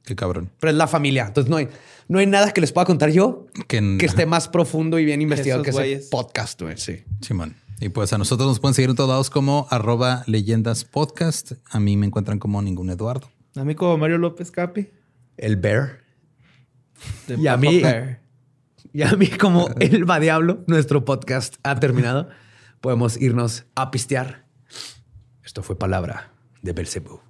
[0.04, 0.50] qué cabrón.
[0.60, 1.24] Pero es la familia.
[1.28, 1.68] Entonces no hay,
[2.08, 5.22] no hay nada que les pueda contar yo Que, que esté más profundo y bien
[5.22, 6.76] investigado Esos que ese podcast, güey.
[6.76, 7.04] Sí.
[7.22, 7.56] Simón.
[7.82, 11.54] Y pues a nosotros nos pueden seguir en todos lados como arroba leyendas podcast.
[11.68, 13.28] A mí me encuentran como ningún Eduardo.
[13.56, 14.88] A mí como Mario López Capi.
[15.36, 15.98] El Bear.
[17.26, 18.22] Y a mí- Bear.
[18.92, 22.28] Y a mí, como el va diablo, nuestro podcast ha terminado.
[22.80, 24.44] Podemos irnos a pistear.
[25.42, 26.30] Esto fue palabra
[26.62, 27.20] de Belcebú.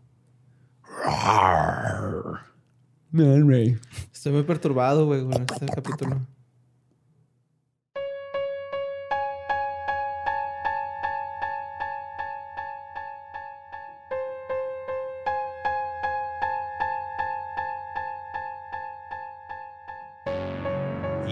[4.12, 6.27] Estoy muy perturbado, güey, con este capítulo.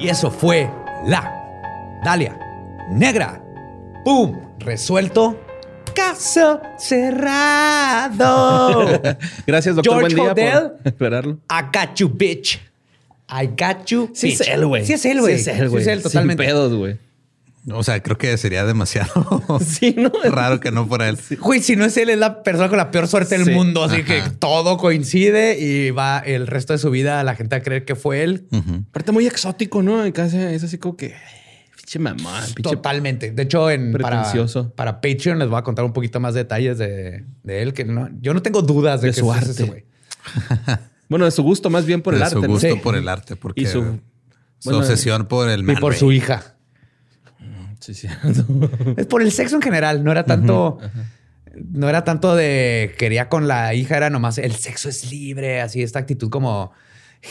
[0.01, 0.71] Y eso fue
[1.07, 2.39] la Dalia
[2.91, 3.45] Negra.
[4.03, 4.35] ¡Pum!
[4.59, 5.39] Resuelto.
[5.95, 8.19] Caso cerrado.
[9.47, 9.99] Gracias, doctor.
[10.01, 10.71] George Buen día Hodel.
[10.71, 11.39] por aclararlo.
[11.51, 12.59] I got you, bitch.
[13.29, 14.11] I got you.
[14.15, 14.41] Sí bitch.
[14.41, 14.87] es él, güey.
[14.87, 15.39] Sí es él, güey.
[15.39, 15.85] Sí es él, güey.
[15.85, 16.45] Sí es él, totalmente.
[16.45, 16.97] Sin pedos, güey.
[17.73, 20.11] O sea, creo que sería demasiado Sí, ¿no?
[20.31, 21.19] raro que no fuera él.
[21.41, 23.51] Güey, si no es él, es la persona con la peor suerte del Sí.
[23.53, 23.85] mundo.
[23.85, 24.05] Así Ajá.
[24.07, 27.97] que todo coincide y va el resto de su vida la gente a creer que
[27.97, 28.47] fue él.
[28.89, 30.05] Aparte muy exótico, ¿no?
[30.05, 31.15] En casa es así como que...
[31.77, 32.63] Pinche mamá, pinche...
[32.63, 33.31] Totalmente.
[33.33, 34.33] De hecho, en, para,
[34.77, 38.09] para Patreon les voy a contar un poquito más detalles de, de él, que no,
[38.23, 39.51] yo no tengo dudas de, De que su arte.
[39.51, 39.85] ese güey.
[41.09, 42.49] Bueno, de su gusto más bien por el de arte, su ¿no?
[42.49, 42.77] gusto Sí.
[42.81, 44.01] por el arte, porque Y su, su-
[44.65, 46.55] bueno, obsesión por el Y man por su hija.
[47.95, 48.09] Sí, sí.
[48.97, 50.05] Es por el sexo en general.
[50.05, 50.79] No era tanto.
[51.55, 55.83] No era tanto de quería con la hija, era nomás el sexo es libre, así
[55.83, 56.73] esta actitud como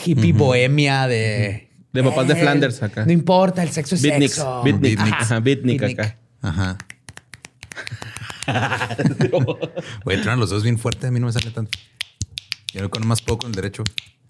[0.04, 1.70] hippie bohemia de.
[1.92, 3.04] De papás de "Eh, Flanders acá.
[3.06, 4.28] No importa, el sexo es Beatnik.
[4.28, 4.62] sexo.
[4.62, 4.96] Beatnik.
[4.98, 5.14] Beatnik.
[5.14, 6.00] Ajá, Beatnik Beatnik.
[6.00, 6.18] acá.
[6.42, 6.78] Ajá.
[10.04, 11.06] Güey, entran los dos bien fuerte.
[11.06, 11.78] A mí no me sale tanto.
[12.72, 13.82] Yo con más poco el derecho.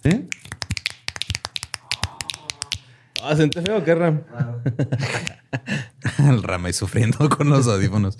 [0.05, 0.27] ¿Eh?
[3.23, 4.23] Ah, ¿sente feo o qué, Ram?
[6.19, 8.19] el rama y sufriendo con los audífonos.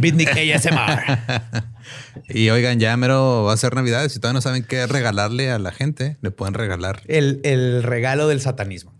[0.00, 1.18] Beatnik ASMR.
[2.28, 4.08] Y oigan, ya mero va a ser Navidad.
[4.08, 8.26] Si todavía no saben qué regalarle a la gente, le pueden regalar el, el regalo
[8.28, 8.94] del satanismo.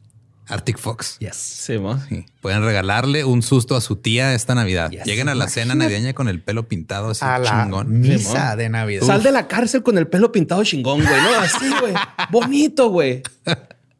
[0.47, 1.19] Arctic Fox.
[1.21, 1.35] Yes.
[1.37, 1.79] Sí.
[2.11, 2.27] Sí.
[2.43, 4.91] Pueden regalarle un susto a su tía esta Navidad.
[4.91, 5.05] Yes.
[5.07, 8.01] Lleguen a la cena navideña con el pelo pintado así A la chingón.
[8.01, 9.07] misa de Navidad.
[9.07, 11.23] Sal de la cárcel con el pelo pintado chingón, güey.
[11.23, 11.95] No, así, güey.
[12.31, 13.23] Bonito, güey.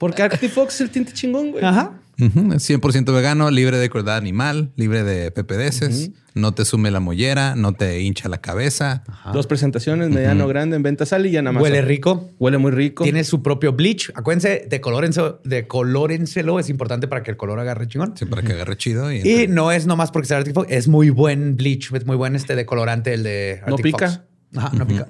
[0.05, 1.65] Porque Arctic Fox es el tinte chingón, güey.
[1.65, 1.93] Ajá.
[2.21, 7.01] Ujú, es 100% vegano, libre de crueldad animal, libre de PPDs, no te sume la
[7.01, 9.03] mollera, no te hincha la cabeza.
[9.33, 11.63] Dos presentaciones, mediano, grande, en venta sal y ya nada más.
[11.63, 12.29] Huele rico.
[12.39, 13.03] Huele muy rico.
[13.05, 14.13] Tiene su propio bleach.
[14.15, 16.61] Acuérdense, decolórense- decolórenselo.
[16.61, 18.15] Es importante para que el color agarre chingón.
[18.17, 19.11] Sí, para que agarre chido.
[19.11, 22.17] Y, Y no es nomás porque sea Arctic Fox, es muy buen bleach, es muy
[22.17, 24.09] buen este decolorante el de Arctic No pica.
[24.09, 24.21] Fox.
[24.57, 25.09] Ajá, no pica.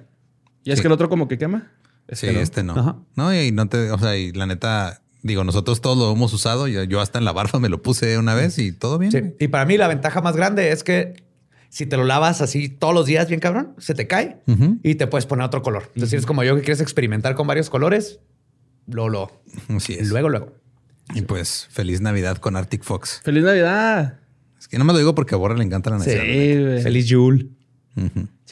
[0.63, 0.83] Y es Sí.
[0.83, 1.71] que el otro como que quema.
[2.13, 2.41] Sí, Este no.
[2.41, 2.73] este no.
[2.79, 2.97] Ajá.
[3.17, 6.69] No, y no te, o sea, y la neta, digo, nosotros todos lo hemos usado.
[6.69, 9.13] Yo, yo hasta en la barba me lo puse una vez y todo bien.
[9.13, 9.21] Sí.
[9.41, 11.23] Y para mí la ventaja más grande es que
[11.71, 14.37] si te lo lavas así todos los días bien cabrón, se te cae
[14.85, 15.85] y te puedes poner otro color.
[15.89, 18.21] Entonces, si eres como yo que quieres experimentar con varios colores,
[18.87, 19.33] lo, lo,
[19.75, 20.09] Así es.
[20.11, 20.53] luego, luego.
[21.15, 23.21] Y pues, feliz Navidad con Arctic Fox.
[23.25, 24.21] ¡Feliz Navidad!
[24.59, 26.63] Es que no me lo digo porque a Borra le encanta la Sí, Navidad.
[26.65, 26.83] güey.
[26.83, 27.49] Feliz Yule.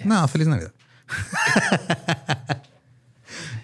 [0.04, 0.72] No, feliz Navidad.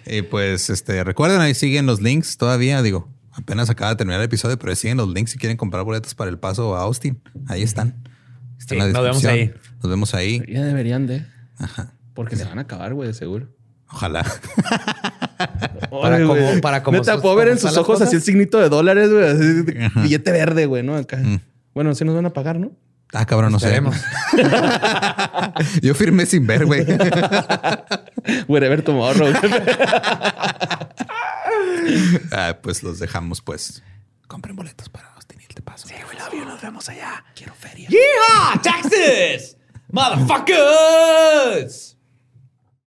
[0.09, 2.81] y pues, este, recuerden, ahí siguen los links todavía.
[2.81, 5.83] Digo, apenas acaba de terminar el episodio, pero ahí siguen los links si quieren comprar
[5.83, 7.21] boletos para el paso a Austin.
[7.47, 7.95] Ahí están.
[8.57, 9.61] Está en la nos vemos descripción.
[9.81, 10.43] Nos vemos ahí.
[10.47, 11.25] Ya deberían de.
[11.57, 11.93] Ajá.
[12.13, 13.47] Porque se van a acabar, güey, de seguro.
[13.91, 14.25] Ojalá.
[15.89, 18.07] Para como- para como Neta, puedo ver en sus ojos cosas.
[18.07, 19.63] así el signito de dólares, güey.
[20.03, 20.95] billete verde, güey, ¿no?
[20.95, 21.19] Acá.
[21.73, 22.71] Bueno, sí nos van a pagar, ¿no?
[23.13, 23.75] Ah, cabrón, no sé.
[25.81, 26.85] Yo firmé sin ver, güey.
[28.47, 29.27] Wherever tomorrow.
[32.31, 33.81] ah, pues los dejamos, pues.
[34.27, 35.87] Compren boletos para Austin Hill, te paso.
[35.87, 36.45] Sí, we love you.
[36.45, 37.25] Nos vemos allá.
[37.35, 37.89] Quiero feria.
[37.89, 38.61] ¡Yeehaw!
[38.61, 39.57] ¡Texas!
[39.91, 41.97] ¡Motherfuckers!